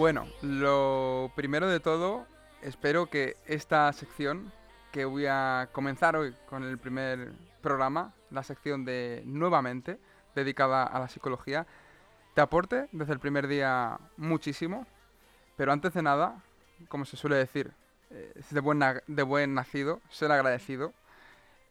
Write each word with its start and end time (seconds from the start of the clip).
Bueno, 0.00 0.26
lo 0.40 1.30
primero 1.36 1.68
de 1.68 1.78
todo, 1.78 2.26
espero 2.62 3.10
que 3.10 3.36
esta 3.44 3.92
sección 3.92 4.50
que 4.92 5.04
voy 5.04 5.26
a 5.28 5.68
comenzar 5.72 6.16
hoy 6.16 6.34
con 6.48 6.64
el 6.64 6.78
primer 6.78 7.34
programa, 7.60 8.14
la 8.30 8.42
sección 8.42 8.86
de 8.86 9.22
Nuevamente, 9.26 10.00
dedicada 10.34 10.84
a 10.84 10.98
la 11.00 11.08
psicología, 11.08 11.66
te 12.32 12.40
aporte 12.40 12.88
desde 12.92 13.12
el 13.12 13.18
primer 13.18 13.46
día 13.46 14.00
muchísimo. 14.16 14.86
Pero 15.58 15.70
antes 15.70 15.92
de 15.92 16.00
nada, 16.00 16.42
como 16.88 17.04
se 17.04 17.18
suele 17.18 17.36
decir, 17.36 17.70
eh, 18.08 18.32
de 18.48 18.60
buen, 18.60 18.80
de 19.06 19.22
buen 19.22 19.52
nacido, 19.52 20.00
ser 20.08 20.32
agradecido. 20.32 20.94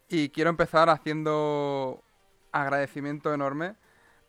Y 0.08 0.30
quiero 0.30 0.52
empezar 0.52 0.92
haciendo 0.92 2.04
agradecimiento 2.52 3.34
enorme 3.34 3.74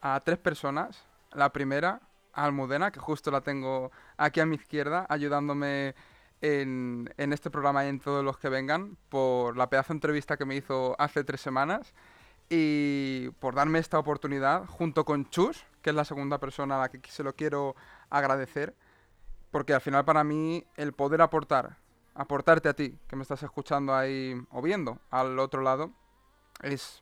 a 0.01 0.19
tres 0.21 0.39
personas. 0.39 1.05
La 1.33 1.51
primera, 1.53 2.01
Almudena, 2.33 2.91
que 2.91 3.01
justo 3.01 3.31
la 3.31 3.41
tengo 3.41 3.91
aquí 4.17 4.41
a 4.41 4.47
mi 4.47 4.57
izquierda, 4.57 5.07
ayudándome 5.09 5.95
en, 6.41 7.13
este 7.17 7.51
programa 7.51 7.85
y 7.85 7.89
en 7.89 8.01
todos 8.01 8.25
los 8.25 8.39
que 8.39 8.49
vengan, 8.49 8.97
por 9.09 9.57
la 9.57 9.69
pedazo 9.69 9.93
de 9.93 9.97
entrevista 9.97 10.37
que 10.37 10.45
me 10.45 10.57
hizo 10.57 10.97
hace 10.99 11.25
tres 11.25 11.41
semanas. 11.41 11.93
Y 12.49 13.31
por 13.39 13.55
darme 13.55 13.79
esta 13.79 13.99
oportunidad, 13.99 14.67
junto 14.67 15.05
con 15.05 15.29
Chus, 15.31 15.65
que 15.83 15.91
es 15.91 15.97
la 15.97 16.05
segunda 16.05 16.39
persona 16.39 16.77
a 16.77 16.81
la 16.81 16.89
que 16.89 17.01
se 17.11 17.23
lo 17.23 17.35
quiero 17.35 17.77
agradecer, 18.11 18.75
porque 19.51 19.75
al 19.75 19.81
final 19.81 20.05
para 20.05 20.25
mí 20.25 20.65
el 20.77 20.93
poder 20.93 21.23
aportar, 21.23 21.77
aportarte 22.15 22.69
a 22.69 22.75
ti, 22.75 22.99
que 23.07 23.17
me 23.17 23.23
estás 23.23 23.43
escuchando 23.43 23.95
ahí 23.95 24.41
o 24.51 24.63
viendo 24.63 24.99
al 25.11 25.39
otro 25.39 25.63
lado, 25.63 25.93
es, 26.63 27.01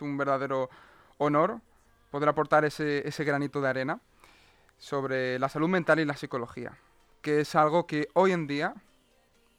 un 0.00 0.16
verdadero 0.16 0.70
honor 1.18 1.60
poder 2.10 2.28
aportar 2.28 2.64
ese 2.64 3.24
granito 3.24 3.60
de 3.60 3.68
arena 3.68 4.00
sobre 4.80 5.38
la 5.38 5.48
salud 5.48 5.68
mental 5.68 6.00
y 6.00 6.06
la 6.06 6.16
psicología, 6.16 6.72
que 7.20 7.40
es 7.40 7.54
algo 7.54 7.86
que 7.86 8.08
hoy 8.14 8.32
en 8.32 8.46
día, 8.46 8.74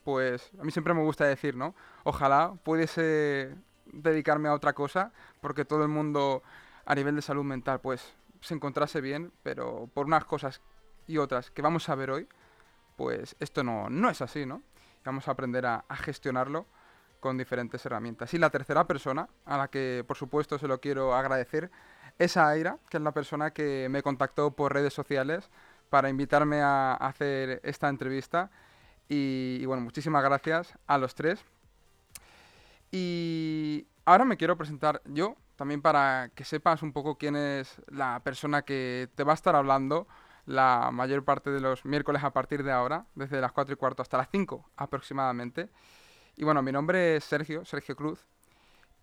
pues 0.03 0.51
a 0.59 0.63
mí 0.63 0.71
siempre 0.71 0.95
me 0.95 1.03
gusta 1.03 1.25
decir, 1.25 1.55
¿no? 1.55 1.75
Ojalá 2.03 2.55
pudiese 2.63 3.55
dedicarme 3.85 4.49
a 4.49 4.53
otra 4.53 4.73
cosa, 4.73 5.13
porque 5.39 5.63
todo 5.63 5.83
el 5.83 5.89
mundo 5.89 6.41
a 6.85 6.95
nivel 6.95 7.15
de 7.15 7.21
salud 7.21 7.43
mental, 7.43 7.79
pues 7.81 8.13
se 8.41 8.55
encontrase 8.55 8.99
bien, 8.99 9.31
pero 9.43 9.87
por 9.93 10.07
unas 10.07 10.25
cosas 10.25 10.59
y 11.05 11.19
otras 11.19 11.51
que 11.51 11.61
vamos 11.61 11.87
a 11.87 11.95
ver 11.95 12.09
hoy, 12.09 12.27
pues 12.97 13.35
esto 13.39 13.63
no, 13.63 13.91
no 13.91 14.09
es 14.09 14.21
así, 14.21 14.47
¿no? 14.47 14.63
Vamos 15.05 15.27
a 15.27 15.31
aprender 15.31 15.67
a, 15.67 15.85
a 15.87 15.95
gestionarlo 15.97 16.65
con 17.19 17.37
diferentes 17.37 17.85
herramientas. 17.85 18.33
Y 18.33 18.39
la 18.39 18.49
tercera 18.49 18.87
persona, 18.87 19.29
a 19.45 19.57
la 19.57 19.67
que 19.67 20.03
por 20.07 20.17
supuesto 20.17 20.57
se 20.57 20.67
lo 20.67 20.81
quiero 20.81 21.13
agradecer, 21.13 21.69
es 22.23 22.37
Aira, 22.37 22.77
que 22.89 22.97
es 22.97 23.03
la 23.03 23.13
persona 23.13 23.51
que 23.51 23.87
me 23.89 24.03
contactó 24.03 24.51
por 24.51 24.73
redes 24.73 24.93
sociales 24.93 25.49
para 25.89 26.09
invitarme 26.09 26.61
a 26.61 26.93
hacer 26.93 27.59
esta 27.63 27.89
entrevista. 27.89 28.51
Y, 29.09 29.57
y, 29.59 29.65
bueno, 29.65 29.81
muchísimas 29.81 30.23
gracias 30.23 30.77
a 30.87 30.97
los 30.97 31.15
tres. 31.15 31.43
Y 32.91 33.87
ahora 34.05 34.23
me 34.25 34.37
quiero 34.37 34.55
presentar 34.57 35.01
yo, 35.05 35.35
también 35.55 35.81
para 35.81 36.29
que 36.35 36.45
sepas 36.45 36.83
un 36.83 36.93
poco 36.93 37.17
quién 37.17 37.35
es 37.35 37.81
la 37.87 38.21
persona 38.23 38.61
que 38.61 39.09
te 39.15 39.23
va 39.23 39.33
a 39.33 39.35
estar 39.35 39.55
hablando 39.55 40.07
la 40.45 40.89
mayor 40.91 41.23
parte 41.23 41.49
de 41.49 41.59
los 41.59 41.85
miércoles 41.85 42.23
a 42.23 42.31
partir 42.33 42.63
de 42.63 42.71
ahora, 42.71 43.05
desde 43.15 43.41
las 43.41 43.51
4 43.51 43.73
y 43.73 43.77
cuarto 43.77 44.01
hasta 44.01 44.17
las 44.17 44.29
5 44.29 44.69
aproximadamente. 44.77 45.69
Y 46.35 46.43
bueno, 46.43 46.61
mi 46.61 46.71
nombre 46.71 47.15
es 47.15 47.23
Sergio, 47.23 47.65
Sergio 47.65 47.95
Cruz. 47.95 48.25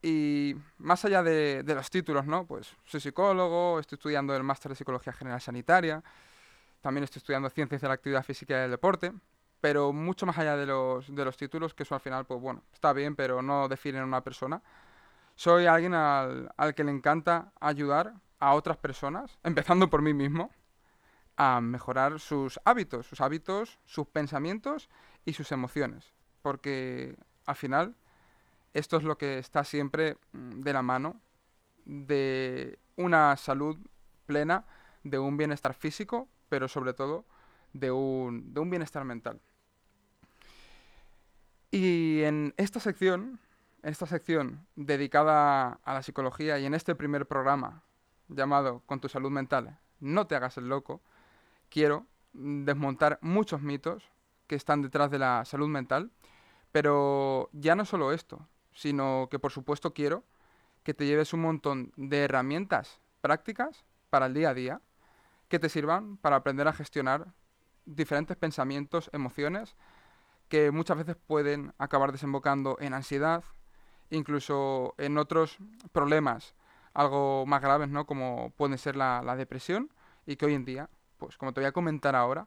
Y 0.01 0.55
más 0.79 1.05
allá 1.05 1.23
de, 1.23 1.63
de, 1.65 1.75
los 1.75 1.91
títulos, 1.91 2.27
¿no? 2.27 2.47
Pues 2.47 2.77
soy 2.85 3.01
psicólogo, 3.01 3.81
estoy 3.81 3.97
estudiando 3.97 4.35
el 4.37 4.45
máster 4.45 4.71
de 4.71 4.77
Psicología 4.77 5.13
General 5.13 5.41
Sanitaria, 5.41 6.03
también 6.81 7.05
estoy 7.05 7.19
estudiando 7.19 7.51
Ciencias 7.51 7.81
de 7.81 7.89
la 7.89 7.95
Actividad 7.95 8.25
Física 8.25 8.57
y 8.57 8.61
del 8.61 8.71
Deporte, 8.71 9.13
pero 9.61 9.93
mucho 9.93 10.27
más 10.27 10.39
allá 10.39 10.57
de 10.57 10.67
los, 10.67 11.13
de 11.13 11.25
los 11.25 11.37
títulos, 11.37 11.75
que 11.75 11.83
eso 11.83 11.95
al 11.95 12.01
final, 12.01 12.25
pues 12.25 12.41
bueno, 12.41 12.63
está 12.73 12.93
bien, 12.93 13.17
pero 13.17 13.43
no 13.43 13.69
definen 13.69 14.03
a 14.03 14.05
una 14.05 14.23
persona. 14.23 14.63
Soy 15.35 15.67
alguien 15.67 15.95
al, 15.95 16.53
al 16.57 16.75
que 16.75 16.85
le 16.85 16.93
encanta 16.93 17.53
ayudar 17.61 18.15
a 18.39 18.55
otras 18.55 18.77
personas, 18.77 19.39
empezando 19.43 19.91
por 19.91 20.03
mí 20.03 20.15
mismo, 20.15 20.51
a 21.37 21.61
mejorar 21.61 22.21
sus 22.21 22.61
hábitos, 22.65 23.07
sus 23.07 23.21
hábitos, 23.21 23.79
sus 23.85 24.07
pensamientos 24.07 24.89
y 25.25 25.33
sus 25.33 25.51
emociones. 25.53 26.13
Porque 26.43 27.17
al 27.47 27.57
final 27.57 27.95
esto 28.75 28.97
es 28.97 29.05
lo 29.05 29.19
que 29.19 29.39
está 29.39 29.65
siempre 29.65 30.17
mm, 30.33 30.61
de 30.61 30.73
la 30.73 30.83
mano 30.83 31.21
de 31.85 32.79
una 32.97 33.37
salud 33.37 33.79
plena, 34.27 34.67
de 35.05 35.19
un 35.19 35.37
bienestar 35.37 35.75
físico, 35.75 36.29
pero 36.49 36.69
sobre 36.69 36.93
todo 36.93 37.25
de 37.73 37.91
un, 37.91 38.53
de 38.53 38.61
un 38.61 38.71
bienestar 38.71 39.05
mental. 39.05 39.41
Y 41.71 42.23
en 42.23 42.55
esta 42.57 42.81
sección, 42.81 43.41
en 43.83 43.91
esta 43.91 44.07
sección 44.07 44.67
dedicada 44.77 45.81
a 45.83 45.95
la 45.95 46.03
psicología 46.03 46.59
y 46.59 46.67
en 46.67 46.75
este 46.75 46.95
primer 46.95 47.27
programa 47.27 47.83
llamado 48.29 48.83
Con 48.87 49.01
tu 49.01 49.09
salud 49.09 49.31
mental, 49.31 49.79
no 50.01 50.27
te 50.27 50.37
hagas 50.37 50.59
el 50.59 50.69
loco, 50.69 51.01
quiero 51.71 52.07
desmontar 52.33 53.19
muchos 53.23 53.63
mitos 53.63 54.11
que 54.47 54.55
están 54.55 54.83
detrás 54.83 55.11
de 55.11 55.19
la 55.19 55.45
salud 55.45 55.69
mental, 55.69 56.11
pero 56.73 57.49
ya 57.53 57.75
no 57.75 57.85
solo 57.85 58.13
esto, 58.13 58.47
sino 58.79 59.27
que 59.29 59.41
por 59.41 59.51
supuesto 59.51 59.93
quiero 59.93 60.23
que 60.85 60.95
te 60.95 61.05
lleves 61.05 61.33
un 61.33 61.41
montón 61.41 61.93
de 61.97 62.19
herramientas 62.19 63.01
prácticas 63.21 63.85
para 64.09 64.27
el 64.27 64.35
día 64.35 64.51
a 64.51 64.55
día 64.55 64.81
que 65.49 65.59
te 65.59 65.69
sirvan 65.69 66.17
para 66.19 66.37
aprender 66.37 66.69
a 66.69 66.73
gestionar 66.73 67.35
diferentes 67.87 68.37
pensamientos, 68.37 69.11
emociones, 69.13 69.75
que 70.49 70.71
muchas 70.71 70.99
veces 70.99 71.17
pueden 71.17 71.75
acabar 71.79 72.13
desembocando 72.13 72.77
en 72.79 72.95
ansiedad, 72.95 73.43
incluso 74.11 74.95
en 74.97 75.19
otros 75.19 75.59
problemas 75.91 76.55
algo 76.95 77.47
más 77.47 77.61
graves, 77.61 77.89
¿no? 77.89 78.07
Como 78.07 78.51
puede 78.57 78.79
ser 78.79 78.95
la, 78.95 79.23
la 79.25 79.35
depresión, 79.35 79.91
y 80.25 80.37
que 80.37 80.47
hoy 80.47 80.55
en 80.55 80.65
día 80.65 80.89
pues 81.17 81.37
como 81.37 81.53
te 81.53 81.61
voy 81.61 81.67
a 81.67 81.73
comentar 81.73 82.15
ahora, 82.15 82.47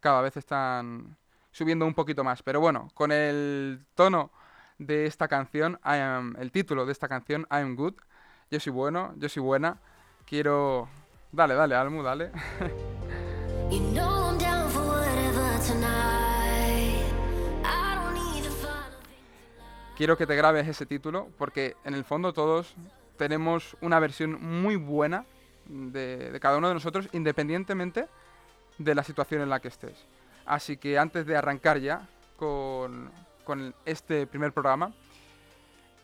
cada 0.00 0.22
vez 0.22 0.38
están 0.38 1.18
subiendo 1.52 1.84
un 1.84 1.92
poquito 1.92 2.24
más. 2.24 2.42
Pero 2.42 2.58
bueno, 2.58 2.88
con 2.94 3.12
el 3.12 3.84
tono 3.94 4.30
de 4.78 5.06
esta 5.06 5.28
canción, 5.28 5.78
I 5.84 5.98
am, 5.98 6.36
el 6.38 6.52
título 6.52 6.86
de 6.86 6.92
esta 6.92 7.08
canción, 7.08 7.42
I 7.50 7.56
am 7.56 7.76
good, 7.76 7.94
yo 8.50 8.60
soy 8.60 8.72
bueno, 8.72 9.14
yo 9.16 9.28
soy 9.28 9.42
buena, 9.42 9.78
quiero... 10.24 10.88
Dale, 11.30 11.54
dale, 11.54 11.74
Almu, 11.74 12.02
dale. 12.02 12.30
you 13.70 13.80
know 13.92 14.18
quiero 19.98 20.16
que 20.16 20.28
te 20.28 20.36
grabes 20.36 20.68
ese 20.68 20.86
título 20.86 21.28
porque 21.36 21.74
en 21.84 21.92
el 21.92 22.04
fondo 22.04 22.32
todos 22.32 22.72
tenemos 23.16 23.76
una 23.80 23.98
versión 23.98 24.40
muy 24.40 24.76
buena 24.76 25.26
de, 25.66 26.38
cada 26.40 26.56
uno 26.56 26.68
de 26.68 26.74
nosotros, 26.74 27.08
independientemente 27.12 28.06
de 28.78 28.94
la 28.94 29.02
situación 29.02 29.42
en 29.42 29.50
la 29.50 29.58
que 29.58 29.66
estés. 29.66 30.06
Así 30.46 30.76
que 30.76 31.00
antes 31.00 31.26
de 31.26 31.36
arrancar 31.36 31.80
ya 31.80 32.08
con, 32.36 33.10
con 33.48 33.74
este 33.86 34.26
primer 34.26 34.52
programa, 34.52 34.92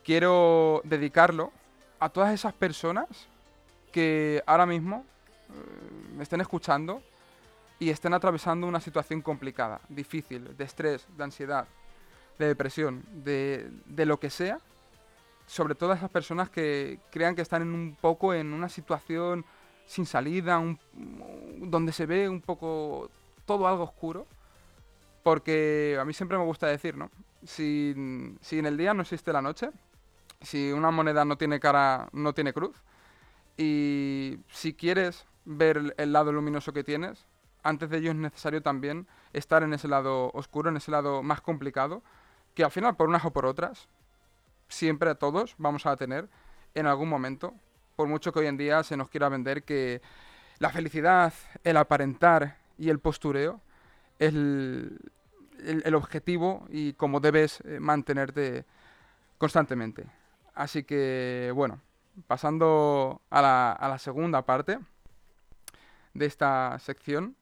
quiero 0.03 0.81
dedicarlo 0.83 1.53
a 2.01 2.09
todas 2.09 2.33
esas 2.33 2.55
personas 2.55 3.07
que 3.93 4.43
ahora 4.47 4.65
mismo 4.65 5.05
eh, 5.51 6.15
me 6.17 6.23
estén 6.23 6.41
escuchando 6.41 7.03
y 7.79 7.91
estén 7.91 8.15
atravesando 8.15 8.67
una 8.67 8.81
situación 8.81 9.21
complicada, 9.21 9.79
difícil, 9.91 10.57
de 10.57 10.65
estrés, 10.65 11.07
de 11.19 11.23
ansiedad, 11.23 11.69
de 12.39 12.47
depresión, 12.47 13.05
de, 13.13 13.71
de 13.85 14.07
lo 14.07 14.19
que 14.19 14.31
sea, 14.31 14.59
sobre 15.47 15.75
todo 15.75 15.93
a 15.93 15.97
esas 15.97 16.09
personas 16.09 16.49
que 16.49 16.99
crean 17.11 17.35
que 17.35 17.43
están 17.43 17.61
en 17.61 17.75
un 17.75 17.95
poco 18.01 18.33
en 18.33 18.55
una 18.55 18.71
situación 18.71 19.45
sin 19.85 20.07
salida, 20.07 20.63
donde 20.95 21.93
se 21.93 22.07
ve 22.07 22.27
un 22.27 22.41
poco 22.41 23.11
todo 23.45 23.69
algo 23.69 23.85
oscuro. 23.85 24.27
Porque 25.23 25.99
a 25.99 26.05
mí 26.05 26.13
siempre 26.13 26.37
me 26.37 26.45
gusta 26.45 26.67
decir, 26.67 26.97
¿no? 26.97 27.11
Si, 27.45 27.95
si 28.41 28.59
en 28.59 28.67
el 28.67 28.77
día 28.77 28.95
no 28.95 29.03
existe 29.03 29.33
la 29.33 29.43
noche, 29.43 29.71
si 30.41 30.73
una 30.73 30.91
moneda 30.91 31.25
no 31.25 31.37
tiene 31.37 31.61
cara, 31.61 32.09
no 32.13 32.33
tiene 32.33 32.53
cruz, 32.53 32.83
y 33.57 34.39
si 34.51 34.75
quieres 34.75 35.27
ver 35.45 35.95
el 35.99 36.13
lado 36.13 36.33
luminoso 36.33 36.73
que 36.73 36.85
tienes, 36.85 37.27
antes 37.63 37.91
de 37.91 37.99
ello 37.99 38.11
es 38.11 38.17
necesario 38.17 38.63
también 38.63 39.07
estar 39.33 39.63
en 39.63 39.73
ese 39.75 39.89
lado 39.89 40.31
oscuro, 40.33 40.71
en 40.71 40.77
ese 40.77 40.91
lado 40.91 41.23
más 41.23 41.41
complicado, 41.41 42.03
que 42.55 42.65
al 42.65 42.71
final, 42.71 42.97
por 42.97 43.09
unas 43.09 43.25
o 43.25 43.33
por 43.33 43.47
otras, 43.47 43.89
siempre 44.69 45.15
todos 45.15 45.55
vamos 45.59 45.87
a 45.87 45.97
tener 45.97 46.29
en 46.75 46.87
algún 46.87 47.09
momento 47.09 47.55
por 47.97 48.09
mucho 48.09 48.33
que 48.33 48.41
hoy 48.41 48.47
en 48.47 48.57
día 48.57 48.83
se 48.83 48.97
nos 48.97 49.09
quiera 49.09 49.29
vender 49.29 49.63
que 49.63 50.03
la 50.59 50.71
felicidad, 50.71 51.33
el 51.63 51.77
aparentar 51.77 52.59
y 52.79 52.91
el 52.91 52.99
postureo 52.99 53.61
es 54.19 54.35
el, 54.35 54.99
el, 55.65 55.95
objetivo 55.95 56.67
y 56.69 56.93
como 56.95 57.21
debes 57.21 57.61
eh, 57.65 57.81
mantenerte 57.81 58.65
constantemente. 59.39 60.07
Así 60.55 60.85
que, 60.85 61.53
bueno, 61.55 61.81
pasando 62.27 63.23
a 63.31 63.43
la 63.81 63.99
segunda 63.99 64.43
parte 64.43 64.79
de 66.15 66.27
esta 66.27 66.79
sección, 66.79 67.37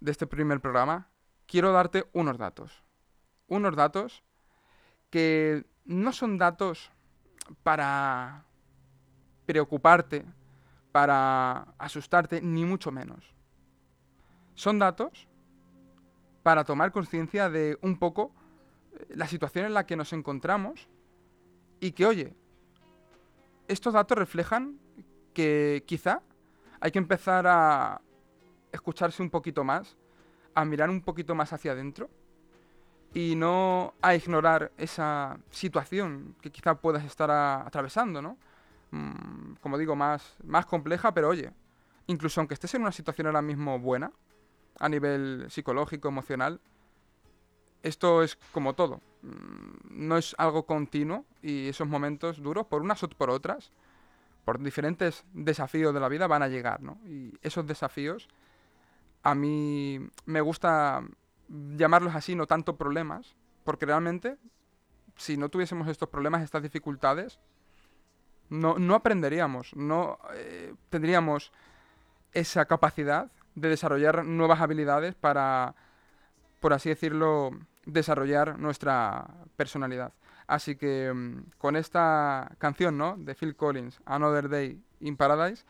de 0.00 0.10
este 0.10 0.26
primer 0.26 0.60
programa, 0.60 1.08
quiero 1.46 1.72
darte 1.72 2.04
unos 2.12 2.36
datos. 2.36 2.82
Unos 3.48 3.74
datos 3.74 4.22
que 5.10 5.64
no 5.84 6.12
son 6.12 6.38
datos 6.38 6.90
para 7.62 8.44
preocuparte, 9.46 10.24
para 10.92 11.74
asustarte, 11.78 12.40
ni 12.42 12.64
mucho 12.64 12.90
menos. 12.90 13.34
Son 14.54 14.78
datos 14.78 15.28
para 16.44 16.62
tomar 16.64 16.92
conciencia 16.92 17.48
de 17.48 17.78
un 17.80 17.98
poco 17.98 18.30
eh, 18.92 19.14
la 19.16 19.26
situación 19.26 19.64
en 19.64 19.74
la 19.74 19.86
que 19.86 19.96
nos 19.96 20.12
encontramos 20.12 20.88
y 21.80 21.92
que, 21.92 22.06
oye, 22.06 22.34
estos 23.66 23.94
datos 23.94 24.16
reflejan 24.16 24.78
que 25.32 25.82
quizá 25.86 26.20
hay 26.80 26.92
que 26.92 26.98
empezar 26.98 27.46
a 27.46 28.02
escucharse 28.70 29.22
un 29.22 29.30
poquito 29.30 29.64
más, 29.64 29.96
a 30.54 30.66
mirar 30.66 30.90
un 30.90 31.00
poquito 31.00 31.34
más 31.34 31.50
hacia 31.54 31.72
adentro 31.72 32.10
y 33.14 33.36
no 33.36 33.94
a 34.02 34.14
ignorar 34.14 34.70
esa 34.76 35.38
situación 35.50 36.36
que 36.42 36.52
quizá 36.52 36.74
puedas 36.74 37.04
estar 37.04 37.30
atravesando, 37.30 38.20
¿no? 38.20 38.36
Mm, 38.90 39.54
como 39.62 39.78
digo, 39.78 39.96
más, 39.96 40.36
más 40.44 40.66
compleja, 40.66 41.14
pero 41.14 41.30
oye, 41.30 41.50
incluso 42.06 42.42
aunque 42.42 42.52
estés 42.52 42.74
en 42.74 42.82
una 42.82 42.92
situación 42.92 43.28
ahora 43.28 43.40
mismo 43.40 43.78
buena, 43.78 44.12
a 44.78 44.88
nivel 44.88 45.46
psicológico, 45.50 46.08
emocional, 46.08 46.60
esto 47.82 48.22
es 48.22 48.36
como 48.52 48.74
todo. 48.74 49.00
Mm, 49.22 50.08
no 50.08 50.16
es 50.16 50.34
algo 50.38 50.66
continuo 50.66 51.24
y 51.42 51.68
esos 51.68 51.86
momentos 51.86 52.42
duros, 52.42 52.66
por 52.66 52.82
unas 52.82 53.02
o 53.02 53.08
por 53.08 53.30
otras, 53.30 53.72
por 54.44 54.58
diferentes 54.58 55.24
desafíos 55.32 55.94
de 55.94 56.00
la 56.00 56.08
vida, 56.08 56.26
van 56.26 56.42
a 56.42 56.48
llegar, 56.48 56.82
¿no? 56.82 56.98
Y 57.06 57.34
esos 57.42 57.66
desafíos, 57.66 58.28
a 59.22 59.34
mí 59.34 60.00
me 60.26 60.40
gusta 60.40 61.02
llamarlos 61.48 62.14
así, 62.14 62.34
no 62.34 62.46
tanto 62.46 62.76
problemas, 62.76 63.36
porque 63.64 63.86
realmente, 63.86 64.38
si 65.16 65.36
no 65.36 65.48
tuviésemos 65.48 65.88
estos 65.88 66.08
problemas, 66.08 66.42
estas 66.42 66.62
dificultades, 66.62 67.38
no, 68.48 68.78
no 68.78 68.94
aprenderíamos, 68.94 69.74
no 69.76 70.18
eh, 70.34 70.74
tendríamos 70.90 71.52
esa 72.32 72.64
capacidad 72.66 73.30
de 73.54 73.68
desarrollar 73.68 74.24
nuevas 74.24 74.60
habilidades 74.60 75.14
para, 75.14 75.74
por 76.60 76.72
así 76.72 76.88
decirlo, 76.88 77.50
desarrollar 77.86 78.58
nuestra 78.58 79.26
personalidad. 79.56 80.12
Así 80.46 80.76
que 80.76 81.12
mm, 81.12 81.50
con 81.58 81.76
esta 81.76 82.50
canción, 82.58 82.98
¿no? 82.98 83.16
De 83.16 83.34
Phil 83.34 83.56
Collins, 83.56 84.00
Another 84.04 84.48
Day 84.48 84.82
in 85.00 85.16
Paradise, 85.16 85.64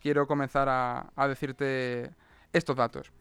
quiero 0.00 0.26
comenzar 0.26 0.68
a, 0.68 1.10
a 1.16 1.28
decirte 1.28 2.10
estos 2.52 2.76
datos. 2.76 3.12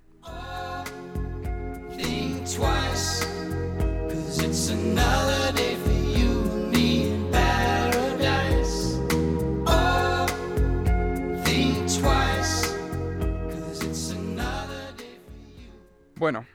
Bueno, 16.19 16.45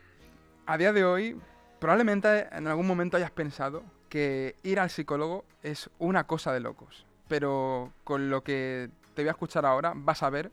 a 0.66 0.76
día 0.76 0.92
de 0.92 1.06
hoy, 1.06 1.40
probablemente 1.78 2.54
en 2.54 2.66
algún 2.66 2.86
momento 2.86 3.16
hayas 3.16 3.30
pensado 3.30 3.82
que 4.10 4.56
ir 4.62 4.78
al 4.78 4.90
psicólogo 4.90 5.46
es 5.62 5.88
una 5.98 6.26
cosa 6.26 6.52
de 6.52 6.60
locos. 6.60 7.06
Pero 7.28 7.90
con 8.04 8.28
lo 8.28 8.44
que 8.44 8.90
te 9.14 9.22
voy 9.22 9.28
a 9.28 9.30
escuchar 9.30 9.64
ahora, 9.64 9.94
vas 9.96 10.22
a 10.22 10.28
ver 10.28 10.52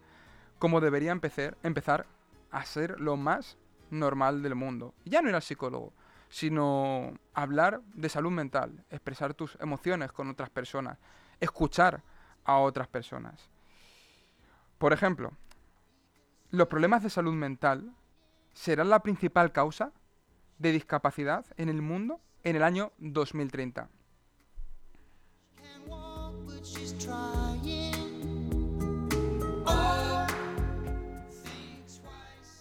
cómo 0.59 0.79
debería 0.79 1.11
empezar, 1.11 1.57
empezar 1.61 2.05
a 2.51 2.63
ser 2.63 3.01
lo 3.01 3.17
más 3.17 3.57
normal 3.89 4.43
del 4.43 4.55
mundo. 4.55 4.93
Ya 5.03 5.21
no 5.21 5.27
ir 5.27 5.35
al 5.35 5.41
psicólogo, 5.41 5.91
sino 6.29 7.13
hablar 7.33 7.81
de 7.93 8.07
salud 8.07 8.31
mental, 8.31 8.85
expresar 8.89 9.33
tus 9.33 9.57
emociones 9.59 10.13
con 10.13 10.29
otras 10.29 10.49
personas, 10.49 10.97
escuchar 11.41 12.01
a 12.45 12.59
otras 12.59 12.87
personas. 12.87 13.49
Por 14.77 14.93
ejemplo, 14.93 15.33
los 16.49 16.69
problemas 16.69 17.03
de 17.03 17.09
salud 17.09 17.33
mental 17.33 17.93
será 18.53 18.83
la 18.83 19.01
principal 19.01 19.51
causa 19.51 19.91
de 20.57 20.71
discapacidad 20.71 21.45
en 21.57 21.69
el 21.69 21.81
mundo 21.81 22.21
en 22.43 22.55
el 22.55 22.63
año 22.63 22.91
2030. 22.97 23.89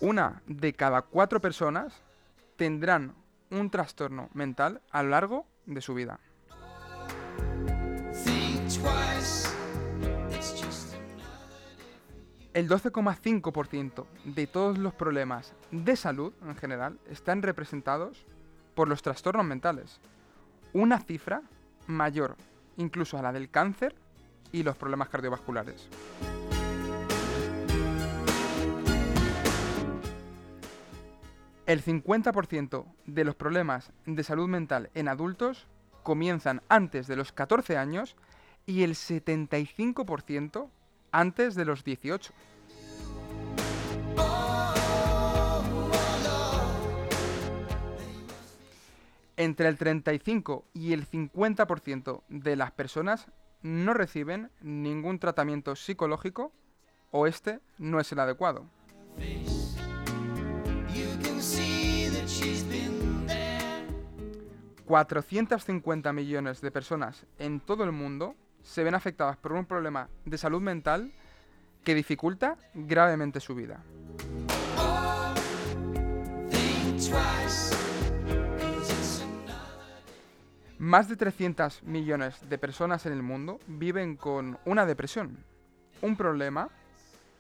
Una 0.01 0.43
de 0.47 0.73
cada 0.73 1.03
cuatro 1.03 1.41
personas 1.41 2.03
tendrán 2.57 3.15
un 3.51 3.71
trastorno 3.71 4.31
mental 4.33 4.81
a 4.91 5.03
lo 5.03 5.11
largo 5.11 5.47
de 5.67 5.83
su 5.83 5.95
vida. 5.95 6.21
El 12.53 12.69
12,5% 12.69 14.07
de 14.25 14.47
todos 14.49 14.77
los 14.77 14.93
problemas 14.93 15.55
de 15.71 15.95
salud 15.95 16.33
en 16.43 16.57
general 16.57 16.99
están 17.09 17.43
representados 17.43 18.27
por 18.75 18.89
los 18.89 19.03
trastornos 19.03 19.47
mentales. 19.47 20.01
Una 20.73 20.99
cifra 20.99 21.43
mayor 21.87 22.37
incluso 22.77 23.17
a 23.17 23.23
la 23.23 23.33
del 23.33 23.51
cáncer 23.51 23.95
y 24.51 24.65
los 24.65 24.77
problemas 24.77 25.09
cardiovasculares. 25.11 25.89
El 31.67 31.85
50% 31.85 32.85
de 33.07 33.25
los 33.25 33.37
problemas 33.37 33.93
de 34.07 34.25
salud 34.25 34.49
mental 34.49 34.91
en 34.95 35.07
adultos 35.07 35.69
comienzan 36.03 36.63
antes 36.69 37.07
de 37.07 37.15
los 37.15 37.31
14 37.31 37.77
años 37.77 38.17
y 38.67 38.83
el 38.83 38.95
75% 38.95 40.69
antes 41.13 41.55
de 41.55 41.65
los 41.65 41.85
18. 41.85 42.33
Entre 49.37 49.69
el 49.69 49.79
35 49.79 50.67
y 50.75 50.93
el 50.93 51.09
50% 51.09 52.23
de 52.29 52.57
las 52.57 52.73
personas 52.73 53.27
no 53.63 53.95
reciben 53.95 54.51
ningún 54.61 55.19
tratamiento 55.19 55.77
psicológico 55.77 56.53
o 57.11 57.27
este 57.27 57.61
no 57.79 58.01
es 58.01 58.13
el 58.13 58.21
adecuado. 58.21 58.67
450 64.91 66.13
millones 66.13 66.61
de 66.61 66.73
personas 66.73 67.25
en 67.39 67.61
todo 67.61 67.85
el 67.85 67.93
mundo 67.93 68.35
se 68.71 68.85
ven 68.85 68.95
afectadas 68.95 69.37
por 69.37 69.53
un 69.53 69.67
problema 69.67 70.09
de 70.25 70.39
salud 70.39 70.61
mental 70.61 71.13
que 71.83 71.93
dificulta 71.93 72.57
gravemente 72.73 73.41
su 73.41 73.57
vida. 73.57 73.83
Más 80.79 81.09
de 81.09 81.17
300 81.17 81.83
millones 81.83 82.49
de 82.49 82.59
personas 82.59 83.07
en 83.07 83.13
el 83.13 83.25
mundo 83.25 83.59
viven 83.67 84.15
con 84.15 84.57
una 84.65 84.87
depresión, 84.87 85.45
un 86.01 86.15
problema 86.15 86.69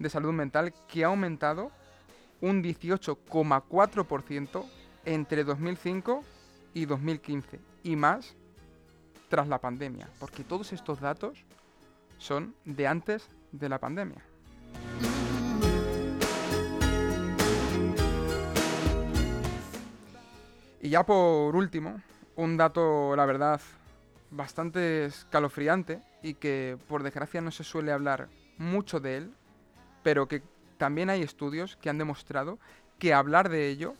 de 0.00 0.10
salud 0.10 0.32
mental 0.32 0.74
que 0.88 1.04
ha 1.04 1.08
aumentado 1.08 1.70
un 2.40 2.60
18,4% 2.60 4.64
entre 5.04 5.44
2005 5.44 6.24
y 6.74 6.86
2015 6.86 7.60
y 7.84 7.94
más 7.94 8.34
tras 9.30 9.46
la 9.48 9.58
pandemia, 9.58 10.08
porque 10.18 10.42
todos 10.44 10.72
estos 10.72 11.00
datos 11.00 11.46
son 12.18 12.54
de 12.64 12.86
antes 12.88 13.30
de 13.52 13.68
la 13.68 13.78
pandemia. 13.78 14.22
Y 20.82 20.88
ya 20.90 21.06
por 21.06 21.54
último, 21.54 22.02
un 22.36 22.56
dato, 22.56 23.14
la 23.14 23.24
verdad, 23.24 23.60
bastante 24.30 25.04
escalofriante 25.04 26.02
y 26.22 26.34
que 26.34 26.76
por 26.88 27.04
desgracia 27.04 27.40
no 27.40 27.52
se 27.52 27.62
suele 27.62 27.92
hablar 27.92 28.28
mucho 28.58 28.98
de 28.98 29.18
él, 29.18 29.34
pero 30.02 30.26
que 30.26 30.42
también 30.76 31.08
hay 31.08 31.22
estudios 31.22 31.76
que 31.76 31.88
han 31.88 31.98
demostrado 31.98 32.58
que 32.98 33.14
hablar 33.14 33.48
de 33.48 33.68
ello 33.68 33.94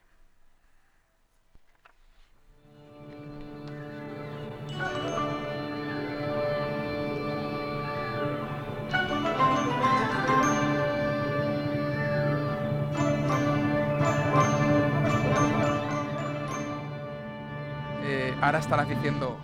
Eh, 18.09 18.37
ahora 18.40 18.61
estarás 18.61 18.88
diciendo, 18.88 19.37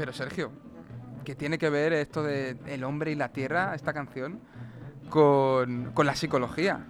pero 0.00 0.14
Sergio, 0.14 0.50
¿qué 1.26 1.34
tiene 1.34 1.58
que 1.58 1.68
ver 1.68 1.92
esto 1.92 2.22
de 2.22 2.56
El 2.64 2.84
hombre 2.84 3.10
y 3.10 3.14
la 3.16 3.28
tierra, 3.28 3.74
esta 3.74 3.92
canción, 3.92 4.40
con, 5.10 5.92
la 5.94 6.14
psicología? 6.14 6.86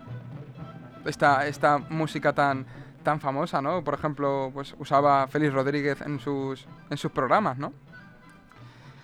Esta, 1.05 1.49
esta 1.49 1.79
música 1.79 2.33
tan, 2.35 2.67
tan 3.03 3.19
famosa, 3.19 3.61
¿no? 3.61 3.83
Por 3.83 3.95
ejemplo, 3.95 4.53
pues 4.55 4.77
usaba 4.79 5.27
Félix 5.27 5.53
Rodríguez 5.53 6.01
en 6.03 6.21
sus, 6.21 6.69
en 6.89 6.97
sus 6.99 7.11
programas, 7.11 7.59
¿no? 7.59 7.73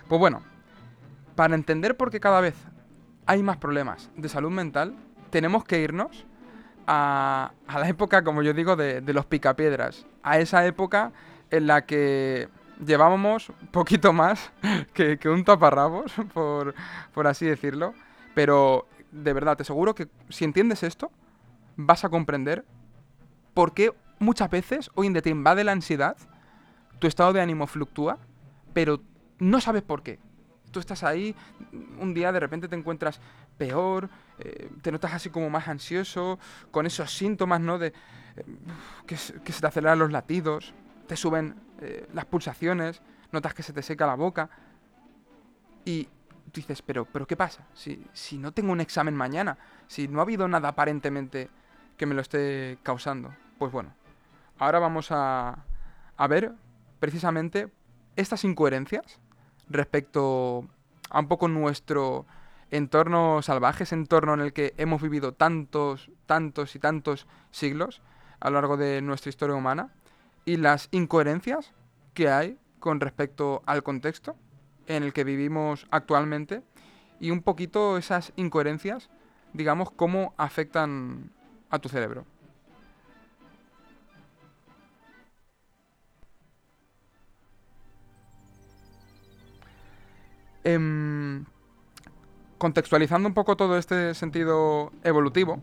Pues 0.09 0.21
bueno, 0.21 0.41
para 1.35 1.57
entender 1.57 1.97
por 1.97 2.13
qué 2.13 2.21
cada 2.21 2.41
vez 2.41 2.55
hay 3.27 3.43
más 3.43 3.57
problemas 3.57 4.09
de 4.15 4.29
salud 4.29 4.53
mental, 4.53 4.95
tenemos 5.31 5.65
que 5.65 5.81
irnos 5.81 6.27
a, 6.87 7.51
la 7.67 7.89
época, 7.89 8.23
como 8.23 8.43
yo 8.43 8.53
digo, 8.53 8.77
de, 8.77 9.01
de 9.01 9.13
los 9.13 9.27
picapiedras. 9.27 10.07
A 10.23 10.39
esa 10.39 10.65
época 10.65 11.11
en 11.51 11.67
la 11.67 11.87
que 11.87 12.49
llevábamos 12.85 13.53
poquito 13.71 14.13
más 14.13 14.51
que, 14.93 15.19
un 15.27 15.45
taparrabos, 15.45 16.13
por, 16.35 16.75
por 17.13 17.27
así 17.27 17.47
decirlo. 17.47 17.95
Pero 18.35 18.87
de 19.11 19.33
verdad, 19.33 19.57
te 19.57 19.63
aseguro 19.63 19.95
que 19.95 20.09
si 20.29 20.45
entiendes 20.45 20.83
esto, 20.83 21.11
vas 21.77 22.05
a 22.05 22.09
comprender 22.09 22.65
por 23.55 23.73
qué 23.73 23.93
muchas 24.19 24.51
veces 24.51 24.91
hoy 24.95 25.07
en 25.07 25.13
día 25.15 25.23
te 25.23 25.31
invade 25.31 25.65
la 25.65 25.73
ansiedad, 25.73 26.17
tu 26.99 27.07
estado 27.07 27.33
de 27.33 27.41
ánimo 27.41 27.67
fluctúa, 27.67 28.19
pero 28.73 29.01
no 29.39 29.61
sabes 29.61 29.83
por 29.83 30.03
qué. 30.03 30.19
Tú 30.71 30.81
estás 30.81 31.03
ahí, 31.03 31.35
un 31.99 32.13
día 32.13 32.33
de 32.33 32.41
repente 32.41 32.69
te 32.69 32.77
encuentras 32.77 33.21
peor, 33.57 34.11
eh, 34.39 34.69
te 34.83 34.93
notas 34.93 35.15
así 35.15 35.31
como 35.31 35.49
más 35.49 35.69
ansioso, 35.69 36.39
con 36.71 36.85
esos 36.87 37.11
síntomas, 37.11 37.61
¿no? 37.61 37.79
De 37.79 37.89
eh, 37.89 37.93
que, 39.07 39.17
que 39.43 39.53
se 39.53 39.61
te 39.61 39.67
aceleran 39.67 39.99
los 39.99 40.13
latidos, 40.13 40.75
te 41.07 41.17
suben 41.17 41.55
eh, 41.81 42.09
las 42.13 42.25
pulsaciones, 42.25 43.03
notas 43.33 43.55
que 43.55 43.63
se 43.63 43.73
te 43.73 43.83
seca 43.83 44.07
la 44.07 44.15
boca. 44.15 44.51
Y 45.85 46.05
tú 46.53 46.61
dices, 46.61 46.83
pero, 46.83 47.05
pero 47.05 47.27
¿qué 47.27 47.37
pasa? 47.37 47.67
Si, 47.75 48.05
si 48.13 48.39
no 48.39 48.53
tengo 48.53 48.73
un 48.73 48.81
examen 48.81 49.15
mañana, 49.15 49.59
si 49.87 50.09
no 50.09 50.21
ha 50.21 50.23
habido 50.23 50.49
nada 50.49 50.69
aparentemente 50.69 51.49
que 51.97 52.07
me 52.07 52.15
lo 52.15 52.21
esté 52.21 52.79
causando. 52.83 53.35
Pues 53.59 53.73
bueno, 53.73 53.95
ahora 54.59 54.79
vamos 54.79 55.09
a, 55.11 55.65
a 56.17 56.27
ver 56.27 56.53
precisamente 57.01 57.73
estas 58.17 58.45
incoherencias 58.45 59.21
respecto 59.69 60.67
a 61.11 61.21
un 61.21 61.29
poco 61.29 61.49
nuestro 61.49 62.27
entorno 62.71 63.43
salvaje, 63.43 63.85
ese 63.85 63.95
entorno 63.95 64.35
en 64.35 64.41
el 64.41 64.53
que 64.53 64.75
hemos 64.77 65.01
vivido 65.01 65.33
tantos, 65.33 66.11
tantos 66.27 66.75
y 66.75 66.79
tantos 66.79 67.27
siglos 67.51 68.03
a 68.41 68.51
lo 68.51 68.61
largo 68.61 68.77
de 68.77 69.01
nuestra 69.03 69.31
historia 69.31 69.55
humana 69.55 69.93
y 70.47 70.57
las 70.57 70.89
incoherencias 70.93 71.75
que 72.15 72.31
hay 72.31 72.59
con 72.79 73.01
respecto 73.01 73.63
al 73.67 73.83
contexto 73.83 74.37
en 74.87 75.03
el 75.03 75.13
que 75.13 75.25
vivimos 75.25 75.87
actualmente 75.91 76.63
y 77.21 77.31
un 77.31 77.43
poquito 77.43 77.99
esas 77.99 78.33
incoherencias, 78.37 79.11
digamos, 79.53 79.91
cómo 79.91 80.35
afectan 80.39 81.33
a 81.69 81.81
tu 81.81 81.89
cerebro. 81.89 82.25
Em, 90.63 91.45
contextualizando 92.59 93.29
un 93.29 93.35
poco 93.35 93.57
todo 93.57 93.79
este 93.79 94.15
sentido 94.15 94.93
evolutivo, 95.03 95.61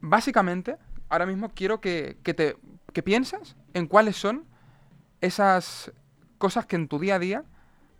básicamente, 0.00 0.76
ahora 1.08 1.26
mismo 1.26 1.50
quiero 1.54 1.80
que, 1.80 2.18
que 2.22 2.34
te 2.34 2.56
que 2.96 3.02
piensas 3.02 3.56
en 3.74 3.88
cuáles 3.88 4.16
son 4.16 4.46
esas 5.20 5.92
cosas 6.38 6.64
que 6.64 6.76
en 6.76 6.88
tu 6.88 6.98
día 6.98 7.16
a 7.16 7.18
día, 7.18 7.44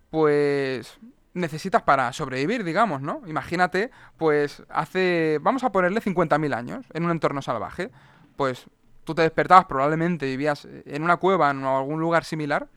pues 0.09 0.97
necesitas 1.35 1.83
para 1.83 2.11
sobrevivir, 2.13 2.63
digamos, 2.63 3.03
¿no? 3.03 3.21
Imagínate, 3.27 3.91
pues 4.17 4.63
hace, 4.69 5.37
vamos 5.39 5.63
a 5.63 5.71
ponerle 5.71 6.01
50.000 6.01 6.55
años, 6.55 6.87
en 6.95 7.05
un 7.05 7.11
entorno 7.11 7.43
salvaje, 7.43 7.91
pues 8.37 8.65
tú 9.03 9.13
te 9.13 9.21
despertabas, 9.21 9.65
probablemente 9.65 10.25
vivías 10.25 10.65
en 10.65 11.03
una 11.03 11.17
cueva 11.17 11.51
en 11.51 11.63
algún 11.63 11.99
lugar 11.99 12.23
similar, 12.23 12.67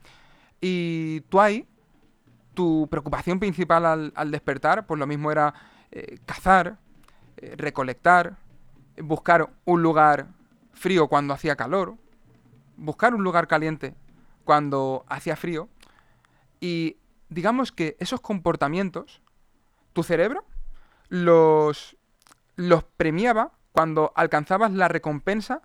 y 0.61 1.21
tú 1.21 1.41
ahí, 1.41 1.67
tu 2.53 2.87
preocupación 2.91 3.39
principal 3.39 4.11
al, 4.13 4.29
despertar, 4.29 4.85
pues 4.85 4.99
lo 4.99 5.07
mismo 5.07 5.31
era 5.31 5.55
eh, 5.89 6.19
cazar, 6.27 6.77
eh, 7.37 7.55
recolectar, 7.57 8.37
buscar 9.01 9.49
un 9.65 9.81
lugar 9.81 10.27
frío 10.71 11.07
cuando 11.07 11.33
hacía 11.33 11.55
calor, 11.55 11.95
buscar 12.81 13.13
un 13.13 13.23
lugar 13.23 13.47
caliente 13.47 13.95
cuando 14.43 15.05
hacía 15.07 15.35
frío 15.35 15.69
y 16.59 16.97
digamos 17.29 17.71
que 17.71 17.95
esos 17.99 18.21
comportamientos, 18.21 19.21
tu 19.93 20.03
cerebro 20.03 20.43
los, 21.09 21.95
los 22.55 22.83
premiaba 22.83 23.51
cuando 23.71 24.11
alcanzabas 24.15 24.71
la 24.71 24.87
recompensa 24.87 25.61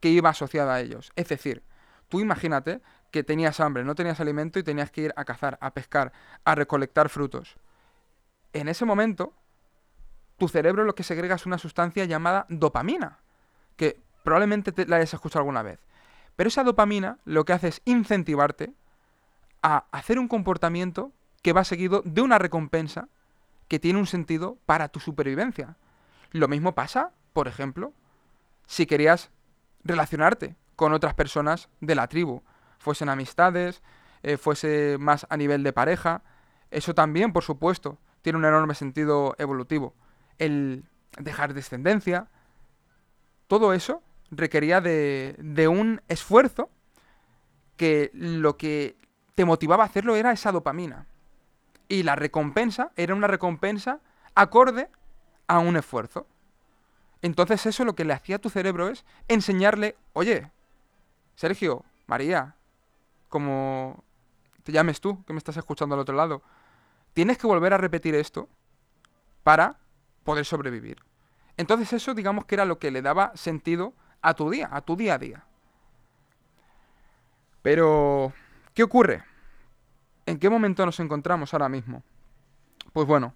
que 0.00 0.08
iba 0.08 0.30
asociada 0.30 0.74
a 0.74 0.80
ellos. 0.80 1.12
Es 1.16 1.28
decir, 1.28 1.62
tú 2.08 2.20
imagínate 2.20 2.80
que 3.10 3.22
tenías 3.22 3.60
hambre, 3.60 3.84
no 3.84 3.94
tenías 3.94 4.20
alimento 4.20 4.58
y 4.58 4.62
tenías 4.62 4.90
que 4.90 5.02
ir 5.02 5.12
a 5.16 5.24
cazar, 5.24 5.58
a 5.60 5.72
pescar, 5.72 6.12
a 6.44 6.54
recolectar 6.54 7.08
frutos. 7.08 7.56
En 8.52 8.68
ese 8.68 8.84
momento, 8.84 9.34
tu 10.36 10.48
cerebro 10.48 10.84
lo 10.84 10.94
que 10.94 11.02
segrega 11.02 11.36
es 11.36 11.46
una 11.46 11.58
sustancia 11.58 12.04
llamada 12.04 12.46
dopamina, 12.48 13.18
que 13.76 14.00
probablemente 14.24 14.72
te 14.72 14.86
la 14.86 14.96
hayas 14.96 15.14
escuchado 15.14 15.40
alguna 15.40 15.62
vez. 15.62 15.78
Pero 16.40 16.48
esa 16.48 16.64
dopamina 16.64 17.18
lo 17.26 17.44
que 17.44 17.52
hace 17.52 17.68
es 17.68 17.82
incentivarte 17.84 18.72
a 19.60 19.84
hacer 19.92 20.18
un 20.18 20.26
comportamiento 20.26 21.12
que 21.42 21.52
va 21.52 21.64
seguido 21.64 22.00
de 22.06 22.22
una 22.22 22.38
recompensa 22.38 23.10
que 23.68 23.78
tiene 23.78 23.98
un 23.98 24.06
sentido 24.06 24.56
para 24.64 24.88
tu 24.88 25.00
supervivencia. 25.00 25.76
Lo 26.30 26.48
mismo 26.48 26.74
pasa, 26.74 27.12
por 27.34 27.46
ejemplo, 27.46 27.92
si 28.66 28.86
querías 28.86 29.30
relacionarte 29.84 30.56
con 30.76 30.94
otras 30.94 31.12
personas 31.12 31.68
de 31.82 31.94
la 31.94 32.08
tribu, 32.08 32.42
fuesen 32.78 33.10
amistades, 33.10 33.82
eh, 34.22 34.38
fuese 34.38 34.96
más 34.98 35.26
a 35.28 35.36
nivel 35.36 35.62
de 35.62 35.74
pareja. 35.74 36.22
Eso 36.70 36.94
también, 36.94 37.34
por 37.34 37.44
supuesto, 37.44 37.98
tiene 38.22 38.38
un 38.38 38.46
enorme 38.46 38.74
sentido 38.74 39.34
evolutivo. 39.36 39.92
El 40.38 40.84
dejar 41.18 41.52
descendencia. 41.52 42.28
Todo 43.46 43.74
eso 43.74 44.02
requería 44.30 44.80
de, 44.80 45.36
de 45.38 45.68
un 45.68 46.00
esfuerzo 46.08 46.70
que 47.76 48.10
lo 48.14 48.56
que 48.56 48.96
te 49.34 49.44
motivaba 49.44 49.84
a 49.84 49.86
hacerlo 49.86 50.16
era 50.16 50.32
esa 50.32 50.52
dopamina. 50.52 51.06
Y 51.88 52.02
la 52.02 52.14
recompensa 52.14 52.92
era 52.96 53.14
una 53.14 53.26
recompensa 53.26 54.00
acorde 54.34 54.88
a 55.46 55.58
un 55.58 55.76
esfuerzo. 55.76 56.26
Entonces 57.22 57.66
eso 57.66 57.84
lo 57.84 57.94
que 57.94 58.04
le 58.04 58.12
hacía 58.12 58.36
a 58.36 58.38
tu 58.40 58.50
cerebro 58.50 58.88
es 58.88 59.04
enseñarle, 59.28 59.96
oye, 60.12 60.50
Sergio, 61.34 61.84
María, 62.06 62.54
como 63.28 64.04
te 64.62 64.72
llames 64.72 65.00
tú, 65.00 65.24
que 65.24 65.32
me 65.32 65.38
estás 65.38 65.56
escuchando 65.56 65.94
al 65.94 66.00
otro 66.00 66.14
lado, 66.14 66.42
tienes 67.12 67.38
que 67.38 67.46
volver 67.46 67.72
a 67.72 67.78
repetir 67.78 68.14
esto 68.14 68.48
para 69.42 69.78
poder 70.24 70.44
sobrevivir. 70.44 71.02
Entonces 71.56 71.92
eso 71.92 72.14
digamos 72.14 72.44
que 72.44 72.54
era 72.54 72.64
lo 72.64 72.78
que 72.78 72.90
le 72.90 73.02
daba 73.02 73.32
sentido 73.36 73.94
a 74.22 74.34
tu 74.34 74.50
día, 74.50 74.68
a 74.70 74.80
tu 74.80 74.96
día 74.96 75.14
a 75.14 75.18
día. 75.18 75.44
Pero, 77.62 78.32
¿qué 78.74 78.82
ocurre? 78.82 79.22
¿En 80.26 80.38
qué 80.38 80.48
momento 80.48 80.84
nos 80.86 81.00
encontramos 81.00 81.52
ahora 81.52 81.68
mismo? 81.68 82.02
Pues 82.92 83.06
bueno, 83.06 83.34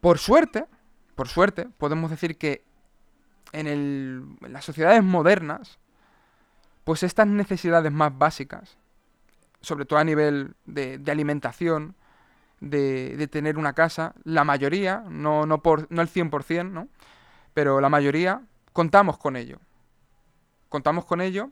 por 0.00 0.18
suerte, 0.18 0.66
por 1.14 1.28
suerte, 1.28 1.68
podemos 1.78 2.10
decir 2.10 2.36
que 2.36 2.64
en, 3.52 3.66
el, 3.66 4.24
en 4.40 4.52
las 4.52 4.64
sociedades 4.64 5.02
modernas, 5.02 5.78
pues 6.84 7.02
estas 7.02 7.26
necesidades 7.26 7.92
más 7.92 8.16
básicas, 8.16 8.76
sobre 9.60 9.84
todo 9.84 9.98
a 9.98 10.04
nivel 10.04 10.54
de, 10.66 11.00
alimentación, 11.06 11.94
de, 12.60 13.16
de, 13.16 13.28
tener 13.28 13.58
una 13.58 13.72
casa, 13.72 14.14
la 14.24 14.44
mayoría, 14.44 15.04
no, 15.08 15.46
no, 15.46 15.62
por, 15.62 15.90
no 15.90 16.02
el 16.02 16.08
100%, 16.08 16.70
¿no? 16.70 16.88
pero 17.54 17.80
la 17.80 17.88
mayoría 17.88 18.42
contamos 18.72 19.18
con 19.18 19.36
ello. 19.36 19.58
Contamos 20.68 21.04
con 21.04 21.20
ello 21.20 21.50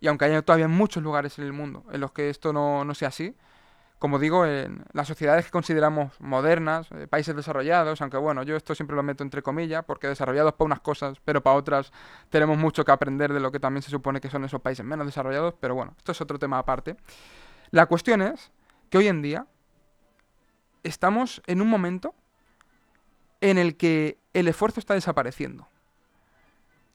y 0.00 0.08
aunque 0.08 0.24
haya 0.24 0.42
todavía 0.42 0.68
muchos 0.68 1.02
lugares 1.02 1.38
en 1.38 1.44
el 1.44 1.52
mundo 1.52 1.84
en 1.92 2.00
los 2.00 2.12
que 2.12 2.30
esto 2.30 2.52
no, 2.52 2.84
no 2.84 2.94
sea 2.94 3.08
así, 3.08 3.36
como 4.02 4.18
digo, 4.18 4.44
en 4.44 4.84
las 4.94 5.06
sociedades 5.06 5.44
que 5.44 5.52
consideramos 5.52 6.20
modernas, 6.20 6.88
eh, 6.90 7.06
países 7.06 7.36
desarrollados, 7.36 8.00
aunque 8.02 8.16
bueno, 8.16 8.42
yo 8.42 8.56
esto 8.56 8.74
siempre 8.74 8.96
lo 8.96 9.04
meto 9.04 9.22
entre 9.22 9.42
comillas, 9.42 9.84
porque 9.84 10.08
desarrollados 10.08 10.54
para 10.54 10.66
unas 10.66 10.80
cosas, 10.80 11.18
pero 11.24 11.40
para 11.40 11.54
otras 11.54 11.92
tenemos 12.28 12.58
mucho 12.58 12.84
que 12.84 12.90
aprender 12.90 13.32
de 13.32 13.38
lo 13.38 13.52
que 13.52 13.60
también 13.60 13.80
se 13.82 13.90
supone 13.90 14.20
que 14.20 14.28
son 14.28 14.44
esos 14.44 14.60
países 14.60 14.84
menos 14.84 15.06
desarrollados, 15.06 15.54
pero 15.60 15.76
bueno, 15.76 15.94
esto 15.96 16.10
es 16.10 16.20
otro 16.20 16.36
tema 16.36 16.58
aparte. 16.58 16.96
La 17.70 17.86
cuestión 17.86 18.22
es 18.22 18.50
que 18.90 18.98
hoy 18.98 19.06
en 19.06 19.22
día 19.22 19.46
estamos 20.82 21.40
en 21.46 21.62
un 21.62 21.68
momento 21.68 22.12
en 23.40 23.56
el 23.56 23.76
que 23.76 24.18
el 24.32 24.48
esfuerzo 24.48 24.80
está 24.80 24.94
desapareciendo 24.94 25.68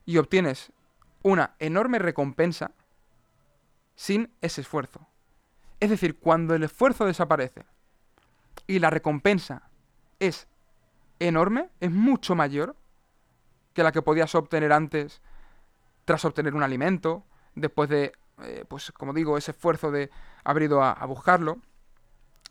y 0.08 0.16
obtienes 0.16 0.72
una 1.22 1.54
enorme 1.58 1.98
recompensa 1.98 2.70
sin 3.94 4.32
ese 4.40 4.62
esfuerzo. 4.62 5.06
Es 5.80 5.90
decir, 5.90 6.18
cuando 6.18 6.54
el 6.54 6.62
esfuerzo 6.62 7.04
desaparece 7.04 7.66
y 8.66 8.78
la 8.78 8.88
recompensa 8.88 9.68
es 10.18 10.48
enorme, 11.18 11.68
es 11.80 11.90
mucho 11.90 12.34
mayor 12.34 12.74
que 13.74 13.82
la 13.82 13.92
que 13.92 14.00
podías 14.00 14.34
obtener 14.34 14.72
antes 14.72 15.20
tras 16.06 16.24
obtener 16.24 16.54
un 16.54 16.62
alimento, 16.62 17.22
después 17.54 17.90
de, 17.90 18.14
eh, 18.44 18.64
pues 18.66 18.90
como 18.92 19.12
digo, 19.12 19.36
ese 19.36 19.50
esfuerzo 19.50 19.90
de 19.90 20.10
haber 20.42 20.62
ido 20.62 20.82
a, 20.82 20.92
a 20.92 21.04
buscarlo, 21.04 21.58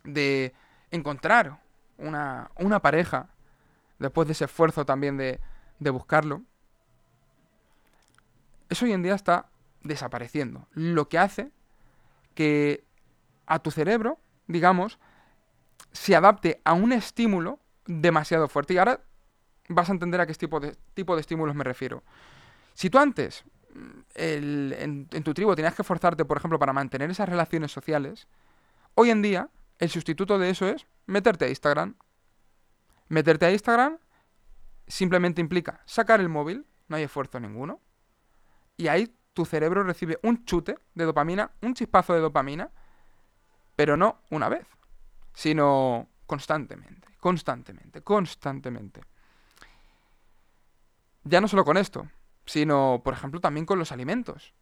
de 0.03 0.53
encontrar 0.91 1.59
una, 1.97 2.51
una, 2.57 2.83
pareja, 2.83 3.29
después 3.97 4.27
de 4.27 4.33
ese 4.33 4.45
esfuerzo 4.45 4.85
también 4.85 5.17
de, 5.17 5.39
de 5.79 5.89
buscarlo, 5.89 6.43
eso 8.69 8.85
hoy 8.85 8.93
en 8.93 9.03
día 9.03 9.15
está 9.15 9.49
desapareciendo. 9.83 10.67
Lo 10.71 11.09
que 11.09 11.17
hace 11.17 11.51
que 12.33 12.83
a 13.45 13.59
tu 13.59 13.71
cerebro, 13.71 14.19
digamos, 14.47 14.99
se 15.91 16.15
adapte 16.15 16.61
a 16.63 16.73
un 16.73 16.91
estímulo 16.91 17.59
demasiado 17.85 18.47
fuerte. 18.47 18.73
Y 18.73 18.77
ahora 18.77 19.01
vas 19.69 19.89
a 19.89 19.93
entender 19.93 20.21
a 20.21 20.27
qué 20.27 20.33
tipo 20.33 20.59
de, 20.59 20.75
tipo 20.93 21.15
de 21.15 21.21
estímulos 21.21 21.55
me 21.55 21.63
refiero. 21.63 22.03
Si 22.73 22.89
tú 22.89 22.99
antes 22.99 23.43
en, 24.15 25.07
en, 25.11 25.23
tu 25.23 25.33
tribu 25.33 25.55
tenías 25.55 25.75
que 25.75 25.83
forzarte, 25.83 26.25
por 26.25 26.37
ejemplo, 26.37 26.59
para 26.59 26.73
mantener 26.73 27.09
esas 27.09 27.29
relaciones 27.29 27.71
sociales, 27.71 28.27
hoy 28.95 29.09
en 29.09 29.21
día 29.21 29.49
el 29.79 29.89
sustituto 29.89 30.37
de 30.37 30.49
eso 30.49 30.67
es 30.67 30.85
meterte 31.05 31.45
a 31.45 31.49
Instagram. 31.49 31.95
Meterte 33.07 33.45
a 33.45 33.51
Instagram 33.51 33.97
simplemente 34.87 35.41
implica 35.41 35.81
sacar 35.85 36.19
el 36.19 36.29
móvil, 36.29 36.65
no 36.87 36.95
hay 36.95 37.03
esfuerzo 37.03 37.39
ninguno, 37.39 37.81
y 38.77 38.87
ahí 38.87 39.13
tu 39.33 39.45
cerebro 39.45 39.83
recibe 39.83 40.19
un 40.23 40.45
chute 40.45 40.77
de 40.95 41.05
dopamina, 41.05 41.51
un 41.61 41.73
chispazo 41.73 42.13
de 42.13 42.21
dopamina, 42.21 42.71
pero 43.75 43.97
no 43.97 44.21
una 44.29 44.49
vez, 44.49 44.65
sino 45.33 46.07
constantemente, 46.25 47.07
constantemente, 47.19 48.01
constantemente. 48.01 49.01
Ya 51.23 51.41
no 51.41 51.47
solo 51.47 51.65
con 51.65 51.77
esto, 51.77 52.07
sino, 52.45 53.01
por 53.03 53.13
ejemplo, 53.13 53.39
también 53.39 53.65
con 53.65 53.77
los 53.77 53.91
alimentos. 53.91 54.53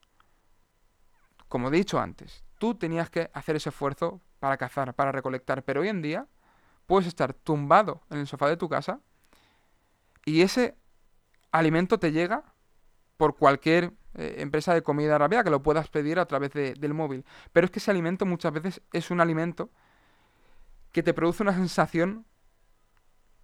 Como 1.47 1.67
he 1.67 1.71
dicho 1.71 1.99
antes, 1.99 2.43
tú 2.57 2.75
tenías 2.75 3.09
que 3.09 3.29
hacer 3.33 3.55
ese 3.55 3.69
esfuerzo 3.69 4.19
para 4.39 4.57
cazar, 4.57 4.93
para 4.93 5.11
recolectar, 5.11 5.63
pero 5.63 5.81
hoy 5.81 5.89
en 5.89 6.01
día 6.01 6.27
puedes 6.87 7.07
estar 7.07 7.33
tumbado 7.33 8.01
en 8.09 8.19
el 8.19 8.27
sofá 8.27 8.49
de 8.49 8.57
tu 8.57 8.67
casa 8.67 8.99
y 10.25 10.41
ese 10.41 10.75
alimento 11.51 11.99
te 11.99 12.11
llega 12.11 12.43
por 13.17 13.37
cualquier 13.37 13.93
eh, 14.15 14.35
empresa 14.39 14.73
de 14.73 14.81
comida 14.81 15.17
rápida 15.17 15.43
que 15.43 15.49
lo 15.49 15.61
puedas 15.61 15.89
pedir 15.89 16.19
a 16.19 16.25
través 16.25 16.51
de, 16.51 16.73
del 16.73 16.93
móvil. 16.93 17.25
Pero 17.51 17.65
es 17.65 17.71
que 17.71 17.79
ese 17.79 17.91
alimento 17.91 18.25
muchas 18.25 18.53
veces 18.53 18.81
es 18.93 19.11
un 19.11 19.21
alimento 19.21 19.69
que 20.91 21.03
te 21.03 21.13
produce 21.13 21.43
una 21.43 21.53
sensación 21.53 22.25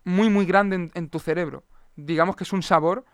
muy, 0.04 0.30
muy 0.30 0.46
grande 0.46 0.90
en, 0.94 1.10
tu 1.10 1.20
cerebro. 1.20 1.64
Digamos 1.96 2.36
que 2.36 2.44
es 2.44 2.54
un 2.54 2.64
sabor 2.64 3.06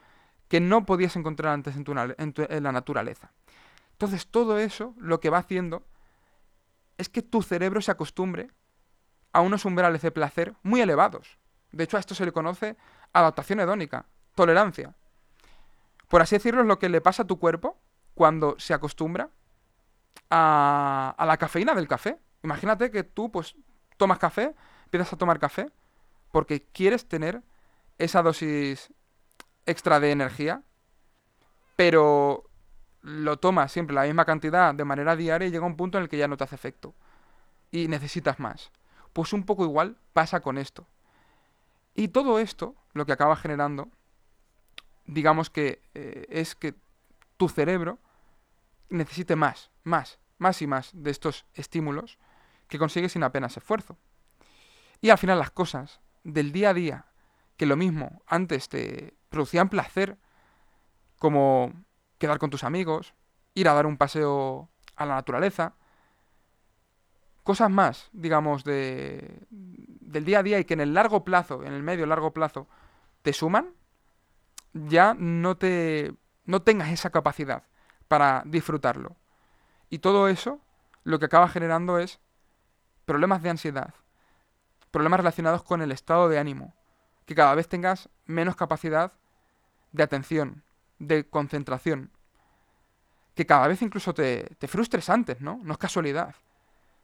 que 0.48 0.60
no 0.60 0.86
podías 0.86 1.16
encontrar 1.16 1.54
antes 1.54 1.76
en, 1.76 1.84
tu, 1.84 1.94
en, 1.98 2.34
tu, 2.34 2.46
en 2.48 2.64
la 2.64 2.72
naturaleza. 2.72 3.32
Entonces 3.94 4.28
todo 4.28 4.60
eso 4.60 4.94
lo 4.98 5.20
que 5.20 5.30
va 5.30 5.40
haciendo 5.40 5.84
es 6.98 7.10
que 7.10 7.22
tu 7.22 7.42
cerebro 7.42 7.82
se 7.82 7.92
acostumbre 7.92 8.52
a 9.34 9.42
unos 9.42 9.66
umbrales 9.66 10.02
de 10.02 10.12
placer 10.12 10.54
muy 10.64 10.82
elevados. 10.82 11.38
De 11.72 11.84
hecho, 11.84 11.98
a 11.98 12.00
esto 12.00 12.16
se 12.16 12.26
le 12.26 12.32
conoce 12.32 12.78
adaptación 13.14 13.60
hedónica, 13.60 14.06
tolerancia. 14.36 14.96
Por 16.08 16.22
así 16.22 16.36
decirlo, 16.36 16.62
es 16.62 16.68
lo 16.68 16.80
que 16.80 16.90
le 16.90 17.02
pasa 17.02 17.24
a 17.24 17.28
tu 17.28 17.40
cuerpo 17.40 17.78
cuando 18.14 18.56
se 18.60 18.74
acostumbra 18.74 19.30
a, 20.30 21.16
a, 21.18 21.26
la 21.26 21.38
cafeína 21.38 21.76
del 21.76 21.88
café. 21.88 22.20
Imagínate 22.44 22.92
que 22.92 23.04
tú, 23.04 23.32
pues, 23.32 23.56
tomas 23.98 24.20
café, 24.20 24.56
empiezas 24.86 25.14
a 25.14 25.18
tomar 25.18 25.40
café, 25.40 25.72
porque 26.32 26.64
quieres 26.64 27.08
tener 27.08 27.44
esa 27.98 28.22
dosis 28.22 28.94
extra 29.66 30.00
de 30.00 30.12
energía, 30.12 30.64
pero 31.76 32.50
lo 33.02 33.38
tomas 33.38 33.72
siempre 33.72 33.96
la 33.96 34.04
misma 34.04 34.26
cantidad 34.26 34.74
de 34.74 34.86
manera 34.86 35.16
diaria 35.16 35.48
y 35.48 35.52
llega 35.52 35.66
un 35.66 35.78
punto 35.78 35.98
en 35.98 36.04
el 36.04 36.10
que 36.10 36.18
ya 36.18 36.28
no 36.28 36.38
te 36.38 36.44
hace 36.44 36.56
efecto. 36.56 36.96
Y 37.72 37.88
necesitas 37.88 38.40
más. 38.40 38.72
Pues 39.14 39.34
un 39.34 39.44
poco 39.44 39.64
igual 39.64 39.98
pasa 40.14 40.42
con 40.42 40.58
esto. 40.58 40.88
Y 41.94 42.10
todo 42.10 42.40
esto 42.40 42.76
lo 42.94 43.06
que 43.06 43.14
acaba 43.14 43.36
generando 43.36 43.90
digamos 45.08 45.50
que 45.50 45.82
eh, 45.96 46.28
es 46.30 46.56
que 46.56 46.76
tu 47.38 47.50
cerebro 47.50 47.98
necesite 48.90 49.36
más, 49.36 49.72
más, 49.84 50.20
más 50.38 50.62
y 50.62 50.68
más 50.68 50.92
de 50.94 51.12
estos 51.12 51.46
estímulos 51.54 52.18
que 52.68 52.78
consigues 52.78 53.14
sin 53.14 53.24
apenas 53.24 53.58
esfuerzo. 53.58 53.98
Y 55.02 55.10
al 55.10 55.18
final 55.18 55.40
las 55.40 55.52
cosas 55.52 56.00
del 56.24 56.52
día 56.52 56.72
a 56.72 56.74
día, 56.74 57.06
que 57.56 57.66
lo 57.66 57.76
mismo 57.76 58.22
antes 58.28 58.70
te 58.70 59.16
producían 59.30 59.70
placer, 59.70 60.18
como 61.18 61.74
quedar 62.18 62.40
con 62.40 62.50
tus 62.50 62.64
amigos, 62.64 63.14
ir 63.54 63.68
a 63.68 63.74
dar 63.74 63.86
un 63.86 63.98
paseo 63.98 64.70
a 64.96 65.06
la 65.06 65.16
naturaleza, 65.16 65.74
cosas 67.44 67.70
más, 67.70 68.10
digamos, 68.12 68.64
de, 68.64 69.46
del 69.50 70.26
día 70.26 70.40
a 70.40 70.44
día 70.44 70.60
y 70.60 70.66
que 70.66 70.74
en 70.74 70.82
el 70.82 70.94
largo 70.94 71.24
plazo, 71.24 71.64
en 71.64 71.74
el 71.74 71.84
medio 71.84 72.06
largo 72.06 72.34
plazo, 72.34 72.68
te 73.22 73.34
suman, 73.34 73.74
ya 74.74 75.14
no 75.14 75.58
te 75.58 76.14
no 76.46 76.62
tengas 76.62 76.90
esa 76.90 77.10
capacidad 77.10 77.64
para 78.08 78.44
disfrutarlo. 78.46 79.16
Y 79.90 80.00
todo 80.00 80.28
eso 80.28 80.62
lo 81.04 81.20
que 81.20 81.26
acaba 81.26 81.48
generando 81.50 82.00
es 82.00 82.20
problemas 83.06 83.42
de 83.42 83.50
ansiedad, 83.50 83.94
problemas 84.92 85.20
relacionados 85.20 85.64
con 85.64 85.82
el 85.82 85.92
estado 85.92 86.30
de 86.30 86.40
ánimo, 86.40 86.74
que 87.26 87.36
cada 87.36 87.56
vez 87.56 87.68
tengas 87.68 88.10
menos 88.26 88.56
capacidad 88.56 89.14
de 89.92 90.04
atención, 90.04 90.64
de 91.00 91.30
concentración, 91.30 92.12
que 93.36 93.46
cada 93.46 93.68
vez 93.68 93.82
incluso 93.82 94.14
te, 94.14 94.56
te 94.58 94.68
frustres 94.68 95.10
antes, 95.10 95.42
¿no? 95.42 95.60
No 95.64 95.74
es 95.74 95.78
casualidad. 95.78 96.36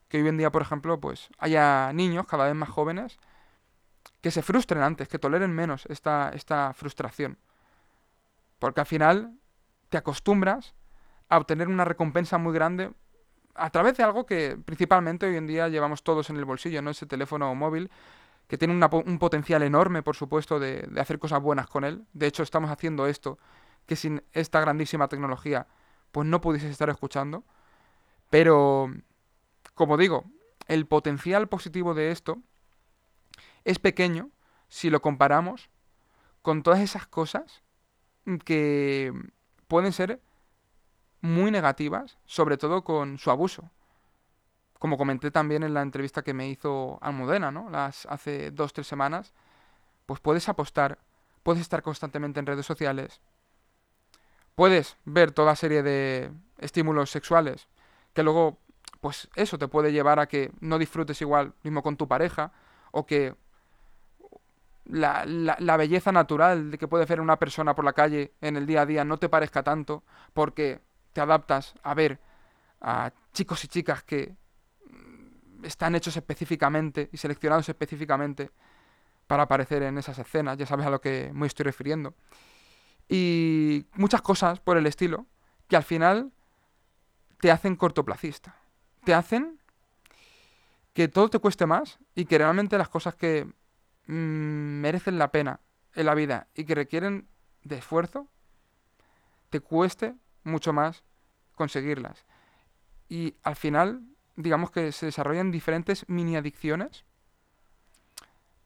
Que 0.08 0.22
hoy 0.22 0.28
en 0.28 0.38
día, 0.38 0.52
por 0.52 0.62
ejemplo, 0.62 1.00
pues 1.00 1.30
haya 1.38 1.92
niños 1.94 2.26
cada 2.28 2.46
vez 2.46 2.56
más 2.56 2.70
jóvenes 2.70 3.20
que 4.22 4.32
se 4.32 4.42
frustren 4.42 4.82
antes, 4.82 5.08
que 5.08 5.20
toleren 5.20 5.52
menos 5.52 5.86
esta, 5.88 6.32
esta 6.34 6.74
frustración. 6.74 7.38
Porque 8.60 8.82
al 8.82 8.88
final 8.88 9.38
te 9.90 9.98
acostumbras 9.98 10.76
a 11.30 11.38
obtener 11.38 11.68
una 11.68 11.86
recompensa 11.86 12.38
muy 12.38 12.54
grande 12.54 12.92
a 13.56 13.70
través 13.70 13.98
de 13.98 14.04
algo 14.04 14.26
que 14.26 14.58
principalmente 14.64 15.28
hoy 15.28 15.36
en 15.36 15.48
día 15.48 15.68
llevamos 15.68 16.04
todos 16.04 16.30
en 16.30 16.38
el 16.38 16.46
bolsillo, 16.46 16.82
¿no? 16.82 16.90
Ese 16.90 17.06
teléfono 17.06 17.54
móvil 17.56 17.92
que 18.48 18.58
tiene 18.58 18.74
un 18.74 19.20
potencial 19.20 19.64
enorme, 19.64 20.04
por 20.04 20.16
supuesto, 20.16 20.60
de, 20.60 20.82
de, 20.90 21.02
hacer 21.02 21.18
cosas 21.18 21.42
buenas 21.42 21.68
con 21.68 21.84
él. 21.84 22.06
De 22.14 22.28
hecho, 22.28 22.44
estamos 22.44 22.70
haciendo 22.70 23.08
esto 23.08 23.40
que 23.86 23.96
sin 23.96 24.24
esta 24.32 24.60
grandísima 24.60 25.08
tecnología, 25.08 25.68
pues 26.12 26.28
no 26.28 26.42
pudieses 26.42 26.72
estar 26.72 26.90
escuchando. 26.90 27.44
Pero, 28.30 28.94
como 29.74 29.98
digo, 29.98 30.26
el 30.68 30.86
potencial 30.86 31.48
positivo 31.48 31.94
de 31.94 32.12
esto 32.12 32.40
es 33.64 33.80
pequeño 33.80 34.30
si 34.68 34.90
lo 34.90 35.02
comparamos 35.02 35.70
con 36.42 36.64
todas 36.64 36.82
esas 36.82 37.08
cosas 37.08 37.63
que 38.46 39.14
pueden 39.68 39.94
ser 39.94 40.22
muy 41.22 41.52
negativas, 41.52 42.18
sobre 42.26 42.58
todo 42.58 42.84
con 42.84 43.18
su 43.18 43.32
abuso. 43.32 43.70
como 44.80 44.98
comenté 44.98 45.32
también 45.32 45.64
en 45.64 45.74
la 45.74 45.82
entrevista 45.82 46.24
que 46.24 46.34
me 46.34 46.50
hizo 46.50 47.00
Almudena, 47.02 47.52
¿no? 47.52 47.70
Las, 47.70 48.06
hace 48.08 48.52
dos, 48.52 48.74
tres 48.74 48.86
semanas, 48.86 49.34
pues 50.06 50.20
puedes 50.20 50.50
apostar, 50.50 51.00
puedes 51.42 51.62
estar 51.62 51.82
constantemente 51.82 52.42
en 52.42 52.46
redes 52.46 52.66
sociales, 52.66 53.22
puedes 54.56 54.98
ver 55.06 55.32
toda 55.32 55.56
serie 55.56 55.84
de 55.84 56.32
estímulos 56.58 57.10
sexuales 57.12 57.68
que 58.14 58.24
luego, 58.24 58.60
pues 59.02 59.30
eso 59.36 59.58
te 59.58 59.68
puede 59.68 59.92
llevar 59.92 60.20
a 60.20 60.28
que 60.28 60.52
no 60.60 60.78
disfrutes 60.78 61.22
igual 61.22 61.54
mismo 61.64 61.82
con 61.84 61.98
tu 61.98 62.08
pareja 62.08 62.52
o 62.92 63.06
que 63.06 63.36
la, 64.86 65.26
la, 65.26 65.78
belleza 65.78 66.12
natural 66.12 66.72
de 66.72 66.78
que 66.78 66.88
puede 66.88 67.06
ver 67.06 67.22
una 67.22 67.38
persona 67.38 67.74
por 67.74 67.86
la 67.86 67.94
calle 67.94 68.34
en 68.42 68.58
el 68.58 68.66
día 68.66 68.82
a 68.82 68.86
día 68.86 69.06
no 69.06 69.18
te 69.18 69.30
parezca 69.30 69.64
tanto 69.64 70.04
porque 70.34 70.82
te 71.14 71.22
adaptas 71.22 71.74
a 71.84 71.94
ver 71.94 72.20
a 72.82 73.12
chicos 73.32 73.64
y 73.64 73.68
chicas 73.68 74.04
que 74.04 74.36
están 75.64 75.96
hechos 75.96 76.18
específicamente 76.18 77.10
y 77.12 77.18
seleccionados 77.18 77.70
específicamente 77.70 78.52
para 79.28 79.44
aparecer 79.44 79.84
en 79.84 79.98
esas 79.98 80.20
escenas, 80.20 80.58
ya 80.58 80.66
sabes 80.66 80.86
a 80.86 80.90
lo 80.90 81.00
que 81.00 81.32
me 81.34 81.48
estoy 81.48 81.64
refiriendo. 81.64 82.14
Y 83.08 83.86
muchas 83.94 84.22
cosas 84.22 84.60
por 84.60 84.78
el 84.78 84.86
estilo 84.86 85.26
que 85.68 85.76
al 85.78 85.84
final 85.84 86.32
te 87.40 87.52
hacen 87.52 87.76
cortoplacista. 87.76 88.56
Te 89.04 89.14
hacen 89.14 89.60
que 90.94 91.08
todo 91.08 91.30
te 91.30 91.40
cueste 91.40 91.66
más 91.66 92.00
y 92.16 92.26
que 92.26 92.38
realmente 92.38 92.78
las 92.78 92.90
cosas 92.90 93.16
que 93.16 93.52
mm, 94.08 94.82
merecen 94.82 95.18
la 95.18 95.32
pena 95.32 95.60
en 95.96 96.06
la 96.06 96.16
vida 96.16 96.48
y 96.56 96.66
que 96.66 96.76
requieren 96.76 97.28
de 97.64 97.78
esfuerzo, 97.78 98.28
te 99.50 99.60
cueste 99.60 100.16
mucho 100.44 100.74
más 100.74 101.04
conseguirlas. 101.56 102.26
Y 103.08 103.36
al 103.44 103.56
final 103.56 104.02
digamos 104.36 104.72
que 104.72 104.92
se 104.92 105.06
desarrollan 105.06 105.52
diferentes 105.52 106.08
mini 106.10 106.36
adicciones 106.36 107.06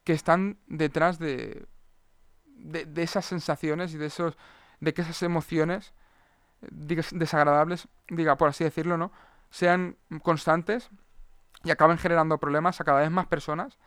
que 0.04 0.12
están 0.12 0.58
detrás 0.66 1.18
de, 1.18 1.66
de, 2.46 3.02
esas 3.02 3.26
sensaciones 3.26 3.92
y 3.92 3.98
de 3.98 4.06
esos 4.06 4.36
de 4.80 4.94
que 4.94 5.02
esas 5.02 5.22
emociones 5.22 5.92
desagradables, 6.60 7.88
diga 8.08 8.36
por 8.36 8.48
así 8.48 8.64
decirlo, 8.64 8.96
¿no? 8.96 9.12
sean 9.50 9.96
constantes 10.22 10.90
y 11.64 11.70
acaben 11.70 11.98
generando 11.98 12.38
problemas 12.38 12.80
a 12.80 12.84
cada 12.84 13.00
vez 13.00 13.10
más 13.10 13.26
personas 13.26 13.78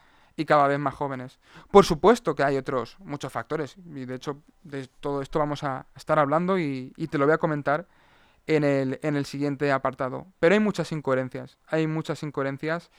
y 0.42 0.46
cada 0.46 0.68
vez 0.68 0.80
más 0.80 0.94
jóvenes. 0.94 1.40
Por 1.72 1.86
supuesto 1.86 2.36
que 2.36 2.44
hay 2.44 2.58
otros 2.58 2.98
muchos 3.00 3.32
factores 3.32 3.78
y 3.78 4.06
de 4.06 4.16
hecho 4.16 4.42
de 4.64 4.88
todo 5.00 5.22
esto 5.22 5.40
vamos 5.40 5.64
a 5.64 5.86
estar 5.96 6.20
hablando 6.20 6.60
y, 6.60 6.92
te 7.10 7.18
lo 7.18 7.26
voy 7.26 7.34
a 7.34 7.38
comentar 7.38 7.88
en 8.48 8.64
el, 8.64 9.00
en 9.04 9.16
el 9.16 9.26
siguiente 9.26 9.72
apartado. 9.72 10.28
Pero 10.40 10.54
hay 10.54 10.60
muchas 10.60 10.92
incoherencias, 10.92 11.58
hay 11.68 11.88
muchas 11.88 12.24
incoherencias 12.24 12.92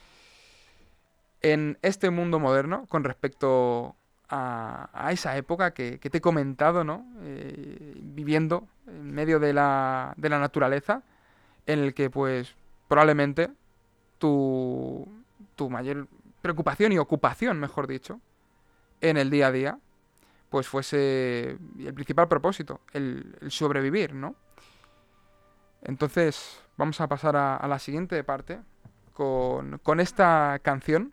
en 1.42 1.78
este 1.82 2.10
mundo 2.10 2.38
moderno 2.38 2.86
con 2.88 3.04
respecto 3.04 3.96
a, 4.28 5.10
esa 5.10 5.36
época 5.36 5.74
que, 5.74 5.98
que, 5.98 6.08
te 6.08 6.18
he 6.18 6.20
comentado, 6.22 6.84
¿no? 6.84 7.04
Eh, 7.20 7.98
viviendo 8.02 8.66
en 8.86 9.12
medio 9.12 9.38
de 9.38 9.52
la, 9.52 10.14
de 10.16 10.30
la 10.30 10.38
naturaleza, 10.38 11.02
en 11.66 11.80
el 11.80 11.92
que 11.92 12.08
pues 12.08 12.54
probablemente 12.88 13.50
tu, 14.18 15.06
tu 15.54 15.68
mayor 15.68 16.08
preocupación 16.42 16.92
y 16.92 16.98
ocupación, 16.98 17.58
mejor 17.58 17.86
dicho, 17.86 18.20
en 19.00 19.16
el 19.16 19.30
día 19.30 19.46
a 19.46 19.52
día, 19.52 19.78
pues 20.50 20.68
fuese 20.68 21.56
el 21.78 21.94
principal 21.94 22.28
propósito, 22.28 22.82
el, 22.92 23.36
sobrevivir, 23.48 24.14
¿no? 24.14 24.34
Entonces, 25.82 26.60
vamos 26.76 27.00
a 27.00 27.08
pasar 27.08 27.36
a, 27.36 27.66
la 27.66 27.78
siguiente 27.78 28.22
parte 28.22 28.60
con, 29.14 29.78
con, 29.78 29.98
esta 29.98 30.60
canción 30.62 31.12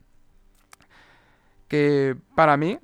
que 1.68 2.18
para 2.36 2.58
mí 2.58 2.80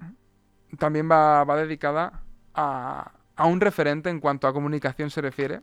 también 0.80 1.10
va, 1.12 1.44
va 1.44 1.58
dedicada 1.58 2.24
a, 2.54 3.12
a, 3.36 3.46
un 3.46 3.60
referente 3.60 4.10
en 4.10 4.20
cuanto 4.20 4.48
a 4.48 4.54
comunicación 4.54 5.10
se 5.10 5.22
refiere, 5.22 5.62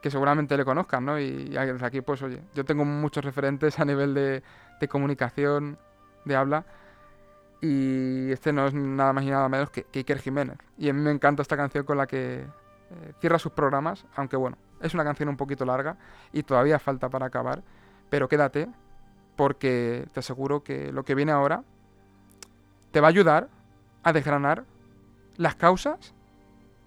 que 0.00 0.10
seguramente 0.10 0.56
le 0.56 0.64
conozcan, 0.64 1.04
¿no? 1.04 1.18
Y, 1.18 1.48
desde 1.48 1.86
aquí, 1.86 2.02
pues 2.02 2.22
oye, 2.22 2.40
yo 2.54 2.64
tengo 2.64 2.84
muchos 2.84 3.24
referentes 3.24 3.78
a 3.80 3.84
nivel 3.84 4.14
de, 4.14 4.42
de 4.80 4.88
comunicación, 4.88 5.78
de 6.24 6.36
habla, 6.36 6.64
y 7.60 8.30
este 8.30 8.52
no 8.52 8.66
es 8.66 8.74
nada 8.74 9.14
más 9.14 9.24
y 9.24 9.30
nada 9.30 9.48
menos 9.48 9.70
que, 9.70 9.86
Iker 9.94 10.18
Jiménez. 10.18 10.58
Y 10.76 10.90
a 10.90 10.92
mí 10.92 11.00
me 11.00 11.10
encanta 11.10 11.40
esta 11.40 11.56
canción 11.56 11.84
con 11.84 11.96
la 11.96 12.06
que 12.06 12.40
eh, 12.40 13.12
cierra 13.20 13.38
sus 13.38 13.52
programas, 13.52 14.04
aunque 14.16 14.36
bueno, 14.36 14.58
es 14.82 14.92
una 14.92 15.02
canción 15.02 15.30
un 15.30 15.36
poquito 15.38 15.64
larga 15.64 15.96
y 16.30 16.42
todavía 16.42 16.78
falta 16.78 17.08
para 17.08 17.26
acabar, 17.26 17.62
pero 18.10 18.28
quédate 18.28 18.68
porque 19.34 20.06
te 20.12 20.20
aseguro 20.20 20.62
que 20.62 20.92
lo 20.92 21.04
que 21.04 21.14
viene 21.14 21.32
ahora 21.32 21.64
te 22.90 23.00
va 23.00 23.08
a 23.08 23.10
ayudar 23.10 23.48
a 24.02 24.12
desgranar 24.12 24.64
las 25.38 25.54
causas 25.54 26.12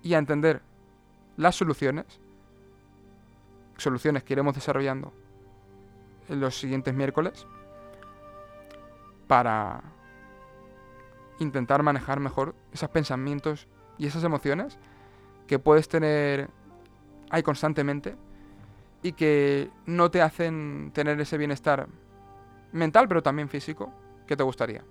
y 0.04 0.14
a 0.14 0.20
entender 0.20 0.62
las 1.38 1.56
soluciones, 1.56 2.06
soluciones 3.78 4.24
que 4.24 4.34
iremos 4.34 4.54
desarrollando 4.54 5.12
en 6.30 6.40
los 6.40 6.58
siguientes 6.60 6.94
miércoles 6.94 7.48
para 9.28 9.82
intentar 11.40 11.84
manejar 11.84 12.20
mejor 12.20 12.56
esos 12.72 12.90
pensamientos 12.90 13.68
y 13.98 14.08
esas 14.08 14.24
emociones 14.24 14.80
que 15.48 15.60
puedes 15.60 15.88
tener 15.88 16.50
hay 17.30 17.44
constantemente 17.44 18.16
y 19.04 19.12
que 19.14 19.70
no 19.86 20.10
te 20.10 20.22
hacen 20.22 20.92
tener 20.94 21.20
ese 21.20 21.38
bienestar 21.38 21.88
mental, 22.72 23.08
pero 23.08 23.22
también 23.22 23.50
físico, 23.50 23.92
que 24.26 24.36
te 24.36 24.44
gustaría. 24.44 24.84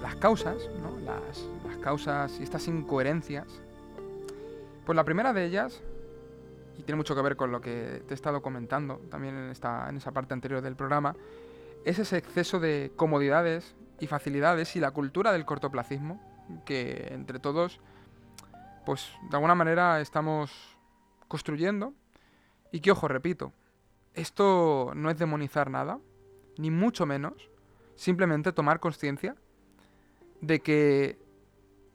Las, 0.00 0.16
causas, 0.16 0.56
las, 1.04 1.76
causas 1.78 2.38
y 2.40 2.42
estas 2.42 2.66
incoherencias. 2.68 3.46
Pues 4.84 4.96
la 4.96 5.04
primera 5.04 5.32
de 5.32 5.44
ellas, 5.44 5.82
y 6.78 6.82
tiene 6.82 6.96
mucho 6.96 7.14
que 7.14 7.22
ver 7.22 7.36
con 7.36 7.52
lo 7.52 7.60
que 7.60 8.02
te 8.06 8.12
he 8.12 8.14
estado 8.14 8.42
comentando 8.42 9.00
también 9.10 9.36
en, 9.36 9.50
esta, 9.50 9.88
en 9.88 9.96
esa 9.96 10.12
parte 10.12 10.34
anterior 10.34 10.60
del 10.60 10.76
programa, 10.76 11.14
es 11.84 11.98
ese 11.98 12.16
exceso 12.16 12.60
de 12.60 12.92
comodidades 12.96 13.74
y 14.00 14.06
facilidades 14.06 14.74
y 14.76 14.80
la 14.80 14.90
cultura 14.90 15.32
del 15.32 15.44
cortoplacismo 15.44 16.20
que 16.64 17.08
entre 17.10 17.38
todos, 17.38 17.80
pues 18.84 19.12
de 19.30 19.36
alguna 19.36 19.54
manera 19.54 20.00
estamos 20.00 20.76
construyendo 21.28 21.94
y 22.72 22.80
que, 22.80 22.90
ojo, 22.90 23.08
repito, 23.08 23.52
esto 24.14 24.92
no 24.94 25.10
es 25.10 25.18
demonizar 25.18 25.70
nada, 25.70 25.98
ni 26.58 26.70
mucho 26.70 27.06
menos, 27.06 27.50
simplemente 27.94 28.52
tomar 28.52 28.80
conciencia 28.80 29.36
de 30.42 30.60
que 30.60 31.18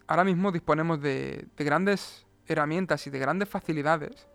ahora 0.08 0.24
mismo 0.24 0.52
disponemos 0.52 1.00
de, 1.02 1.48
grandes 1.58 2.26
herramientas 2.48 3.06
y 3.06 3.10
de 3.12 3.20
grandes 3.20 3.50
facilidades 3.50 4.28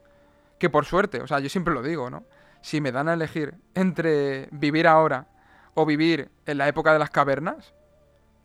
que 0.59 0.70
por 0.70 0.85
suerte, 0.85 1.20
o 1.20 1.27
sea, 1.27 1.40
yo 1.40 1.48
siempre 1.48 1.75
lo 1.75 1.83
digo, 1.83 2.09
¿no? 2.09 2.25
Si 2.61 2.81
me 2.81 2.92
dan 2.92 3.09
a 3.09 3.14
elegir 3.14 3.55
entre 3.75 4.48
vivir 4.53 4.87
ahora 4.87 5.27
o 5.75 5.85
vivir 5.85 6.31
en 6.46 6.59
la 6.59 6.68
época 6.68 6.92
de 6.92 7.01
las 7.01 7.11
cavernas, 7.11 7.75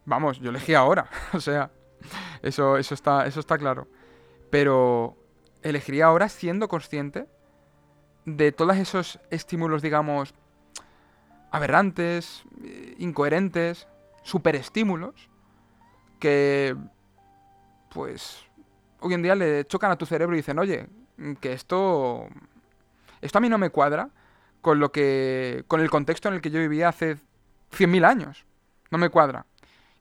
vamos, 0.06 0.40
yo 0.40 0.50
elegí 0.50 0.74
ahora, 0.74 1.08
o 1.34 1.40
sea, 1.40 1.70
eso, 2.42 2.78
eso, 2.78 2.96
está, 2.96 3.28
eso 3.28 3.40
está 3.40 3.58
claro. 3.60 3.88
Pero 4.50 5.16
elegiría 5.62 6.06
ahora 6.06 6.30
siendo 6.30 6.68
consciente 6.68 7.28
de 8.26 8.52
todos 8.52 8.78
esos 8.78 9.20
estímulos, 9.30 9.82
digamos, 9.82 10.34
aberrantes, 11.52 12.44
incoherentes, 12.98 13.88
superestímulos, 14.24 15.30
que 16.20 16.76
pues 17.90 18.44
hoy 19.00 19.14
en 19.14 19.22
día 19.22 19.36
le 19.36 19.66
chocan 19.66 19.92
a 19.92 19.98
tu 19.98 20.06
cerebro 20.06 20.36
y 20.36 20.40
dicen, 20.40 20.60
oye, 20.60 20.88
que 21.40 21.54
esto, 21.54 22.28
esto 23.22 23.38
a 23.38 23.42
mí 23.42 23.50
no 23.50 23.58
me 23.58 23.70
cuadra 23.70 24.10
con 24.62 24.80
lo 24.80 24.92
que, 24.92 25.64
con 25.68 25.82
el 25.82 25.90
contexto 25.90 26.28
en 26.28 26.36
el 26.36 26.42
que 26.42 26.52
yo 26.52 26.60
vivía 26.60 26.90
hace 26.90 27.16
100.000 27.72 28.06
años. 28.06 28.46
No 28.92 28.98
me 28.98 29.10
cuadra. 29.10 29.46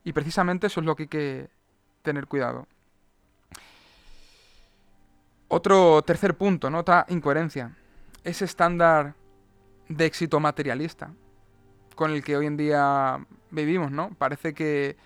Y 0.03 0.13
precisamente 0.13 0.67
eso 0.67 0.79
es 0.79 0.85
lo 0.85 0.95
que 0.95 1.03
hay 1.03 1.09
que 1.09 1.49
tener 2.01 2.27
cuidado. 2.27 2.67
Otro 5.49 6.01
tercer 6.01 6.35
punto, 6.35 6.69
¿no? 6.69 6.79
otra 6.79 7.05
incoherencia. 7.09 7.75
Ese 8.23 8.45
estándar 8.45 9.13
de 9.87 10.05
éxito 10.05 10.39
materialista 10.39 11.11
con 11.95 12.11
el 12.11 12.23
que 12.23 12.37
hoy 12.37 12.45
en 12.45 12.57
día 12.57 13.25
vivimos, 13.49 13.91
¿no? 13.91 14.11
Parece 14.17 14.53
que 14.53 14.97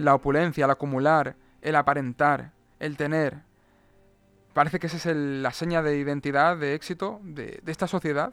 la 0.00 0.14
opulencia, 0.14 0.64
el 0.64 0.70
acumular, 0.70 1.36
el 1.62 1.76
aparentar, 1.76 2.52
el 2.78 2.96
tener. 2.96 3.42
Parece 4.52 4.78
que 4.78 4.86
esa 4.86 4.96
es 4.96 5.16
la 5.16 5.52
seña 5.52 5.82
de 5.82 5.98
identidad, 5.98 6.56
de 6.56 6.74
éxito 6.74 7.20
de, 7.22 7.60
de 7.62 7.72
esta 7.72 7.86
sociedad. 7.86 8.32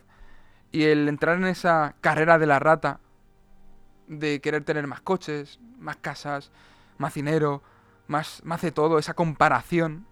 Y 0.72 0.84
el 0.86 1.08
entrar 1.08 1.38
en 1.38 1.46
esa 1.46 1.96
carrera 2.02 2.40
de 2.40 2.48
la 2.48 2.60
rata, 2.60 3.00
de 4.08 4.42
querer 4.42 4.64
tener 4.64 4.88
más 4.88 5.02
coches, 5.02 5.60
más 5.78 5.98
casas, 5.98 6.52
más 6.98 7.14
dinero, 7.14 7.62
más, 8.08 8.42
más 8.44 8.62
de 8.62 8.72
todo, 8.72 9.00
esa 9.00 9.14
comparación, 9.14 10.06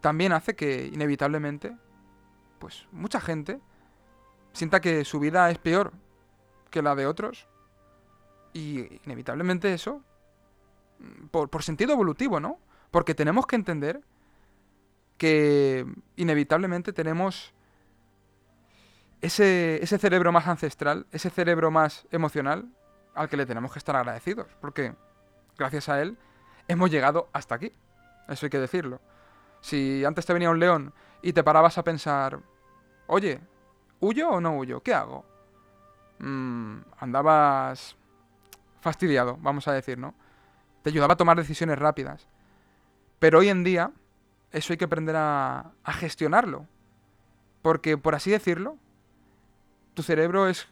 también 0.00 0.32
hace 0.32 0.54
que 0.54 0.86
inevitablemente, 0.92 1.76
pues 2.58 2.86
mucha 2.92 3.20
gente 3.20 3.60
sienta 4.52 4.80
que 4.80 5.04
su 5.04 5.20
vida 5.20 5.50
es 5.50 5.58
peor 5.58 5.92
que 6.70 6.82
la 6.82 6.94
de 6.94 7.06
otros. 7.06 7.48
Y 8.52 9.00
inevitablemente 9.04 9.72
eso, 9.72 10.02
por, 11.30 11.62
sentido 11.62 11.92
evolutivo, 11.92 12.40
¿no? 12.40 12.58
Porque 12.90 13.14
tenemos 13.14 13.46
que 13.46 13.56
entender 13.56 14.02
que 15.16 15.86
inevitablemente 16.16 16.92
tenemos 16.92 17.52
ese, 19.20 19.82
ese 19.82 19.98
cerebro 19.98 20.32
más 20.32 20.46
ancestral, 20.46 21.06
ese 21.12 21.30
cerebro 21.30 21.70
más 21.70 22.06
emocional, 22.10 22.68
al 23.14 23.28
que 23.28 23.36
le 23.36 23.46
tenemos 23.46 23.72
que 23.72 23.78
estar 23.78 23.96
agradecidos. 23.96 24.46
Porque 24.60 24.94
gracias 25.56 25.88
a 25.88 26.00
él 26.00 26.16
hemos 26.68 26.90
llegado 26.90 27.28
hasta 27.32 27.56
aquí. 27.56 27.72
Eso 28.28 28.46
hay 28.46 28.50
que 28.50 28.58
decirlo. 28.58 29.00
Si 29.60 30.04
antes 30.04 30.24
te 30.24 30.32
venía 30.32 30.50
un 30.50 30.60
león 30.60 30.92
y 31.22 31.32
te 31.32 31.42
parabas 31.42 31.78
a 31.78 31.84
pensar, 31.84 32.38
oye, 33.06 33.40
¿huyo 34.00 34.28
o 34.28 34.40
no 34.40 34.56
huyo? 34.56 34.80
¿Qué 34.82 34.94
hago? 34.94 35.24
Mm, 36.18 36.78
andabas 36.98 37.96
fastidiado, 38.80 39.36
vamos 39.40 39.66
a 39.66 39.72
decir, 39.72 39.98
¿no? 39.98 40.14
Te 40.82 40.90
ayudaba 40.90 41.14
a 41.14 41.16
tomar 41.16 41.36
decisiones 41.36 41.78
rápidas. 41.78 42.28
Pero 43.18 43.40
hoy 43.40 43.48
en 43.48 43.64
día, 43.64 43.92
eso 44.52 44.72
hay 44.72 44.76
que 44.76 44.84
aprender 44.84 45.16
a, 45.16 45.72
gestionarlo. 45.86 46.66
Porque, 47.62 47.98
por 47.98 48.14
así 48.14 48.30
decirlo, 48.30 48.76
tu 49.94 50.02
cerebro 50.02 50.48
es 50.48 50.68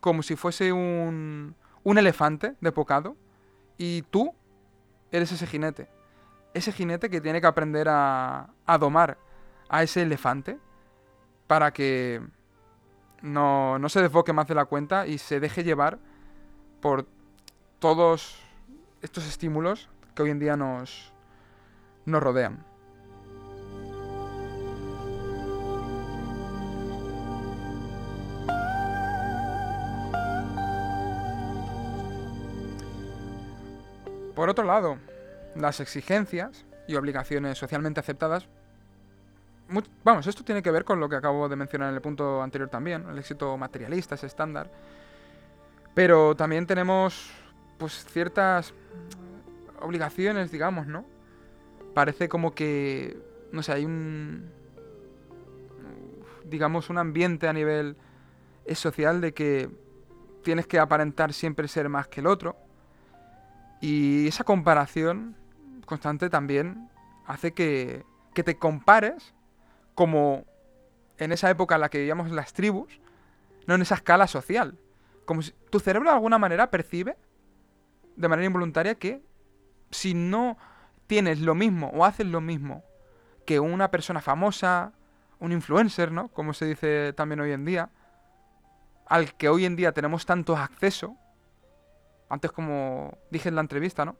como 0.00 0.22
si 0.22 0.36
fuese 0.36 0.72
un, 0.72 1.54
un 1.82 1.98
elefante 1.98 2.54
de 2.60 2.72
pocado 2.72 3.16
y 3.76 4.02
tú 4.02 4.34
eres 5.10 5.32
ese 5.32 5.46
jinete. 5.46 5.88
Ese 6.54 6.72
jinete 6.72 7.10
que 7.10 7.20
tiene 7.20 7.40
que 7.40 7.46
aprender 7.46 7.88
a, 7.88 8.48
a 8.64 8.78
domar 8.78 9.18
a 9.68 9.82
ese 9.82 10.02
elefante 10.02 10.58
para 11.46 11.72
que 11.72 12.22
no, 13.22 13.78
no 13.78 13.88
se 13.88 14.00
desboque 14.00 14.32
más 14.32 14.46
de 14.46 14.54
la 14.54 14.64
cuenta 14.64 15.06
y 15.06 15.18
se 15.18 15.40
deje 15.40 15.64
llevar 15.64 15.98
por 16.80 17.06
todos 17.78 18.38
estos 19.02 19.26
estímulos 19.26 19.88
que 20.14 20.22
hoy 20.22 20.30
en 20.30 20.38
día 20.38 20.56
nos, 20.56 21.12
nos 22.04 22.22
rodean. 22.22 22.64
Por 34.36 34.50
otro 34.50 34.66
lado, 34.66 34.98
las 35.54 35.80
exigencias 35.80 36.66
y 36.86 36.94
obligaciones 36.94 37.56
socialmente 37.56 38.00
aceptadas. 38.00 38.46
vamos, 40.04 40.26
esto 40.26 40.44
tiene 40.44 40.62
que 40.62 40.70
ver 40.70 40.84
con 40.84 41.00
lo 41.00 41.08
que 41.08 41.16
acabo 41.16 41.48
de 41.48 41.56
mencionar 41.56 41.88
en 41.88 41.94
el 41.94 42.02
punto 42.02 42.42
anterior 42.42 42.68
también, 42.68 43.08
el 43.08 43.18
éxito 43.18 43.56
materialista, 43.56 44.14
es 44.14 44.24
estándar. 44.24 44.70
Pero 45.94 46.36
también 46.36 46.66
tenemos, 46.66 47.30
pues, 47.78 48.04
ciertas 48.06 48.74
obligaciones, 49.80 50.50
digamos, 50.50 50.86
¿no? 50.86 51.04
Parece 51.94 52.28
como 52.28 52.54
que, 52.54 53.16
no 53.52 53.62
sé, 53.62 53.72
hay 53.72 53.84
un, 53.84 54.50
digamos, 56.44 56.90
un 56.90 56.98
ambiente 56.98 57.48
a 57.48 57.52
nivel 57.52 57.96
social 58.74 59.20
de 59.20 59.32
que 59.32 59.70
tienes 60.42 60.66
que 60.66 60.78
aparentar 60.78 61.32
siempre 61.32 61.68
ser 61.68 61.88
más 61.88 62.08
que 62.08 62.20
el 62.20 62.26
otro 62.26 62.56
y 63.80 64.26
esa 64.28 64.44
comparación 64.44 65.36
constante 65.84 66.30
también 66.30 66.88
hace 67.26 67.52
que, 67.52 68.04
que 68.34 68.42
te 68.42 68.56
compares 68.56 69.34
como 69.94 70.44
en 71.18 71.32
esa 71.32 71.50
época 71.50 71.76
en 71.76 71.80
la 71.80 71.88
que 71.88 71.98
vivíamos 71.98 72.30
las 72.30 72.52
tribus, 72.52 73.00
no 73.66 73.74
en 73.74 73.82
esa 73.82 73.96
escala 73.96 74.26
social. 74.26 74.78
Como 75.24 75.42
si 75.42 75.52
tu 75.70 75.80
cerebro 75.80 76.10
de 76.10 76.14
alguna 76.14 76.38
manera 76.38 76.70
percibe, 76.70 77.16
de 78.16 78.28
manera 78.28 78.46
involuntaria, 78.46 78.94
que 78.96 79.22
si 79.90 80.14
no 80.14 80.56
tienes 81.06 81.40
lo 81.40 81.54
mismo 81.54 81.90
o 81.94 82.04
haces 82.04 82.26
lo 82.26 82.40
mismo 82.40 82.84
que 83.46 83.60
una 83.60 83.90
persona 83.90 84.20
famosa, 84.20 84.92
un 85.38 85.52
influencer, 85.52 86.10
¿no? 86.10 86.28
Como 86.28 86.52
se 86.52 86.66
dice 86.66 87.12
también 87.12 87.40
hoy 87.40 87.52
en 87.52 87.64
día, 87.64 87.90
al 89.06 89.34
que 89.34 89.48
hoy 89.48 89.64
en 89.64 89.76
día 89.76 89.92
tenemos 89.92 90.26
tanto 90.26 90.56
acceso, 90.56 91.16
antes 92.28 92.50
como 92.50 93.16
dije 93.30 93.48
en 93.48 93.54
la 93.54 93.60
entrevista, 93.60 94.04
¿no? 94.04 94.16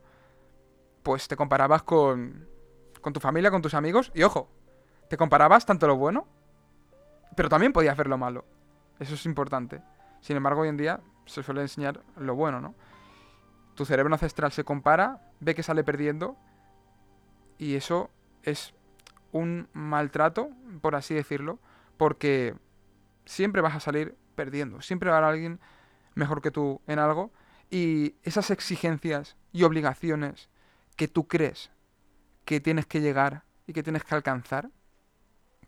Pues 1.03 1.27
te 1.27 1.35
comparabas 1.35 1.83
con, 1.83 2.47
con 3.01 3.13
tu 3.13 3.19
familia, 3.19 3.51
con 3.51 3.61
tus 3.61 3.73
amigos, 3.73 4.11
y 4.15 4.23
ojo, 4.23 4.49
te 5.09 5.17
comparabas 5.17 5.65
tanto 5.65 5.87
lo 5.87 5.97
bueno, 5.97 6.25
pero 7.35 7.49
también 7.49 7.73
podías 7.73 7.97
ver 7.97 8.07
lo 8.07 8.17
malo. 8.17 8.45
Eso 8.99 9.15
es 9.15 9.25
importante. 9.25 9.81
Sin 10.21 10.37
embargo, 10.37 10.61
hoy 10.61 10.69
en 10.69 10.77
día 10.77 11.01
se 11.25 11.43
suele 11.43 11.61
enseñar 11.61 12.01
lo 12.15 12.35
bueno, 12.35 12.61
¿no? 12.61 12.73
Tu 13.77 13.85
cerebro 13.85 14.11
ancestral 14.11 14.51
se 14.51 14.63
compara, 14.63 15.21
ve 15.39 15.53
que 15.53 15.61
sale 15.61 15.83
perdiendo, 15.83 16.35
y 17.59 17.75
eso 17.75 18.09
es 18.41 18.73
un 19.31 19.69
maltrato, 19.71 20.49
por 20.81 20.95
así 20.95 21.13
decirlo, 21.13 21.59
porque 21.95 22.55
siempre 23.25 23.61
vas 23.61 23.75
a 23.75 23.79
salir 23.79 24.15
perdiendo. 24.33 24.81
Siempre 24.81 25.11
va 25.11 25.17
a 25.17 25.19
haber 25.19 25.29
alguien 25.35 25.59
mejor 26.15 26.41
que 26.41 26.49
tú 26.49 26.81
en 26.87 26.97
algo 26.97 27.31
y 27.69 28.15
esas 28.23 28.49
exigencias 28.49 29.35
y 29.51 29.61
obligaciones 29.61 30.49
que 30.95 31.07
tú 31.07 31.27
crees 31.27 31.69
que 32.45 32.59
tienes 32.59 32.87
que 32.87 32.99
llegar 32.99 33.43
y 33.67 33.73
que 33.73 33.83
tienes 33.83 34.03
que 34.03 34.15
alcanzar 34.15 34.71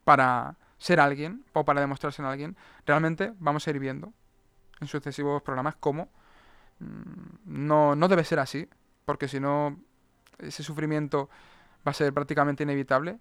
para 0.03 0.57
ser 0.79 0.99
alguien 0.99 1.45
o 1.53 1.63
para 1.63 1.79
demostrarse 1.79 2.23
en 2.23 2.27
alguien, 2.27 2.57
realmente 2.87 3.33
vamos 3.37 3.67
a 3.67 3.69
ir 3.69 3.77
viendo 3.77 4.13
en 4.81 4.87
sucesivos 4.87 5.43
programas 5.43 5.75
cómo 5.75 6.09
no, 6.79 7.95
no 7.95 8.07
debe 8.07 8.23
ser 8.23 8.39
así, 8.39 8.67
porque 9.05 9.27
si 9.27 9.39
no 9.39 9.77
ese 10.37 10.63
sufrimiento 10.63 11.29
va 11.85 11.91
a 11.91 11.93
ser 11.93 12.13
prácticamente 12.13 12.63
inevitable. 12.63 13.19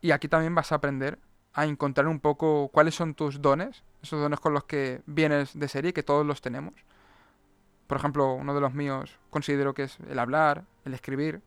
Y 0.00 0.12
aquí 0.12 0.28
también 0.28 0.54
vas 0.54 0.72
a 0.72 0.76
aprender 0.76 1.18
a 1.52 1.66
encontrar 1.66 2.08
un 2.08 2.20
poco 2.20 2.68
cuáles 2.68 2.94
son 2.94 3.14
tus 3.14 3.42
dones, 3.42 3.84
esos 4.02 4.20
dones 4.20 4.40
con 4.40 4.54
los 4.54 4.64
que 4.64 5.02
vienes 5.06 5.58
de 5.58 5.68
serie, 5.68 5.92
que 5.92 6.02
todos 6.02 6.24
los 6.24 6.40
tenemos 6.40 6.74
por 7.90 7.98
ejemplo, 7.98 8.34
uno 8.34 8.54
de 8.54 8.60
los 8.60 8.72
míos 8.72 9.18
considero 9.30 9.74
que 9.74 9.82
es 9.82 9.98
el 10.08 10.20
hablar, 10.20 10.64
el 10.84 10.94
escribir. 10.94 11.42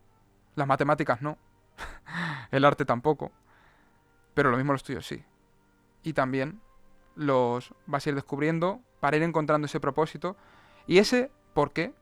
Las 0.56 0.66
matemáticas 0.66 1.22
no. 1.22 1.38
el 2.50 2.66
arte 2.66 2.84
tampoco. 2.84 3.32
Pero 4.34 4.50
lo 4.50 4.58
mismo 4.58 4.74
los 4.74 4.82
tuyos 4.82 5.06
sí. 5.06 5.24
Y 6.02 6.12
también 6.12 6.60
los 7.16 7.72
vas 7.86 8.04
a 8.04 8.10
ir 8.10 8.14
descubriendo 8.14 8.82
para 9.00 9.16
ir 9.16 9.22
encontrando 9.22 9.64
ese 9.64 9.80
propósito 9.80 10.36
y 10.86 10.98
ese 10.98 11.30
por 11.54 11.72
qué 11.72 11.94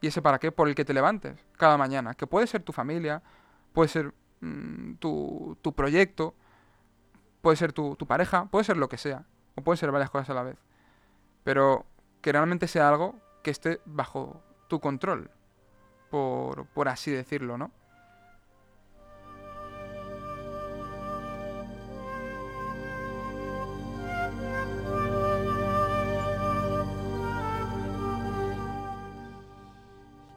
y 0.00 0.06
ese 0.06 0.22
para 0.22 0.38
qué 0.38 0.50
por 0.50 0.68
el 0.68 0.74
que 0.74 0.84
te 0.84 0.94
levantes 0.94 1.38
cada 1.56 1.76
mañana. 1.76 2.14
Que 2.14 2.26
puede 2.26 2.46
ser 2.46 2.62
tu 2.62 2.72
familia, 2.72 3.22
puede 3.72 3.88
ser 3.88 4.14
mm, 4.40 4.94
tu, 4.94 5.58
tu, 5.60 5.74
proyecto, 5.74 6.34
puede 7.40 7.56
ser 7.56 7.72
tu, 7.72 7.96
tu 7.96 8.06
pareja, 8.06 8.46
puede 8.46 8.64
ser 8.64 8.76
lo 8.76 8.88
que 8.88 8.98
sea. 8.98 9.24
O 9.54 9.62
puede 9.62 9.76
ser 9.76 9.92
varias 9.92 10.10
cosas 10.10 10.30
a 10.30 10.34
la 10.34 10.42
vez. 10.42 10.56
Pero 11.44 11.86
que 12.20 12.32
realmente 12.32 12.66
sea 12.68 12.88
algo 12.88 13.16
que 13.42 13.50
esté 13.50 13.80
bajo 13.84 14.42
tu 14.68 14.80
control, 14.80 15.30
por, 16.10 16.66
por 16.66 16.88
así 16.88 17.10
decirlo, 17.10 17.58
¿no? 17.58 17.70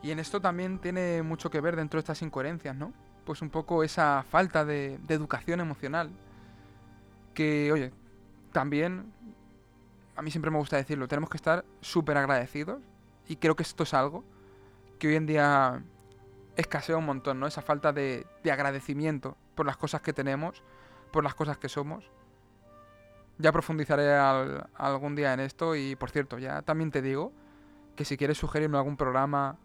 Y 0.06 0.12
en 0.12 0.20
esto 0.20 0.40
también 0.40 0.78
tiene 0.78 1.24
mucho 1.24 1.50
que 1.50 1.60
ver 1.60 1.76
dentro 1.76 1.98
de 1.98 2.02
estas 2.02 2.22
incoherencias, 2.22 2.76
¿no? 2.76 2.94
Pues 3.26 3.42
un 3.42 3.50
poco 3.50 3.84
esa 3.84 4.24
falta 4.30 4.64
de, 4.64 5.00
educación 5.10 5.60
emocional. 5.62 6.12
Que, 7.34 7.72
oye, 7.72 7.92
también, 8.52 9.12
a 10.16 10.22
mí 10.22 10.30
siempre 10.30 10.52
me 10.52 10.60
gusta 10.60 10.78
decirlo, 10.78 11.08
tenemos 11.08 11.32
que 11.32 11.38
estar 11.38 11.66
súper 11.82 12.18
agradecidos 12.18 12.84
y 13.28 13.38
creo 13.38 13.56
que 13.56 13.64
esto 13.64 13.82
es 13.82 13.96
algo 13.96 14.24
que 15.00 15.08
hoy 15.08 15.16
en 15.16 15.26
día 15.26 15.82
escasea 16.56 16.98
un 16.98 17.06
montón, 17.08 17.40
¿no? 17.40 17.48
Esa 17.48 17.64
falta 17.64 17.92
de, 17.92 18.28
agradecimiento 18.44 19.36
por 19.56 19.66
las 19.66 19.76
cosas 19.76 20.02
que 20.02 20.14
tenemos, 20.14 20.62
por 21.12 21.24
las 21.24 21.34
cosas 21.34 21.58
que 21.58 21.68
somos. 21.68 22.12
Ya 23.40 23.52
profundizaré 23.52 24.14
algún 24.76 25.16
día 25.16 25.34
en 25.34 25.40
esto 25.40 25.76
y, 25.76 25.96
por 25.96 26.12
cierto, 26.12 26.38
ya 26.38 26.62
también 26.62 26.92
te 26.92 27.02
digo 27.02 27.34
que 27.96 28.06
si 28.06 28.18
quieres 28.18 28.38
sugerirme 28.38 28.78
algún 28.78 28.98
programa, 28.98 29.58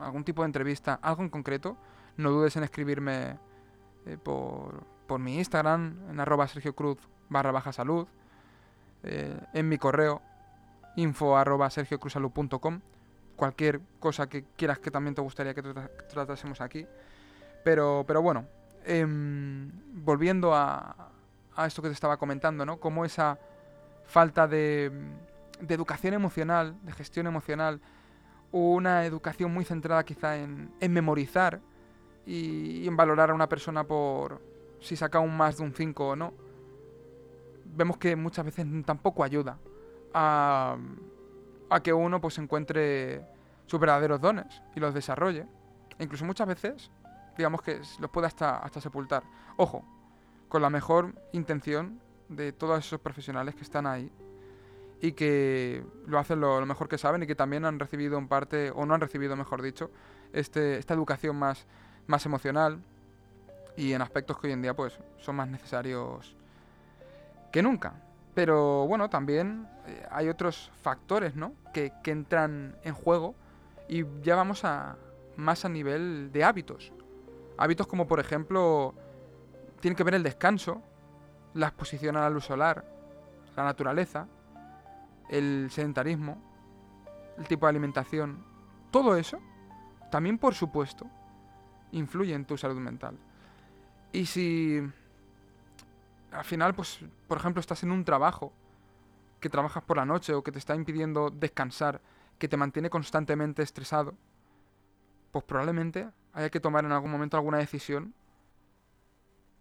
algún 0.00 0.24
tipo 0.24 0.42
de 0.42 0.46
entrevista, 0.46 0.98
algo 1.02 1.22
en 1.22 1.28
concreto, 1.28 1.76
no 2.16 2.30
dudes 2.30 2.56
en 2.56 2.64
escribirme 2.64 3.38
eh, 4.06 4.16
por, 4.22 4.84
por, 5.06 5.20
mi 5.20 5.38
Instagram, 5.38 6.10
en 6.10 6.20
arroba 6.20 6.48
Sergio 6.48 6.74
Cruz 6.74 6.98
barra 7.28 7.52
baja 7.52 7.72
salud, 7.72 8.06
eh, 9.02 9.38
en 9.52 9.68
mi 9.68 9.78
correo 9.78 10.22
info 10.96 11.36
arroba 11.36 11.68
sergiocruzsalud.com, 11.70 12.80
cualquier 13.36 13.80
cosa 14.00 14.28
que 14.28 14.44
quieras 14.56 14.78
que 14.78 14.90
también 14.90 15.14
te 15.14 15.20
gustaría 15.20 15.54
que 15.54 15.62
tratásemos 15.62 16.60
aquí. 16.60 16.86
Pero, 17.64 18.04
pero 18.06 18.22
bueno, 18.22 18.46
em, 18.84 19.70
volviendo 20.04 20.54
a, 20.54 21.10
a 21.54 21.66
esto 21.66 21.82
que 21.82 21.88
te 21.88 21.94
estaba 21.94 22.16
comentando, 22.16 22.64
¿no? 22.64 22.78
Como 22.78 23.04
esa 23.04 23.38
falta 24.06 24.46
de, 24.46 24.90
de 25.60 25.74
educación 25.74 26.14
emocional, 26.14 26.76
de 26.82 26.92
gestión 26.92 27.26
emocional, 27.26 27.80
una 28.52 29.04
educación 29.04 29.52
muy 29.52 29.64
centrada 29.64 30.04
quizá 30.04 30.36
en, 30.36 30.70
memorizar 30.80 31.60
y, 32.24 32.86
en 32.86 32.96
valorar 32.96 33.30
a 33.30 33.34
una 33.34 33.48
persona 33.48 33.84
por 33.84 34.40
si 34.80 34.96
saca 34.96 35.20
un 35.20 35.36
más 35.36 35.58
de 35.58 35.64
un 35.64 35.72
5 35.72 36.08
o 36.08 36.16
no, 36.16 36.34
vemos 37.64 37.98
que 37.98 38.16
muchas 38.16 38.44
veces 38.44 38.66
tampoco 38.84 39.24
ayuda 39.24 39.58
a, 40.14 40.76
a 41.70 41.80
que 41.80 41.92
uno 41.92 42.20
pues 42.20 42.38
encuentre 42.38 43.22
sus 43.66 43.80
verdaderos 43.80 44.20
dones 44.20 44.62
y 44.74 44.80
los 44.80 44.94
desarrolle. 44.94 45.46
E 45.98 46.04
incluso 46.04 46.24
muchas 46.24 46.46
veces, 46.46 46.90
digamos 47.36 47.62
que 47.62 47.80
los 47.98 48.10
puede 48.10 48.26
hasta, 48.26 48.58
hasta 48.58 48.80
sepultar. 48.80 49.24
Ojo, 49.56 49.84
con 50.48 50.62
la 50.62 50.70
mejor 50.70 51.14
intención 51.32 52.00
de 52.28 52.52
todos 52.52 52.84
esos 52.84 53.00
profesionales 53.00 53.54
que 53.54 53.62
están 53.62 53.86
ahí 53.86 54.10
y 55.00 55.12
que 55.12 55.84
lo 56.06 56.18
hacen 56.18 56.40
lo, 56.40 56.64
mejor 56.64 56.88
que 56.88 56.98
saben 56.98 57.22
y 57.22 57.26
que 57.26 57.34
también 57.34 57.64
han 57.64 57.78
recibido 57.78 58.18
en 58.18 58.28
parte, 58.28 58.70
o 58.70 58.86
no 58.86 58.94
han 58.94 59.00
recibido, 59.00 59.36
mejor 59.36 59.62
dicho, 59.62 59.90
este, 60.32 60.78
esta 60.78 60.94
educación 60.94 61.36
más, 61.36 61.66
más 62.06 62.24
emocional 62.26 62.80
y 63.76 63.92
en 63.92 64.02
aspectos 64.02 64.38
que 64.38 64.48
hoy 64.48 64.52
en 64.54 64.62
día 64.62 64.74
pues 64.74 64.98
son 65.18 65.36
más 65.36 65.48
necesarios 65.48 66.36
que 67.52 67.62
nunca. 67.62 68.02
Pero 68.34 68.86
bueno, 68.86 69.08
también 69.08 69.68
eh, 69.86 70.06
hay 70.10 70.28
otros 70.28 70.70
factores, 70.82 71.36
¿no? 71.36 71.54
Que, 71.72 71.92
que 72.02 72.10
entran 72.10 72.76
en 72.82 72.94
juego 72.94 73.34
y 73.88 74.04
ya 74.22 74.36
vamos 74.36 74.64
a 74.64 74.96
más 75.36 75.64
a 75.64 75.68
nivel 75.68 76.30
de 76.32 76.44
hábitos. 76.44 76.92
Hábitos 77.58 77.86
como 77.86 78.06
por 78.06 78.20
ejemplo 78.20 78.94
tiene 79.80 79.96
que 79.96 80.04
ver 80.04 80.14
el 80.14 80.22
descanso, 80.22 80.82
la 81.54 81.68
exposición 81.68 82.16
a 82.16 82.20
la 82.20 82.30
luz 82.30 82.44
solar, 82.44 82.84
la 83.56 83.64
naturaleza, 83.64 84.26
el 85.28 85.68
sedentarismo, 85.70 86.38
el 87.38 87.46
tipo 87.46 87.66
de 87.66 87.70
alimentación, 87.70 88.44
todo 88.90 89.16
eso, 89.16 89.38
también 90.10 90.38
por 90.38 90.54
supuesto, 90.54 91.06
influye 91.92 92.34
en 92.34 92.44
tu 92.44 92.56
salud 92.56 92.78
mental. 92.78 93.18
Y 94.12 94.26
si 94.26 94.82
al 96.30 96.44
final, 96.44 96.74
pues, 96.74 97.00
por 97.28 97.38
ejemplo, 97.38 97.60
estás 97.60 97.82
en 97.82 97.92
un 97.92 98.04
trabajo 98.04 98.52
que 99.40 99.50
trabajas 99.50 99.82
por 99.82 99.96
la 99.96 100.04
noche 100.04 100.34
o 100.34 100.42
que 100.42 100.52
te 100.52 100.58
está 100.58 100.74
impidiendo 100.74 101.30
descansar, 101.30 102.00
que 102.38 102.48
te 102.48 102.56
mantiene 102.56 102.90
constantemente 102.90 103.62
estresado, 103.62 104.14
pues 105.32 105.44
probablemente 105.44 106.08
haya 106.32 106.50
que 106.50 106.60
tomar 106.60 106.84
en 106.84 106.92
algún 106.92 107.10
momento 107.10 107.36
alguna 107.36 107.58
decisión 107.58 108.14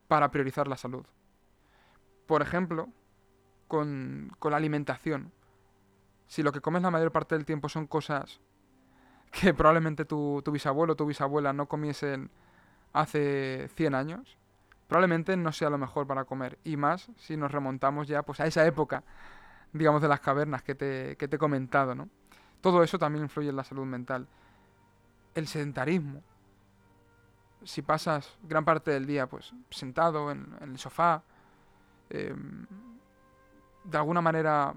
para 0.07 0.31
priorizar 0.31 0.67
la 0.67 0.77
salud. 0.77 1.05
Por 2.27 2.41
ejemplo, 2.41 2.89
con, 3.67 4.31
con 4.39 4.51
la 4.51 4.57
alimentación 4.57 5.31
si 6.27 6.43
lo 6.43 6.51
que 6.51 6.61
comes 6.61 6.81
la 6.81 6.91
mayor 6.91 7.11
parte 7.11 7.35
del 7.35 7.45
tiempo 7.45 7.69
son 7.69 7.87
cosas 7.87 8.39
que 9.31 9.53
probablemente 9.53 10.05
tu, 10.05 10.41
tu 10.43 10.51
bisabuelo 10.51 10.93
o 10.93 10.95
tu 10.95 11.05
bisabuela 11.05 11.53
no 11.53 11.67
comiesen 11.67 12.29
hace 12.93 13.69
100 13.75 13.95
años, 13.95 14.37
probablemente 14.87 15.35
no 15.35 15.51
sea 15.51 15.69
lo 15.69 15.77
mejor 15.77 16.07
para 16.07 16.25
comer. 16.25 16.57
Y 16.63 16.77
más 16.77 17.09
si 17.17 17.37
nos 17.37 17.51
remontamos 17.51 18.07
ya 18.07 18.23
pues, 18.23 18.39
a 18.39 18.45
esa 18.45 18.65
época, 18.65 19.03
digamos, 19.73 20.01
de 20.01 20.07
las 20.07 20.21
cavernas 20.21 20.63
que 20.63 20.75
te, 20.75 21.17
que 21.17 21.27
te 21.27 21.35
he 21.35 21.39
comentado, 21.39 21.95
¿no? 21.95 22.09
Todo 22.61 22.81
eso 22.83 22.97
también 22.97 23.25
influye 23.25 23.49
en 23.49 23.55
la 23.55 23.63
salud 23.63 23.85
mental. 23.85 24.27
El 25.35 25.47
sedentarismo. 25.47 26.23
Si 27.63 27.81
pasas 27.81 28.37
gran 28.43 28.63
parte 28.63 28.91
del 28.91 29.05
día 29.05 29.27
pues 29.27 29.53
sentado 29.69 30.31
en, 30.31 30.55
el 30.61 30.77
sofá, 30.77 31.23
em, 32.09 32.65
de 33.83 33.97
alguna 33.97 34.21
manera 34.21 34.73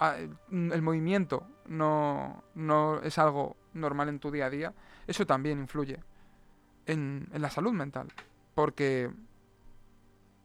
el 0.00 0.82
movimiento 0.82 1.46
no, 1.66 2.44
no, 2.54 3.00
es 3.02 3.18
algo 3.18 3.56
normal 3.72 4.08
en 4.08 4.18
tu 4.18 4.30
día 4.30 4.46
a 4.46 4.50
día, 4.50 4.74
eso 5.06 5.26
también 5.26 5.58
influye 5.58 6.00
en, 6.86 7.28
en 7.32 7.42
la 7.42 7.50
salud 7.50 7.72
mental. 7.72 8.12
Porque 8.54 9.10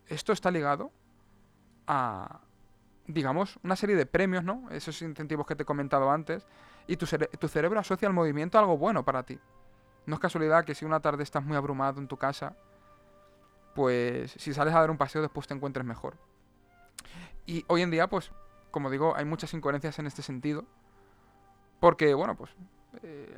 esto 0.08 0.34
está 0.34 0.52
ligado 0.52 0.92
a, 1.88 2.42
digamos, 3.08 3.60
una 3.64 3.76
serie 3.76 3.96
de 3.96 4.06
premios, 4.06 4.44
¿no? 4.44 4.70
Esos 4.72 5.02
incentivos 5.02 5.46
que 5.46 5.56
te 5.56 5.64
he 5.64 5.66
comentado 5.66 6.12
antes. 6.12 6.46
Y 6.88 6.98
tu, 6.98 7.06
tu 7.06 7.48
cerebro 7.48 7.80
asocia 7.80 8.08
el 8.08 8.14
movimiento 8.14 8.58
a 8.58 8.62
algo 8.62 8.78
bueno 8.78 9.06
para 9.06 9.24
ti. 9.24 9.40
No 10.06 10.16
es 10.16 10.20
casualidad 10.20 10.66
que 10.66 10.74
si 10.74 10.86
una 10.86 11.00
tarde 11.00 11.24
estás 11.24 11.44
muy 11.44 11.56
abrumado 11.56 12.00
en 12.00 12.08
tu 12.08 12.18
casa, 12.18 12.56
pues 13.76 14.32
si 14.32 14.54
sales 14.54 14.74
a 14.74 14.80
dar 14.80 14.90
un 14.90 14.98
paseo 14.98 15.22
después 15.22 15.48
te 15.48 15.54
encuentres 15.54 15.86
mejor. 15.86 16.18
Y 17.46 17.64
hoy 17.68 17.82
en 17.82 17.92
día, 17.92 18.08
pues 18.08 18.32
como 18.71 18.89
digo, 18.89 19.15
hay 19.15 19.25
muchas 19.25 19.53
incoherencias 19.53 19.99
en 19.99 20.08
este 20.08 20.21
sentido. 20.21 20.65
Porque, 21.79 22.13
bueno, 22.13 22.36
pues 22.36 22.51
eh, 23.03 23.34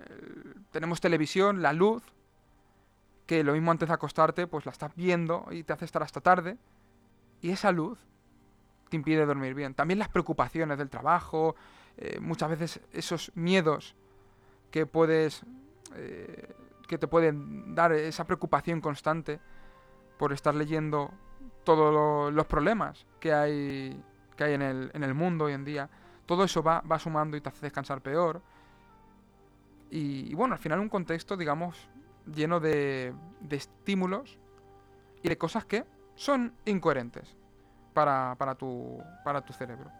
tenemos 0.71 0.99
televisión, 0.99 1.61
la 1.61 1.73
luz, 1.73 2.03
que 3.25 3.43
lo 3.43 3.53
mismo 3.53 3.71
antes 3.71 3.87
de 3.87 3.95
acostarte, 3.95 4.47
pues 4.47 4.65
la 4.65 4.71
estás 4.71 4.95
viendo 4.95 5.45
y 5.51 5.63
te 5.63 5.73
hace 5.73 5.85
estar 5.85 6.03
hasta 6.03 6.21
tarde. 6.21 6.57
Y 7.41 7.51
esa 7.51 7.71
luz 7.71 7.99
te 8.89 8.97
impide 8.97 9.25
dormir 9.25 9.53
bien. 9.53 9.73
También 9.73 9.99
las 9.99 10.09
preocupaciones 10.09 10.77
del 10.77 10.89
trabajo, 10.89 11.55
eh, 11.97 12.19
muchas 12.19 12.49
veces 12.49 12.81
esos 12.91 13.31
miedos 13.35 13.95
que 14.69 14.85
puedes, 14.85 15.43
eh, 15.95 16.53
que 16.87 16.97
te 16.97 17.07
pueden 17.07 17.73
dar 17.75 17.93
esa 17.93 18.25
preocupación 18.25 18.81
constante 18.81 19.39
por 20.17 20.33
estar 20.33 20.53
leyendo 20.55 21.11
todos 21.63 22.33
los 22.33 22.45
problemas 22.47 23.05
que 23.19 23.33
hay 23.33 24.03
que 24.35 24.43
hay 24.43 24.53
en 24.53 24.61
el, 24.61 24.91
en 24.93 25.03
el 25.03 25.13
mundo 25.13 25.45
hoy 25.45 25.53
en 25.53 25.65
día, 25.65 25.89
todo 26.25 26.43
eso 26.43 26.63
va, 26.63 26.81
va 26.81 26.99
sumando 26.99 27.35
y 27.37 27.41
te 27.41 27.49
hace 27.49 27.61
descansar 27.61 28.01
peor. 28.01 28.41
Y, 29.89 30.33
bueno, 30.35 30.53
al 30.53 30.59
final 30.59 30.79
un 30.79 30.87
contexto, 30.87 31.35
digamos, 31.35 31.89
lleno 32.25 32.59
de, 32.61 33.13
de 33.41 33.55
estímulos 33.57 34.39
y 35.21 35.27
de 35.27 35.37
cosas 35.37 35.65
que 35.65 35.85
son 36.15 36.53
incoherentes 36.65 37.35
para, 37.93 38.35
para, 38.37 38.55
tu, 38.55 39.03
para 39.25 39.41
tu 39.41 39.51
cerebro. 39.51 39.91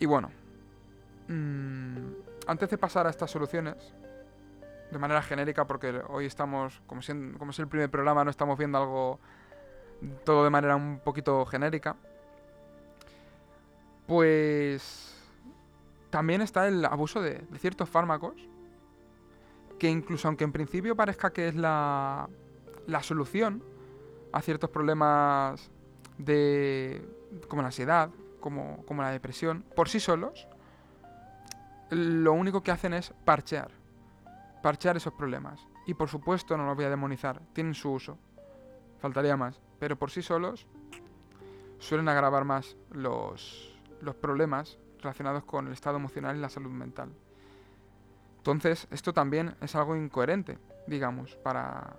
Y 0.00 0.06
bueno, 0.06 0.30
mmm, 1.28 2.12
antes 2.46 2.70
de 2.70 2.78
pasar 2.78 3.06
a 3.06 3.10
estas 3.10 3.30
soluciones, 3.30 3.94
de 4.90 4.98
manera 4.98 5.22
genérica, 5.22 5.66
porque 5.66 6.02
hoy 6.08 6.26
estamos, 6.26 6.82
como, 6.86 7.00
como 7.38 7.52
es 7.52 7.58
el 7.60 7.68
primer 7.68 7.90
programa, 7.90 8.24
no 8.24 8.30
estamos 8.30 8.58
viendo 8.58 8.78
algo 8.78 9.20
todo 10.24 10.44
de 10.44 10.50
manera 10.50 10.76
un 10.76 11.00
poquito 11.00 11.44
genérica, 11.46 11.96
pues 14.06 15.14
también 16.10 16.42
está 16.42 16.66
el 16.66 16.84
abuso 16.84 17.22
de, 17.22 17.44
ciertos 17.58 17.88
fármacos, 17.88 18.34
que 19.78 19.88
incluso 19.88 20.28
aunque 20.28 20.44
en 20.44 20.52
principio 20.52 20.96
parezca 20.96 21.32
que 21.32 21.48
es 21.48 21.54
la, 21.54 22.28
la 22.86 23.02
solución 23.02 23.62
a 24.32 24.42
ciertos 24.42 24.70
problemas 24.70 25.70
de 26.18 27.02
como 27.48 27.62
la 27.62 27.68
ansiedad, 27.68 28.10
como, 28.40 28.84
como 28.86 29.02
la 29.02 29.10
depresión, 29.10 29.64
por 29.76 29.88
sí 29.88 30.00
solos, 30.00 30.48
lo 31.90 32.32
único 32.32 32.62
que 32.62 32.70
hacen 32.70 32.94
es 32.94 33.12
parchear, 33.24 33.70
parchear 34.62 34.96
esos 34.96 35.12
problemas. 35.12 35.66
Y 35.86 35.94
por 35.94 36.08
supuesto 36.08 36.56
no 36.56 36.66
los 36.66 36.76
voy 36.76 36.84
a 36.84 36.90
demonizar, 36.90 37.40
tienen 37.52 37.74
su 37.74 37.90
uso, 37.90 38.18
faltaría 39.00 39.36
más 39.36 39.60
pero 39.80 39.96
por 39.96 40.12
sí 40.12 40.22
solos 40.22 40.66
suelen 41.80 42.08
agravar 42.08 42.44
más 42.44 42.76
los, 42.92 43.74
los 44.02 44.14
problemas 44.14 44.78
relacionados 45.00 45.42
con 45.44 45.66
el 45.66 45.72
estado 45.72 45.96
emocional 45.96 46.36
y 46.36 46.40
la 46.40 46.50
salud 46.50 46.70
mental. 46.70 47.08
Entonces, 48.36 48.86
esto 48.90 49.12
también 49.12 49.56
es 49.60 49.74
algo 49.74 49.96
incoherente, 49.96 50.58
digamos, 50.86 51.34
para, 51.36 51.96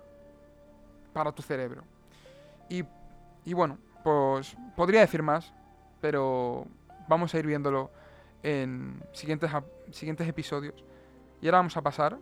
para 1.12 1.32
tu 1.32 1.42
cerebro. 1.42 1.82
Y, 2.68 2.84
y 3.44 3.52
bueno, 3.52 3.78
pues 4.04 4.56
podría 4.76 5.00
decir 5.00 5.22
más, 5.22 5.52
pero 6.00 6.66
vamos 7.08 7.34
a 7.34 7.38
ir 7.38 7.46
viéndolo 7.46 7.90
en 8.44 9.02
siguientes, 9.12 9.50
siguientes 9.90 10.28
episodios. 10.28 10.84
Y 11.40 11.46
ahora 11.46 11.58
vamos 11.58 11.76
a 11.76 11.82
pasar 11.82 12.18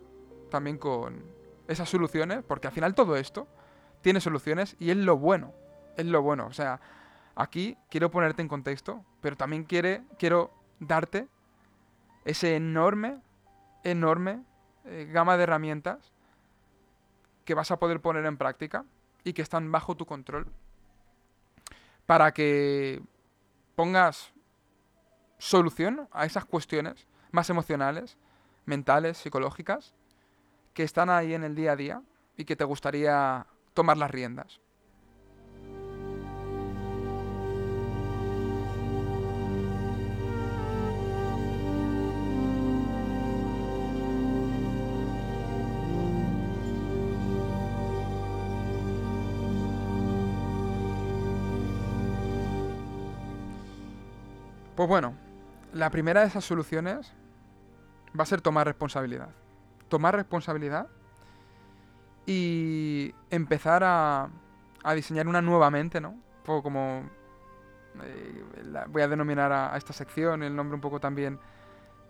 también 0.49 0.79
con 0.79 1.23
esas 1.67 1.87
soluciones, 1.87 2.43
porque 2.43 2.67
al 2.67 2.73
final 2.73 2.95
todo 2.95 3.15
esto 3.15 3.47
tiene 4.01 4.21
soluciones 4.21 4.75
y 4.79 4.91
es 4.91 4.97
lo 4.97 5.17
bueno. 5.17 5.53
Es 5.97 6.05
lo 6.05 6.21
bueno. 6.21 6.47
O 6.47 6.53
sea, 6.53 6.79
aquí 7.35 7.77
quiero 7.89 8.11
ponerte 8.11 8.41
en 8.41 8.47
contexto, 8.47 9.03
pero 9.21 9.35
también 9.35 9.63
quiere, 9.63 10.03
quiero 10.17 10.51
darte 10.79 11.27
ese 12.25 12.55
enorme, 12.55 13.19
enorme 13.83 14.43
eh, 14.85 15.09
gama 15.11 15.37
de 15.37 15.43
herramientas 15.43 16.11
que 17.45 17.53
vas 17.53 17.71
a 17.71 17.77
poder 17.77 18.01
poner 18.01 18.25
en 18.25 18.37
práctica 18.37 18.85
y 19.23 19.33
que 19.33 19.41
están 19.41 19.71
bajo 19.71 19.95
tu 19.95 20.05
control 20.05 20.47
para 22.05 22.33
que 22.33 23.01
pongas 23.75 24.33
solución 25.37 26.07
a 26.11 26.25
esas 26.25 26.45
cuestiones 26.45 27.07
más 27.31 27.49
emocionales, 27.49 28.17
mentales, 28.65 29.17
psicológicas, 29.17 29.93
que 30.73 30.83
están 30.83 31.09
ahí 31.09 31.33
en 31.33 31.43
el 31.43 31.55
día 31.55 31.71
a 31.73 31.75
día 31.75 32.01
y 32.37 32.45
que 32.45 32.55
te 32.55 32.63
gustaría 32.63 33.45
tomar 33.73 33.97
las 33.97 34.11
riendas. 34.11 34.59
Pues 54.81 54.89
bueno, 54.89 55.13
la 55.73 55.91
primera 55.91 56.21
de 56.21 56.27
esas 56.27 56.43
soluciones 56.43 57.13
va 58.19 58.23
a 58.23 58.25
ser 58.25 58.41
tomar 58.41 58.65
responsabilidad. 58.65 59.29
Tomar 59.89 60.15
responsabilidad 60.15 60.87
y 62.25 63.13
empezar 63.29 63.83
a, 63.83 64.29
diseñar 64.95 65.27
una 65.27 65.41
nueva 65.41 65.69
mente, 65.69 66.01
¿no? 66.01 66.09
Un 66.09 66.43
poco 66.43 66.63
como 66.63 67.03
eh, 68.03 68.43
voy 68.89 69.01
a 69.01 69.07
denominar 69.07 69.51
a, 69.51 69.77
esta 69.77 69.93
sección, 69.93 70.43
el 70.43 70.55
nombre 70.55 70.75
un 70.75 70.81
poco 70.81 70.99
también 70.99 71.39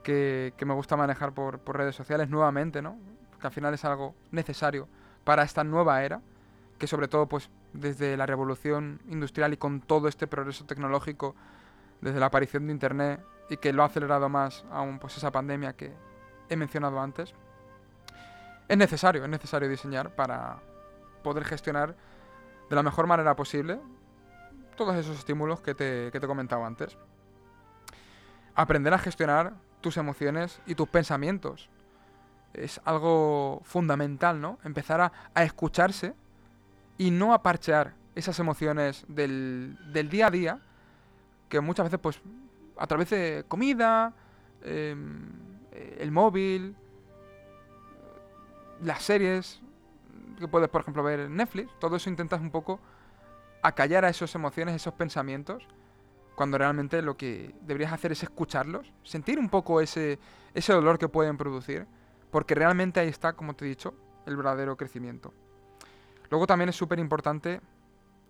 que, 0.03 0.53
me 0.66 0.74
gusta 0.74 0.97
manejar 0.97 1.34
por, 1.34 1.59
por, 1.59 1.78
redes 1.78 1.95
sociales, 1.95 2.30
nuevamente, 2.30 2.82
¿no? 2.82 2.97
Que 3.39 3.47
al 3.47 3.53
final 3.53 3.74
es 3.74 3.86
algo 3.86 4.16
necesario 4.32 4.88
para 5.24 5.43
esta 5.43 5.64
nueva 5.64 6.03
era, 6.03 6.22
que 6.78 6.88
sobre 6.88 7.07
todo 7.07 7.28
pues 7.28 7.49
desde 7.74 8.18
la 8.18 8.26
revolución 8.26 9.01
industrial 9.07 9.53
y 9.53 9.57
con 9.57 9.82
todo 9.82 10.07
este 10.07 10.28
progreso 10.28 10.66
tecnológico 10.66 11.36
desde 12.01 12.20
la 12.20 12.28
aparición 12.28 12.66
de 12.66 12.74
Internet 12.74 13.24
y 13.49 13.57
que 13.57 13.74
lo 13.74 13.84
ha 13.84 13.86
acelerado 13.86 14.30
más 14.30 14.66
aún 14.72 14.99
pues 14.99 15.18
esa 15.18 15.32
pandemia 15.32 15.74
que 15.74 15.93
he 16.49 16.55
mencionado 16.55 16.99
antes, 16.99 17.34
es 18.72 18.78
necesario, 18.78 19.26
es 19.26 19.30
necesario 19.30 19.67
diseñar 19.67 20.15
para 20.15 20.59
poder 21.24 21.43
gestionar 21.43 21.93
de 22.69 22.76
la 22.78 22.82
mejor 22.82 23.05
manera 23.05 23.36
posible 23.36 23.82
todos 24.78 24.95
esos 24.95 25.19
estímulos 25.19 25.59
que 25.59 25.76
te, 25.76 26.09
que 26.09 26.22
te 26.22 26.26
he 26.26 26.28
comentado 26.30 26.63
antes. 26.63 26.97
Aprender 28.55 28.93
a 28.93 28.97
gestionar 28.97 29.55
tus 29.82 29.97
emociones 29.97 30.61
y 30.65 30.76
tus 30.76 30.88
pensamientos. 30.88 31.69
Es 32.53 32.80
algo 32.86 33.61
fundamental, 33.65 34.39
¿no? 34.39 34.57
Empezar 34.63 35.01
a, 35.01 35.11
a 35.34 35.43
escucharse 35.43 36.13
y 36.97 37.11
no 37.11 37.34
a 37.34 37.43
parchear 37.43 37.93
esas 38.15 38.39
emociones 38.39 39.03
del, 39.09 39.78
del 39.91 40.09
día 40.09 40.28
a 40.28 40.32
día 40.32 40.59
que 41.49 41.59
muchas 41.59 41.88
veces, 41.88 41.99
pues, 41.99 42.22
a 42.78 42.88
través 42.88 43.09
de 43.09 43.43
comida, 43.49 44.13
em, 44.63 45.28
el 45.99 46.11
móvil, 46.11 46.74
las 48.82 49.03
series 49.03 49.61
que 50.39 50.47
puedes, 50.47 50.69
por 50.69 50.82
ejemplo, 50.82 51.03
ver 51.03 51.21
en 51.21 51.36
Netflix, 51.36 51.71
todo 51.79 51.95
eso 51.95 52.09
intentas 52.09 52.41
un 52.41 52.51
poco 52.51 52.79
acallar 53.61 54.05
a 54.05 54.09
esas 54.09 54.34
emociones, 54.36 54.75
esos 54.75 54.93
pensamientos, 54.93 55.67
cuando 56.36 56.57
realmente 56.57 57.01
lo 57.01 57.15
que 57.15 57.53
deberías 57.61 57.93
hacer 57.93 58.11
es 58.11 58.23
escucharlos, 58.23 58.91
sentir 59.03 59.38
un 59.38 59.49
poco 59.49 59.82
ese, 59.82 60.17
ese 60.53 60.73
dolor 60.73 60.97
que 60.97 61.07
pueden 61.07 61.38
producir, 61.38 61.86
porque 62.32 62.55
realmente 62.55 62.99
ahí 62.99 63.09
está, 63.09 63.34
como 63.34 63.53
te 63.55 63.65
he 63.65 63.67
dicho, 63.67 63.93
el 64.25 64.36
verdadero 64.36 64.75
crecimiento. 64.77 65.34
Luego 66.29 66.47
también 66.47 66.69
es 66.69 66.75
súper 66.75 66.97
importante 66.99 67.61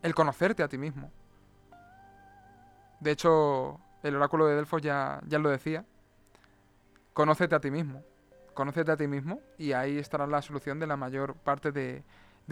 el 0.02 0.16
conocerte 0.16 0.64
a 0.64 0.68
ti 0.68 0.78
mismo. 0.78 1.12
De 3.00 3.12
hecho, 3.12 3.80
el 4.04 4.16
oráculo 4.16 4.48
de 4.48 4.56
Delfos 4.56 4.82
ya, 4.82 5.22
ya 5.28 5.40
lo 5.40 5.50
decía. 5.50 5.86
Conócete 7.14 7.56
a 7.56 7.60
ti 7.60 7.72
mismo. 7.72 8.04
Conócete 8.54 8.92
a 8.92 8.98
ti 8.98 9.08
mismo 9.08 9.40
y 9.58 9.72
ahí 9.72 9.98
estará 9.98 10.28
la 10.28 10.42
solución 10.42 10.80
de 10.80 10.88
la 10.88 10.98
mayor 10.98 11.36
parte 11.36 11.72
de, 11.72 12.04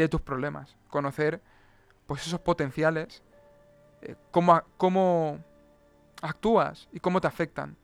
tus 0.10 0.22
problemas. 0.22 0.78
Conocer 0.88 1.42
pues 2.06 2.26
esos 2.26 2.40
potenciales, 2.40 3.22
eh, 4.02 4.16
cómo, 4.32 4.62
cómo 4.78 5.44
actúas 6.22 6.88
y 6.92 7.00
cómo 7.00 7.20
te 7.20 7.28
afectan 7.28 7.76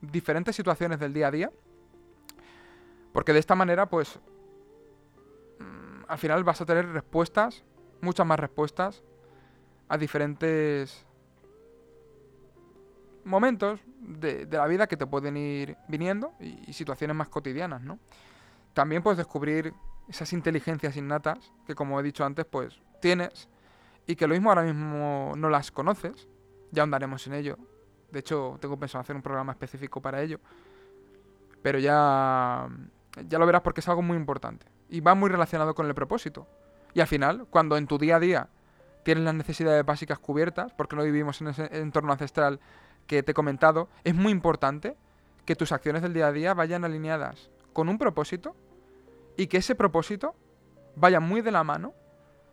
diferentes 0.00 0.54
situaciones 0.54 1.00
del 1.00 1.12
día 1.12 1.28
a 1.28 1.30
día. 1.30 1.50
Porque 3.12 3.32
de 3.32 3.38
esta 3.38 3.54
manera, 3.54 3.86
pues, 3.86 4.18
mm, 5.58 6.04
al 6.08 6.18
final 6.18 6.44
vas 6.44 6.60
a 6.60 6.66
tener 6.66 6.86
respuestas, 6.88 7.64
muchas 8.00 8.26
más 8.26 8.38
respuestas, 8.38 9.02
a 9.88 9.98
diferentes 9.98 11.06
momentos 13.24 13.80
de, 14.06 14.46
la 14.50 14.66
vida 14.66 14.86
que 14.86 14.96
te 14.96 15.06
pueden 15.06 15.36
ir 15.36 15.76
viniendo 15.88 16.34
y, 16.40 16.72
situaciones 16.72 17.16
más 17.16 17.28
cotidianas, 17.28 17.82
¿no? 17.82 17.98
También 18.72 19.02
puedes 19.02 19.18
descubrir 19.18 19.72
esas 20.08 20.32
inteligencias 20.32 20.96
innatas 20.96 21.52
que, 21.66 21.74
como 21.74 21.98
he 21.98 22.02
dicho 22.02 22.24
antes, 22.24 22.44
pues 22.44 22.80
tienes 23.00 23.48
y 24.06 24.16
que 24.16 24.26
lo 24.26 24.34
mismo 24.34 24.50
ahora 24.50 24.62
mismo 24.62 25.32
no 25.36 25.48
las 25.48 25.70
conoces. 25.70 26.28
Ya 26.72 26.82
andaremos 26.82 27.26
en 27.26 27.34
ello. 27.34 27.56
De 28.10 28.20
hecho, 28.20 28.58
tengo 28.60 28.76
pensado 28.78 29.00
hacer 29.00 29.16
un 29.16 29.22
programa 29.22 29.52
específico 29.52 30.02
para 30.02 30.20
ello. 30.20 30.40
Pero 31.62 31.78
ya, 31.78 32.68
ya 33.28 33.38
lo 33.38 33.46
verás 33.46 33.62
porque 33.62 33.80
es 33.80 33.88
algo 33.88 34.02
muy 34.02 34.16
importante. 34.16 34.66
Y 34.88 35.00
va 35.00 35.14
muy 35.14 35.30
relacionado 35.30 35.74
con 35.74 35.86
el 35.86 35.94
propósito. 35.94 36.46
Y 36.92 37.00
al 37.00 37.06
final, 37.06 37.46
cuando 37.48 37.76
en 37.76 37.86
tu 37.86 37.98
día 37.98 38.16
a 38.16 38.20
día 38.20 38.48
tienes 39.04 39.24
las 39.24 39.34
necesidades 39.34 39.84
básicas 39.84 40.18
cubiertas, 40.18 40.72
porque 40.72 40.96
no 40.96 41.02
vivimos 41.02 41.40
en 41.40 41.48
ese 41.48 41.68
entorno 41.78 42.12
ancestral 42.12 42.60
que 43.06 43.22
te 43.22 43.32
he 43.32 43.34
comentado, 43.34 43.88
es 44.04 44.14
muy 44.14 44.32
importante 44.32 44.96
que 45.44 45.56
tus 45.56 45.72
acciones 45.72 46.02
del 46.02 46.14
día 46.14 46.28
a 46.28 46.32
día 46.32 46.54
vayan 46.54 46.84
alineadas 46.84 47.50
con 47.72 47.88
un 47.88 47.98
propósito 47.98 48.56
y 49.36 49.46
que 49.46 49.58
ese 49.58 49.74
propósito 49.74 50.34
vaya 50.96 51.20
muy 51.20 51.42
de 51.42 51.50
la 51.50 51.64
mano 51.64 51.92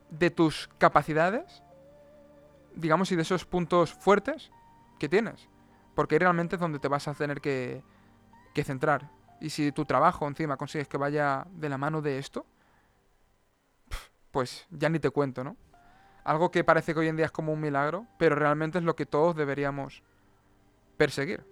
de 0.10 0.30
tus 0.30 0.70
capacidades, 0.78 1.64
digamos, 2.76 3.12
y 3.12 3.16
de 3.16 3.22
esos 3.22 3.45
puntos 3.45 3.93
fuertes 3.93 4.52
que 4.99 5.08
tienes. 5.08 5.47
Porque 5.95 6.20
realmente 6.20 6.56
es 6.56 6.60
donde 6.60 6.80
te 6.80 6.88
vas 6.88 7.08
a 7.08 7.14
tener 7.14 7.41
que, 7.41 7.84
que 8.54 8.64
centrar. 8.64 9.10
Y 9.39 9.49
si 9.49 9.72
tu 9.72 9.86
trabajo 9.86 10.28
encima 10.28 10.58
consigues 10.58 10.88
que 10.88 10.97
vaya 10.97 11.47
de 11.52 11.70
la 11.70 11.78
mano 11.78 12.02
de 12.02 12.18
esto, 12.18 12.45
pues 14.32 14.68
ya 14.70 14.89
ni 14.89 14.99
te 14.99 15.10
cuento, 15.10 15.43
¿no? 15.43 15.58
Algo 16.24 16.52
que 16.52 16.64
parece 16.64 16.93
que 16.93 16.99
hoy 16.99 17.08
en 17.08 17.18
día 17.18 17.26
es 17.26 17.32
como 17.32 17.52
un 17.52 17.60
milagro, 17.60 18.06
pero 18.18 18.36
realmente 18.36 18.78
es 18.78 18.84
lo 18.84 18.95
que 18.95 19.06
todos 19.06 19.36
deberíamos 19.36 20.04
perseguir. 21.02 21.43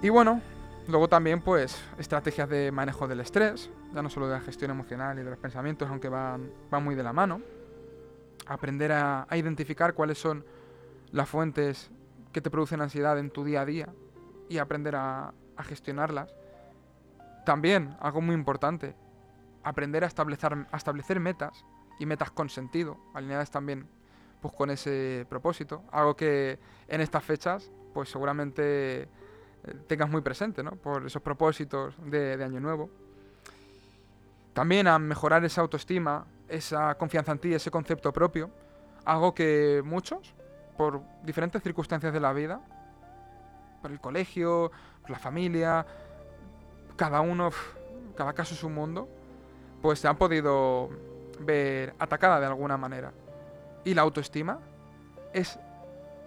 Y 0.00 0.08
bueno, 0.10 0.40
luego 0.86 1.08
también 1.08 1.40
pues 1.40 1.82
estrategias 1.98 2.48
de 2.48 2.70
manejo 2.70 3.08
del 3.08 3.18
estrés, 3.18 3.68
ya 3.92 4.00
no 4.00 4.08
solo 4.08 4.28
de 4.28 4.34
la 4.34 4.40
gestión 4.40 4.70
emocional 4.70 5.18
y 5.18 5.24
de 5.24 5.30
los 5.30 5.38
pensamientos, 5.40 5.88
aunque 5.90 6.08
van, 6.08 6.52
van 6.70 6.84
muy 6.84 6.94
de 6.94 7.02
la 7.02 7.12
mano. 7.12 7.40
Aprender 8.46 8.92
a, 8.92 9.26
identificar 9.32 9.94
cuáles 9.94 10.18
son 10.18 10.44
las 11.10 11.28
fuentes 11.28 11.90
que 12.32 12.40
te 12.40 12.48
producen 12.48 12.80
ansiedad 12.80 13.18
en 13.18 13.30
tu 13.30 13.42
día 13.42 13.62
a 13.62 13.64
día 13.64 13.88
y 14.48 14.58
aprender 14.58 14.94
a 14.94 15.34
gestionarlas. 15.64 16.32
También, 17.44 17.96
algo 18.00 18.20
muy 18.20 18.34
importante, 18.34 18.94
aprender 19.64 20.04
a 20.04 20.06
establecer, 20.06 20.66
a 20.70 20.76
establecer 20.76 21.20
metas 21.20 21.64
y 21.98 22.06
metas 22.06 22.30
con 22.30 22.48
sentido, 22.48 22.98
alineadas 23.14 23.50
también 23.50 23.86
pues 24.40 24.54
con 24.54 24.70
ese 24.70 25.24
propósito, 25.28 25.84
algo 25.92 26.16
que 26.16 26.58
en 26.88 27.00
estas 27.00 27.22
fechas 27.22 27.70
pues 27.94 28.08
seguramente 28.08 29.02
eh, 29.02 29.08
tengas 29.86 30.10
muy 30.10 30.20
presente, 30.20 30.62
¿no? 30.62 30.72
Por 30.72 31.06
esos 31.06 31.22
propósitos 31.22 31.94
de, 32.10 32.36
de 32.36 32.44
año 32.44 32.60
nuevo. 32.60 32.90
También 34.52 34.88
a 34.88 34.98
mejorar 34.98 35.44
esa 35.44 35.60
autoestima, 35.60 36.26
esa 36.48 36.96
confianza 36.96 37.32
en 37.32 37.38
ti, 37.38 37.54
ese 37.54 37.70
concepto 37.70 38.12
propio, 38.12 38.50
algo 39.04 39.34
que 39.34 39.82
muchos, 39.84 40.34
por 40.76 41.02
diferentes 41.22 41.62
circunstancias 41.62 42.12
de 42.12 42.20
la 42.20 42.32
vida, 42.32 42.60
por 43.80 43.90
el 43.90 44.00
colegio, 44.00 44.70
por 45.00 45.10
la 45.10 45.18
familia, 45.18 45.86
cada 46.96 47.20
uno, 47.20 47.50
cada 48.16 48.32
caso 48.32 48.54
es 48.54 48.64
un 48.64 48.74
mundo, 48.74 49.08
pues 49.80 49.98
se 49.98 50.08
han 50.08 50.16
podido 50.16 50.90
ver 51.40 51.94
atacada 51.98 52.40
de 52.40 52.46
alguna 52.46 52.76
manera. 52.76 53.12
Y 53.84 53.94
la 53.94 54.02
autoestima 54.02 54.58
es 55.32 55.58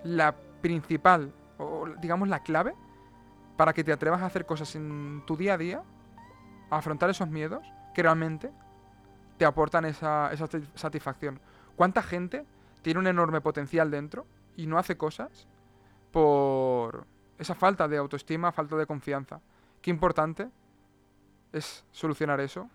la 0.04 0.36
principal, 0.62 1.32
o 1.58 1.88
digamos 2.02 2.28
la 2.28 2.44
clave, 2.44 2.74
para 3.58 3.74
que 3.74 3.84
te 3.84 3.94
atrevas 3.94 4.22
a 4.22 4.26
hacer 4.26 4.46
cosas 4.46 4.76
en 4.76 5.24
tu 5.26 5.38
día 5.38 5.54
a 5.54 5.58
día, 5.58 5.84
a 6.70 6.78
afrontar 6.78 7.10
esos 7.10 7.30
miedos 7.30 7.64
que 7.94 8.04
realmente 8.04 8.52
te 9.38 9.46
aportan 9.46 9.86
esa, 9.86 10.32
esa 10.34 10.48
satisfacción. 10.76 11.40
¿Cuánta 11.76 12.02
gente 12.02 12.46
tiene 12.82 13.00
un 13.00 13.08
enorme 13.08 13.42
potencial 13.42 13.90
dentro 13.90 14.28
y 14.56 14.68
no 14.68 14.78
hace 14.78 14.96
cosas 14.96 15.48
por 16.12 17.08
esa 17.38 17.56
falta 17.56 17.88
de 17.88 17.98
autoestima, 17.98 18.52
falta 18.52 18.76
de 18.76 18.86
confianza. 18.86 19.42
Qué 19.86 19.92
importante 19.92 20.50
es 21.54 21.86
solucionar 21.92 22.40
eso 22.40 22.68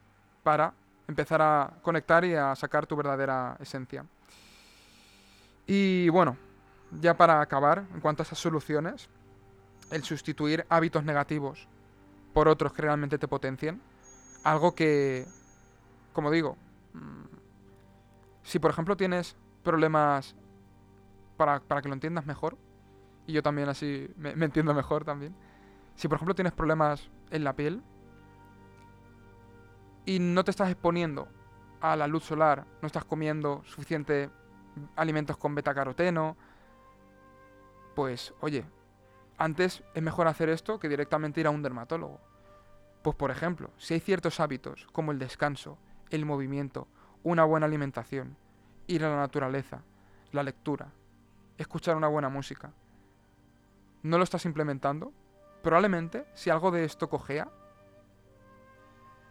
para 0.45 0.73
empezar 1.09 1.43
a 1.43 1.73
conectar 1.83 2.25
y 2.25 2.37
a 2.37 2.55
sacar 2.55 2.87
tu 2.87 2.95
verdadera 2.95 3.57
esencia. 3.59 4.05
Y 5.67 6.09
bueno, 6.11 6.37
ya 7.01 7.17
para 7.17 7.41
acabar, 7.41 7.85
en 7.93 8.01
cuanto 8.01 8.23
a 8.23 8.25
esas 8.27 8.39
soluciones, 8.39 9.09
el 9.91 10.05
sustituir 10.05 10.65
hábitos 10.69 11.03
negativos 11.03 11.67
por 12.33 12.47
otros 12.47 12.73
que 12.73 12.83
realmente 12.83 13.19
te 13.19 13.27
potencien, 13.27 13.83
algo 14.45 14.77
que, 14.77 15.27
como 16.13 16.31
digo, 16.31 16.57
mm, 16.93 17.25
si 18.45 18.61
por 18.61 18.71
ejemplo 18.71 18.97
tienes 18.97 19.35
problemas, 19.65 20.37
para, 21.37 21.59
que 21.59 21.89
lo 21.89 21.95
entiendas 21.95 22.25
mejor, 22.25 22.57
y 23.27 23.33
yo 23.33 23.43
también 23.43 23.69
así 23.69 24.09
me, 24.17 24.37
me 24.37 24.45
entiendo 24.45 24.73
mejor 24.75 25.05
también, 25.05 25.35
si 25.95 26.09
por 26.09 26.17
ejemplo 26.17 26.35
tienes 26.35 26.53
problemas 26.53 27.11
en 27.31 27.45
la 27.45 27.55
piel 27.55 27.83
y 30.07 30.19
no 30.19 30.45
te 30.45 30.51
estás 30.51 30.71
exponiendo 30.71 31.29
a 31.81 31.97
la 31.97 32.07
luz 32.07 32.25
solar, 32.25 32.67
no 32.83 32.87
estás 32.87 33.05
comiendo 33.05 33.63
suficiente 33.65 34.31
alimentos 34.97 35.37
con 35.37 35.55
betacaroteno, 35.55 36.37
pues 37.95 38.35
oye, 38.41 38.65
antes 39.39 39.83
es 39.95 40.03
mejor 40.03 40.27
hacer 40.27 40.49
esto 40.49 40.79
que 40.79 40.89
directamente 40.89 41.41
ir 41.41 41.47
a 41.47 41.51
un 41.51 41.63
dermatólogo. 41.63 42.21
Pues 43.03 43.17
por 43.17 43.31
ejemplo, 43.31 43.71
si 43.79 43.95
hay 43.95 44.01
ciertos 44.01 44.41
hábitos 44.41 44.87
como 44.93 45.13
el 45.13 45.19
descanso, 45.19 45.79
el 46.11 46.27
movimiento, 46.27 46.89
una 47.23 47.45
buena 47.45 47.67
alimentación, 47.67 48.37
ir 48.87 49.05
a 49.05 49.11
la 49.11 49.17
naturaleza, 49.17 49.83
la 50.33 50.43
lectura, 50.43 50.93
escuchar 51.57 51.97
una 51.97 52.09
buena 52.09 52.29
música, 52.29 52.73
no 54.03 54.19
lo 54.19 54.25
estás 54.25 54.45
implementando, 54.45 55.13
probablemente 55.63 56.27
si 56.35 56.51
algo 56.51 56.71
de 56.71 56.85
esto 56.85 57.09
cojea, 57.09 57.49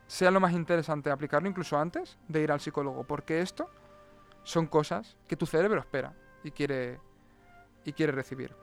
sea 0.07 0.31
lo 0.31 0.39
más 0.39 0.53
interesante 0.53 1.11
aplicarlo 1.11 1.47
incluso 1.47 1.77
antes 1.77 2.17
de 2.27 2.41
ir 2.41 2.51
al 2.51 2.59
psicólogo, 2.59 3.03
porque 3.03 3.41
esto 3.41 3.69
son 4.43 4.65
cosas 4.65 5.15
que 5.27 5.35
tu 5.35 5.45
cerebro 5.45 5.79
espera 5.79 6.13
y 6.43 6.51
quiere, 6.51 6.99
y 7.85 7.93
quiere 7.93 8.11
recibir. 8.11 8.55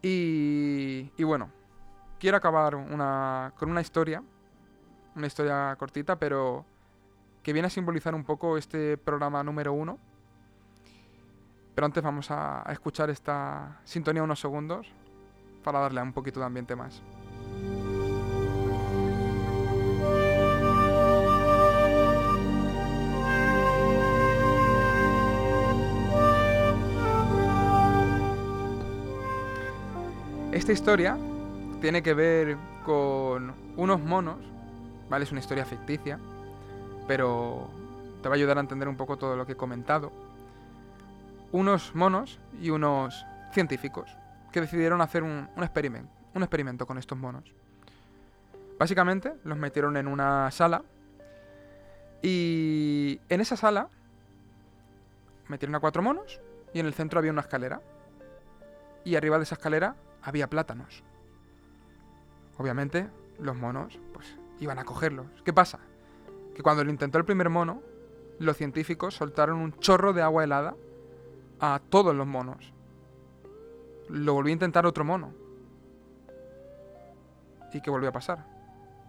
Y, 0.00 1.22
bueno, 1.22 1.50
quiero 2.18 2.36
acabar 2.36 2.72
con 2.72 3.70
una 3.70 3.80
historia, 3.80 4.22
una 5.16 5.26
historia 5.26 5.74
cortita, 5.78 6.18
pero 6.18 6.64
que 7.42 7.52
viene 7.52 7.66
a 7.66 7.70
simbolizar 7.70 8.14
un 8.14 8.24
poco 8.24 8.58
este 8.58 8.98
programa 8.98 9.42
número 9.42 9.72
uno. 9.72 9.98
Pero 11.74 11.86
antes 11.86 12.02
vamos 12.02 12.30
a 12.30 12.64
escuchar 12.70 13.10
esta 13.10 13.80
sintonía 13.84 14.22
unos 14.22 14.40
segundos 14.40 14.92
para 15.64 15.80
darle 15.80 16.00
un 16.00 16.12
poquito 16.12 16.38
de 16.38 16.46
ambiente 16.46 16.76
más. 16.76 17.02
Esta 30.52 30.70
historia 30.70 31.18
tiene 31.80 32.02
que 32.02 32.14
ver 32.14 32.56
con 32.84 33.52
unos 33.76 34.00
monos, 34.00 34.36
¿vale? 35.10 35.24
Es 35.24 35.32
una 35.32 35.40
historia 35.40 35.64
ficticia, 35.64 36.20
pero 37.08 37.68
te 38.22 38.28
va 38.28 38.34
a 38.34 38.36
ayudar 38.36 38.58
a 38.58 38.60
entender 38.60 38.88
un 38.88 38.96
poco 38.96 39.16
todo 39.16 39.36
lo 39.36 39.46
que 39.46 39.52
he 39.52 39.56
comentado. 39.56 40.12
Unos 41.50 41.94
monos 41.94 42.38
y 42.60 42.70
unos 42.70 43.26
científicos 43.52 44.16
que 44.54 44.60
decidieron 44.60 45.00
hacer 45.00 45.24
un, 45.24 45.48
experimento, 45.56 46.12
un 46.32 46.44
experimento 46.44 46.86
con 46.86 46.96
estos 46.96 47.18
monos. 47.18 47.42
Básicamente 48.78 49.34
los 49.42 49.58
metieron 49.58 49.96
en 49.96 50.06
una 50.06 50.48
sala 50.52 50.84
y 52.22 53.18
en 53.28 53.40
esa 53.40 53.56
sala 53.56 53.88
metieron 55.48 55.74
a 55.74 55.80
cuatro 55.80 56.02
monos 56.02 56.40
y 56.72 56.78
en 56.78 56.86
el 56.86 56.94
centro 56.94 57.18
había 57.18 57.32
una 57.32 57.40
escalera. 57.40 57.82
Y 59.02 59.16
arriba 59.16 59.38
de 59.38 59.42
esa 59.42 59.56
escalera 59.56 59.96
había 60.22 60.48
plátanos. 60.48 61.02
Obviamente, 62.56 63.08
los 63.40 63.56
monos, 63.56 63.98
pues, 64.12 64.38
iban 64.60 64.78
a 64.78 64.84
cogerlos. 64.84 65.26
¿Qué 65.44 65.52
pasa? 65.52 65.80
Que 66.54 66.62
cuando 66.62 66.84
lo 66.84 66.90
intentó 66.90 67.18
el 67.18 67.24
primer 67.24 67.50
mono, 67.50 67.82
los 68.38 68.56
científicos 68.56 69.16
soltaron 69.16 69.58
un 69.58 69.76
chorro 69.80 70.12
de 70.12 70.22
agua 70.22 70.44
helada 70.44 70.76
a 71.58 71.80
todos 71.90 72.14
los 72.14 72.28
monos. 72.28 72.73
Lo 74.08 74.34
volvió 74.34 74.50
a 74.50 74.54
intentar 74.54 74.86
otro 74.86 75.04
mono. 75.04 75.32
¿Y 77.72 77.80
qué 77.80 77.90
volvió 77.90 78.08
a 78.08 78.12
pasar? 78.12 78.46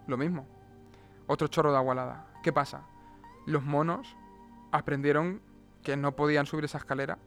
Lo 0.07 0.17
mismo. 0.17 0.45
Otro 1.27 1.47
chorro 1.47 1.71
de 1.71 1.77
agua 1.77 1.93
helada. 1.93 2.27
¿Qué 2.43 2.51
pasa? 2.51 2.81
Los 3.45 3.63
monos 3.63 4.15
aprendieron 4.71 5.41
que 5.83 5.95
no 5.97 6.15
podían 6.15 6.45
subir 6.45 6.65
esa 6.65 6.79
escalera 6.79 7.17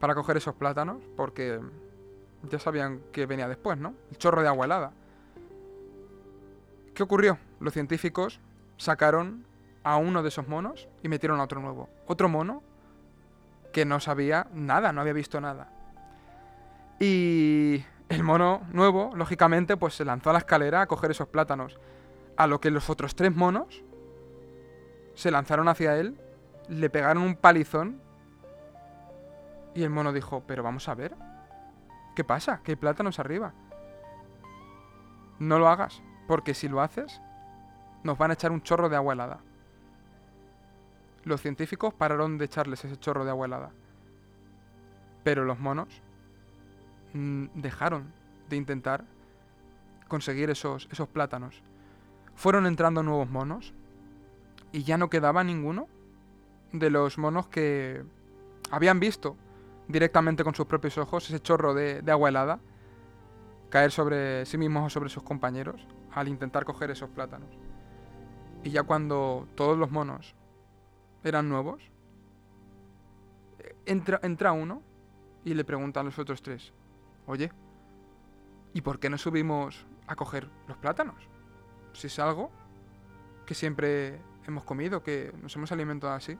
para 0.00 0.14
coger 0.14 0.36
esos 0.36 0.54
plátanos 0.54 1.02
porque 1.16 1.60
ya 2.50 2.58
sabían 2.58 3.00
que 3.12 3.26
venía 3.26 3.48
después, 3.48 3.78
¿no? 3.78 3.94
El 4.10 4.18
chorro 4.18 4.42
de 4.42 4.48
agua 4.48 4.66
helada. 4.66 4.92
¿Qué 6.94 7.02
ocurrió? 7.02 7.38
Los 7.60 7.72
científicos 7.72 8.40
sacaron 8.76 9.44
a 9.84 9.96
uno 9.96 10.22
de 10.22 10.28
esos 10.28 10.48
monos 10.48 10.88
y 11.02 11.08
metieron 11.08 11.40
a 11.40 11.44
otro 11.44 11.60
nuevo. 11.60 11.88
Otro 12.06 12.28
mono 12.28 12.62
que 13.72 13.84
no 13.84 14.00
sabía 14.00 14.48
nada, 14.52 14.92
no 14.92 15.00
había 15.00 15.12
visto 15.12 15.40
nada. 15.40 15.70
Y 17.00 17.84
el 18.08 18.22
mono 18.22 18.62
nuevo, 18.72 19.12
lógicamente, 19.14 19.76
pues 19.76 19.94
se 19.94 20.04
lanzó 20.04 20.30
a 20.30 20.32
la 20.34 20.40
escalera 20.40 20.82
a 20.82 20.86
coger 20.86 21.10
esos 21.10 21.28
plátanos. 21.28 21.78
A 22.36 22.46
lo 22.46 22.60
que 22.60 22.70
los 22.70 22.90
otros 22.90 23.14
tres 23.14 23.34
monos 23.34 23.82
se 25.14 25.30
lanzaron 25.30 25.68
hacia 25.68 25.96
él, 25.96 26.20
le 26.68 26.90
pegaron 26.90 27.22
un 27.22 27.34
palizón 27.34 28.00
y 29.74 29.82
el 29.82 29.90
mono 29.90 30.12
dijo, 30.12 30.42
pero 30.46 30.62
vamos 30.62 30.88
a 30.88 30.94
ver, 30.94 31.14
¿Qué 32.18 32.24
pasa? 32.24 32.62
Que 32.64 32.72
hay 32.72 32.76
plátanos 32.76 33.20
arriba. 33.20 33.52
No 35.38 35.60
lo 35.60 35.68
hagas, 35.68 36.02
porque 36.26 36.52
si 36.52 36.66
lo 36.66 36.80
haces, 36.80 37.20
nos 38.02 38.18
van 38.18 38.32
a 38.32 38.34
echar 38.34 38.50
un 38.50 38.60
chorro 38.60 38.88
de 38.88 38.96
agua 38.96 39.12
helada. 39.12 39.38
Los 41.22 41.40
científicos 41.40 41.94
pararon 41.94 42.36
de 42.36 42.46
echarles 42.46 42.84
ese 42.84 42.98
chorro 42.98 43.24
de 43.24 43.30
agua 43.30 43.46
helada. 43.46 43.70
Pero 45.22 45.44
los 45.44 45.60
monos 45.60 46.02
dejaron 47.12 48.12
de 48.48 48.56
intentar 48.56 49.04
conseguir 50.08 50.50
esos, 50.50 50.88
esos 50.90 51.08
plátanos. 51.08 51.62
Fueron 52.34 52.66
entrando 52.66 53.02
nuevos 53.02 53.28
monos 53.28 53.74
y 54.72 54.82
ya 54.82 54.98
no 54.98 55.10
quedaba 55.10 55.44
ninguno 55.44 55.88
de 56.72 56.90
los 56.90 57.18
monos 57.18 57.48
que 57.48 58.04
habían 58.70 59.00
visto 59.00 59.36
directamente 59.88 60.44
con 60.44 60.54
sus 60.54 60.66
propios 60.66 60.98
ojos 60.98 61.28
ese 61.28 61.40
chorro 61.40 61.74
de, 61.74 62.02
agua 62.10 62.28
helada 62.28 62.60
caer 63.70 63.90
sobre 63.90 64.46
sí 64.46 64.58
mismos 64.58 64.86
o 64.86 64.90
sobre 64.90 65.08
sus 65.08 65.22
compañeros 65.22 65.86
al 66.12 66.28
intentar 66.28 66.64
coger 66.64 66.90
esos 66.90 67.10
plátanos. 67.10 67.48
Y 68.64 68.70
ya 68.70 68.82
cuando 68.82 69.46
todos 69.54 69.78
los 69.78 69.90
monos 69.90 70.34
eran 71.22 71.48
nuevos, 71.48 71.82
entra, 73.86 74.20
entra 74.22 74.52
uno 74.52 74.82
y 75.44 75.54
le 75.54 75.64
pregunta 75.64 76.00
a 76.00 76.02
los 76.02 76.18
otros 76.18 76.42
tres, 76.42 76.72
oye, 77.28 77.52
¿y 78.74 78.80
por 78.80 78.98
qué 78.98 79.08
no 79.08 79.18
subimos 79.18 79.86
a 80.08 80.16
coger 80.16 80.48
los 80.66 80.76
plátanos? 80.76 81.28
Si 81.92 82.08
es 82.08 82.18
algo 82.18 82.50
que 83.46 83.54
siempre 83.54 84.20
hemos 84.46 84.64
comido, 84.64 85.02
que 85.02 85.32
nos 85.40 85.54
hemos 85.54 85.70
alimentado 85.70 86.14
así. 86.14 86.36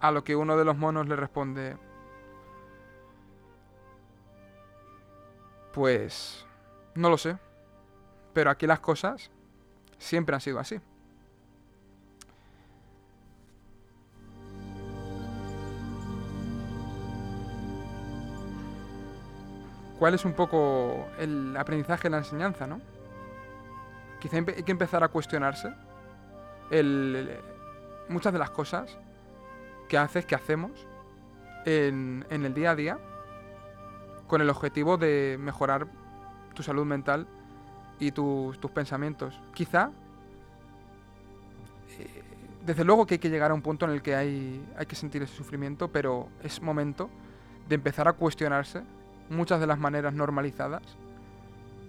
A 0.00 0.10
lo 0.10 0.22
que 0.22 0.36
uno 0.36 0.56
de 0.56 0.64
los 0.64 0.76
monos 0.76 1.08
le 1.08 1.16
responde, 1.16 1.76
Pues 5.72 6.44
no 6.94 7.08
lo 7.08 7.18
sé. 7.18 7.38
Pero 8.34 8.50
aquí 8.50 8.66
las 8.66 8.80
cosas 8.80 9.30
siempre 9.98 10.34
han 10.34 10.40
sido 10.40 10.58
así. 10.58 10.80
¿Cuál 20.02 20.14
es 20.14 20.24
un 20.24 20.32
poco 20.32 21.06
el 21.20 21.56
aprendizaje 21.56 22.10
la 22.10 22.16
enseñanza, 22.16 22.66
no? 22.66 22.80
Quizá 24.18 24.38
hay 24.38 24.64
que 24.64 24.72
empezar 24.72 25.04
a 25.04 25.06
cuestionarse 25.06 25.72
muchas 28.08 28.32
de 28.32 28.38
las 28.40 28.50
cosas 28.50 28.98
que 29.88 29.96
haces, 29.96 30.26
que 30.26 30.34
hacemos 30.34 30.72
en, 31.66 32.26
el 32.28 32.52
día 32.52 32.72
a 32.72 32.74
día 32.74 32.98
con 34.26 34.40
el 34.40 34.50
objetivo 34.50 34.96
de 34.96 35.36
mejorar 35.38 35.86
tu 36.52 36.64
salud 36.64 36.84
mental 36.84 37.28
y 38.00 38.10
tus 38.10 38.58
pensamientos. 38.74 39.40
Quizá 39.54 39.92
eh, 42.00 42.24
desde 42.66 42.82
luego 42.82 43.06
que 43.06 43.14
hay 43.14 43.20
que 43.20 43.30
llegar 43.30 43.52
a 43.52 43.54
un 43.54 43.62
punto 43.62 43.84
en 43.84 43.92
el 43.92 44.02
que 44.02 44.16
hay 44.16 44.66
que 44.88 44.96
sentir 44.96 45.22
ese 45.22 45.36
sufrimiento, 45.36 45.92
pero 45.92 46.26
es 46.42 46.60
momento 46.60 47.08
de 47.68 47.76
empezar 47.76 48.08
a 48.08 48.14
cuestionarse 48.14 48.82
muchas 49.32 49.60
de 49.60 49.66
las 49.66 49.78
maneras 49.78 50.14
normalizadas 50.14 50.82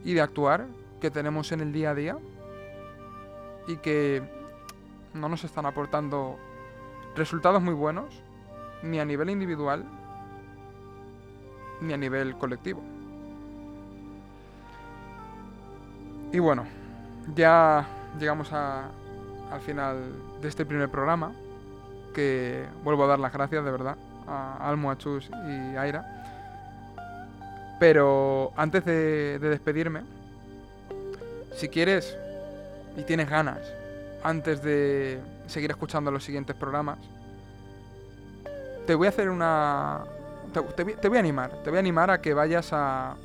y 0.04 0.14
de 0.14 0.22
actuar 0.22 0.66
que 1.02 1.12
tenemos 1.12 1.52
en 1.52 1.62
el 1.62 1.74
día 1.74 1.92
a 1.92 1.96
día 1.96 2.18
y 3.68 3.78
que 3.78 4.24
no 5.14 5.30
nos 5.30 5.44
están 5.44 5.66
aportando 5.66 6.38
resultados 7.16 7.62
muy 7.62 7.74
buenos 7.74 8.06
ni 8.82 9.00
a 9.00 9.06
nivel 9.06 9.30
individual 9.30 9.86
ni 11.82 11.94
a 11.94 11.98
nivel 11.98 12.36
colectivo. 12.38 12.82
Y 16.32 16.40
bueno, 16.40 16.66
ya 17.36 17.86
llegamos 18.20 18.52
a, 18.54 18.90
al 19.52 19.62
final 19.62 19.98
de 20.42 20.48
este 20.48 20.66
primer 20.66 20.90
programa, 20.90 21.32
que 22.14 22.66
vuelvo 22.84 23.04
a 23.04 23.08
dar 23.08 23.20
las 23.20 23.34
gracias 23.34 23.64
de 23.64 23.72
verdad 23.72 23.98
a 24.28 24.68
Almo, 24.68 24.90
a 24.90 24.98
Chus 24.98 25.30
y 25.30 25.76
Aira. 25.76 26.23
Pero 27.84 28.54
antes 28.56 28.86
de, 28.86 29.40
de 29.40 29.50
despedirme, 29.50 30.04
si 31.54 31.68
quieres 31.68 32.18
y 32.96 33.04
tienes 33.04 33.30
ganas, 33.30 33.60
antes 34.24 34.64
de 34.64 35.20
seguir 35.48 35.70
escuchando 35.70 36.10
los 36.10 36.24
siguientes 36.24 36.56
programas, 36.56 36.98
te 38.88 38.96
voy 38.96 39.08
a 39.08 39.10
hacer 39.10 39.28
una... 39.28 40.06
Te, 40.54 41.10
voy 41.10 41.18
a 41.18 41.20
animar, 41.20 41.62
te 41.62 41.72
voy 41.72 41.76
a 41.76 41.80
animar 41.82 42.10
a 42.10 42.22
que 42.22 42.34
vayas 42.34 42.70
a, 42.72 43.18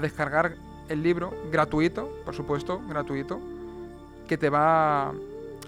descargar 0.00 0.54
el 0.88 1.02
libro 1.02 1.34
gratuito, 1.52 2.10
por 2.24 2.34
supuesto, 2.34 2.80
gratuito, 2.88 3.38
que 4.26 4.38
te 4.38 4.48
va 4.48 5.08
a 5.08 5.12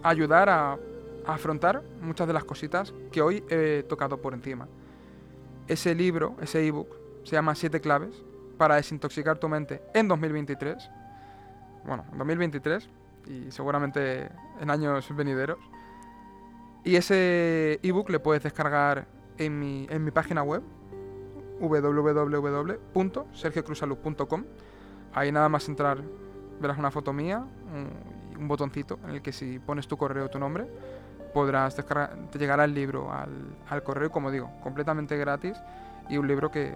ayudar 0.02 0.48
a 0.48 0.78
afrontar 1.26 1.82
muchas 2.00 2.26
de 2.26 2.32
las 2.32 2.44
cositas 2.44 2.94
que 3.12 3.20
hoy 3.20 3.44
he 3.50 3.84
tocado 3.86 4.16
por 4.16 4.32
encima. 4.32 4.66
Ese 5.68 5.94
libro, 5.94 6.36
ese 6.40 6.66
ebook, 6.66 6.88
se 7.24 7.32
llama 7.32 7.54
Siete 7.54 7.82
claves 7.82 8.29
para 8.60 8.76
desintoxicar 8.76 9.38
tu 9.38 9.48
mente 9.48 9.82
en 9.94 10.06
2023. 10.06 10.90
Bueno, 11.86 12.04
en 12.12 12.18
2023 12.18 12.90
y 13.26 13.50
seguramente 13.50 14.28
en 14.60 14.70
años 14.70 15.16
venideros. 15.16 15.58
Y 16.84 16.96
ese 16.96 17.80
ebook 17.82 18.10
le 18.10 18.20
puedes 18.20 18.42
descargar 18.42 19.06
en 19.38 19.58
mi, 19.58 19.86
en 19.88 20.04
mi 20.04 20.10
página 20.10 20.42
web 20.42 20.62
www.sergiocruzaluz.com. 21.58 24.44
Ahí 25.14 25.32
nada 25.32 25.48
más 25.48 25.66
entrar 25.66 26.02
verás 26.60 26.76
una 26.76 26.90
foto 26.90 27.14
mía, 27.14 27.38
un, 27.38 27.88
un 28.38 28.46
botoncito 28.46 28.98
en 29.04 29.10
el 29.12 29.22
que 29.22 29.32
si 29.32 29.58
pones 29.58 29.88
tu 29.88 29.96
correo 29.96 30.28
tu 30.28 30.38
nombre, 30.38 30.66
podrás 31.32 31.78
descargar, 31.78 32.28
te 32.30 32.38
llegará 32.38 32.64
el 32.64 32.74
libro 32.74 33.10
al, 33.10 33.56
al 33.70 33.82
correo, 33.82 34.10
como 34.10 34.30
digo, 34.30 34.50
completamente 34.62 35.16
gratis 35.16 35.56
y 36.10 36.18
un 36.18 36.28
libro 36.28 36.50
que 36.50 36.74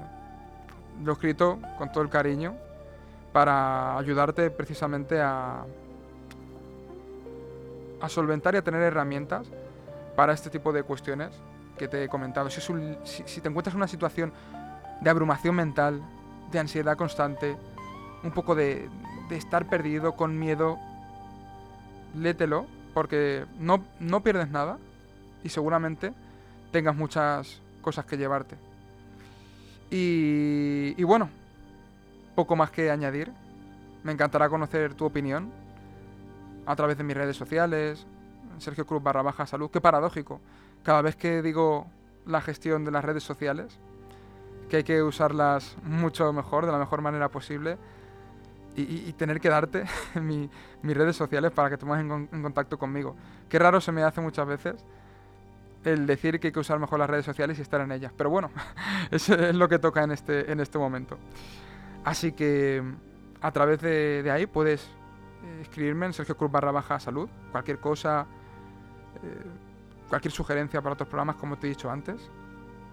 lo 1.03 1.13
he 1.13 1.15
escrito 1.15 1.59
con 1.79 1.91
todo 1.91 2.03
el 2.03 2.11
cariño 2.11 2.55
para 3.33 3.99
ayudarte 3.99 4.51
precisamente 4.51 5.21
a, 5.21 5.65
solventar 8.09 8.55
y 8.55 8.59
a 8.59 8.63
tener 8.63 8.83
herramientas 8.83 9.47
para 10.15 10.35
este 10.35 10.51
tipo 10.51 10.73
de 10.73 10.83
cuestiones 10.83 11.31
que 11.79 11.89
te 11.89 12.05
he 12.05 12.09
comentado. 12.09 12.51
Si 12.51 13.41
te 13.41 13.49
encuentras 13.49 13.75
en 13.75 13.79
una 13.79 13.89
situación 13.89 14.33
de 15.01 15.11
abrumación 15.11 15.57
mental, 15.57 16.03
de 16.53 16.59
ansiedad 16.59 16.97
constante, 16.97 17.57
un 18.23 18.31
poco 18.31 18.55
de, 18.55 18.89
de 19.29 19.37
estar 19.37 19.69
perdido, 19.69 20.13
con 20.13 20.39
miedo, 20.39 20.79
léetelo, 22.15 22.67
porque 22.93 23.47
no, 23.59 23.83
no 24.01 24.23
pierdes 24.23 24.51
nada 24.51 24.79
y 25.43 25.49
seguramente 25.49 26.13
tengas 26.71 26.95
muchas 26.95 27.61
cosas 27.83 28.05
que 28.05 28.17
llevarte. 28.17 28.57
Y, 29.97 31.05
bueno, 31.05 31.29
poco 32.35 32.57
más 32.57 32.73
que 32.73 32.91
añadir. 32.91 33.31
Me 34.03 34.11
encantará 34.11 34.49
conocer 34.49 34.95
tu 34.95 35.05
opinión 35.05 35.53
a 36.67 36.75
través 36.75 36.99
de 36.99 37.05
mis 37.05 37.17
redes 37.17 37.37
sociales, 37.37 38.07
Sergio 38.59 38.87
Cruz 38.87 39.03
barra 39.03 39.23
baja 39.23 39.47
salud. 39.47 39.71
Qué 39.71 39.81
paradójico. 39.81 40.41
Cada 40.83 41.01
vez 41.01 41.15
que 41.15 41.43
digo 41.43 41.87
la 42.27 42.41
gestión 42.41 42.85
de 42.85 42.91
las 42.91 43.05
redes 43.05 43.23
sociales, 43.23 43.79
que 44.69 44.79
hay 44.79 44.85
que 44.85 45.01
usarlas 45.03 45.77
mucho 45.85 46.33
mejor, 46.33 46.67
de 46.67 46.73
la 46.73 46.79
mejor 46.79 47.01
manera 47.01 47.29
posible, 47.29 47.79
y, 48.77 49.13
tener 49.13 49.41
que 49.41 49.49
darte 49.49 49.85
mi- 50.21 50.51
mis 50.83 50.97
redes 50.97 51.15
sociales 51.15 51.53
para 51.53 51.71
que 51.71 51.79
pongas 51.79 52.01
en, 52.01 52.29
en 52.33 52.43
contacto 52.43 52.77
conmigo. 52.79 53.15
Qué 53.49 53.61
raro 53.61 53.81
se 53.81 53.93
me 53.93 54.03
hace 54.03 54.21
muchas 54.21 54.47
veces 54.49 54.85
el 55.85 56.07
decir 56.07 56.41
que 56.41 56.49
hay 56.49 56.53
que 56.53 56.61
usar 56.61 56.79
mejor 56.79 56.99
las 56.99 57.11
redes 57.11 57.25
sociales 57.25 57.59
y 57.59 57.63
estar 57.63 57.81
en 57.81 57.93
ellas. 57.93 58.13
Pero 58.17 58.31
bueno, 58.31 58.51
es 59.11 59.29
lo 59.29 59.69
que 59.69 59.79
toca 59.79 60.03
en 60.03 60.13
este, 60.13 60.51
en 60.51 60.61
este 60.61 60.79
momento. 60.79 61.19
Así 62.05 62.33
que 62.33 62.83
a 63.41 63.51
través 63.53 63.81
de, 63.81 64.29
ahí 64.31 64.47
puedes 64.47 64.83
eh, 64.83 65.61
escribirme 65.63 66.07
en 66.07 66.13
Sergio 66.13 66.37
Cruz 66.37 66.51
barra 66.51 66.73
baja 66.73 66.99
salud, 67.01 67.29
cualquier 67.53 67.79
cosa, 67.79 68.27
eh, 69.23 69.45
cualquier 70.09 70.33
sugerencia 70.33 70.81
para 70.83 70.95
otros 70.95 71.09
programas 71.09 71.37
como 71.37 71.57
te 71.57 71.67
he 71.67 71.71
dicho 71.71 71.91
antes, 71.91 72.31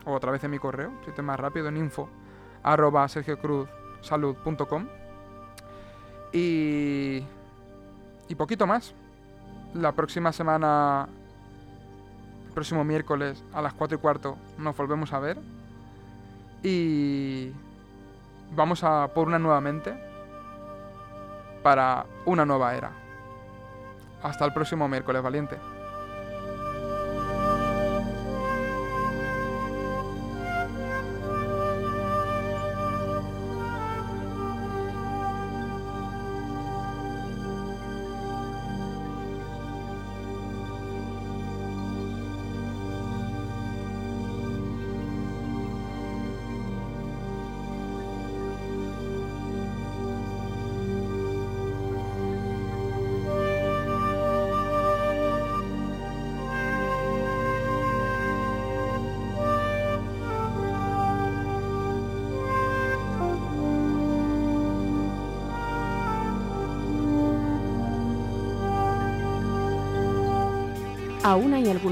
o 0.05 0.15
a 0.15 0.19
través 0.19 0.41
de 0.41 0.47
mi 0.47 0.59
correo, 0.59 0.91
si 1.05 1.11
te 1.11 1.21
más 1.21 1.39
rápido, 1.39 1.67
en 1.67 1.77
info 1.77 2.09
arroba 2.63 3.07
sergiocruzsalud.com 3.07 4.87
y, 6.33 7.23
y 8.27 8.35
poquito 8.35 8.67
más. 8.67 8.93
La 9.73 9.93
próxima 9.93 10.33
semana, 10.33 11.07
próximo 12.51 12.83
miércoles 12.83 13.43
a 13.53 13.61
las 13.61 13.73
4 13.73 13.97
y 13.97 14.01
cuarto, 14.01 14.37
nos 14.57 14.75
volvemos 14.75 15.13
a 15.13 15.19
ver. 15.19 15.37
Y 16.63 17.51
vamos 18.55 18.83
a 18.83 19.09
por 19.13 19.27
una 19.27 19.39
nuevamente 19.39 19.93
para 21.63 22.05
una 22.25 22.45
nueva 22.45 22.75
era. 22.75 22.91
Hasta 24.21 24.45
el 24.45 24.53
próximo 24.53 24.87
miércoles, 24.87 25.21
valiente. 25.23 25.57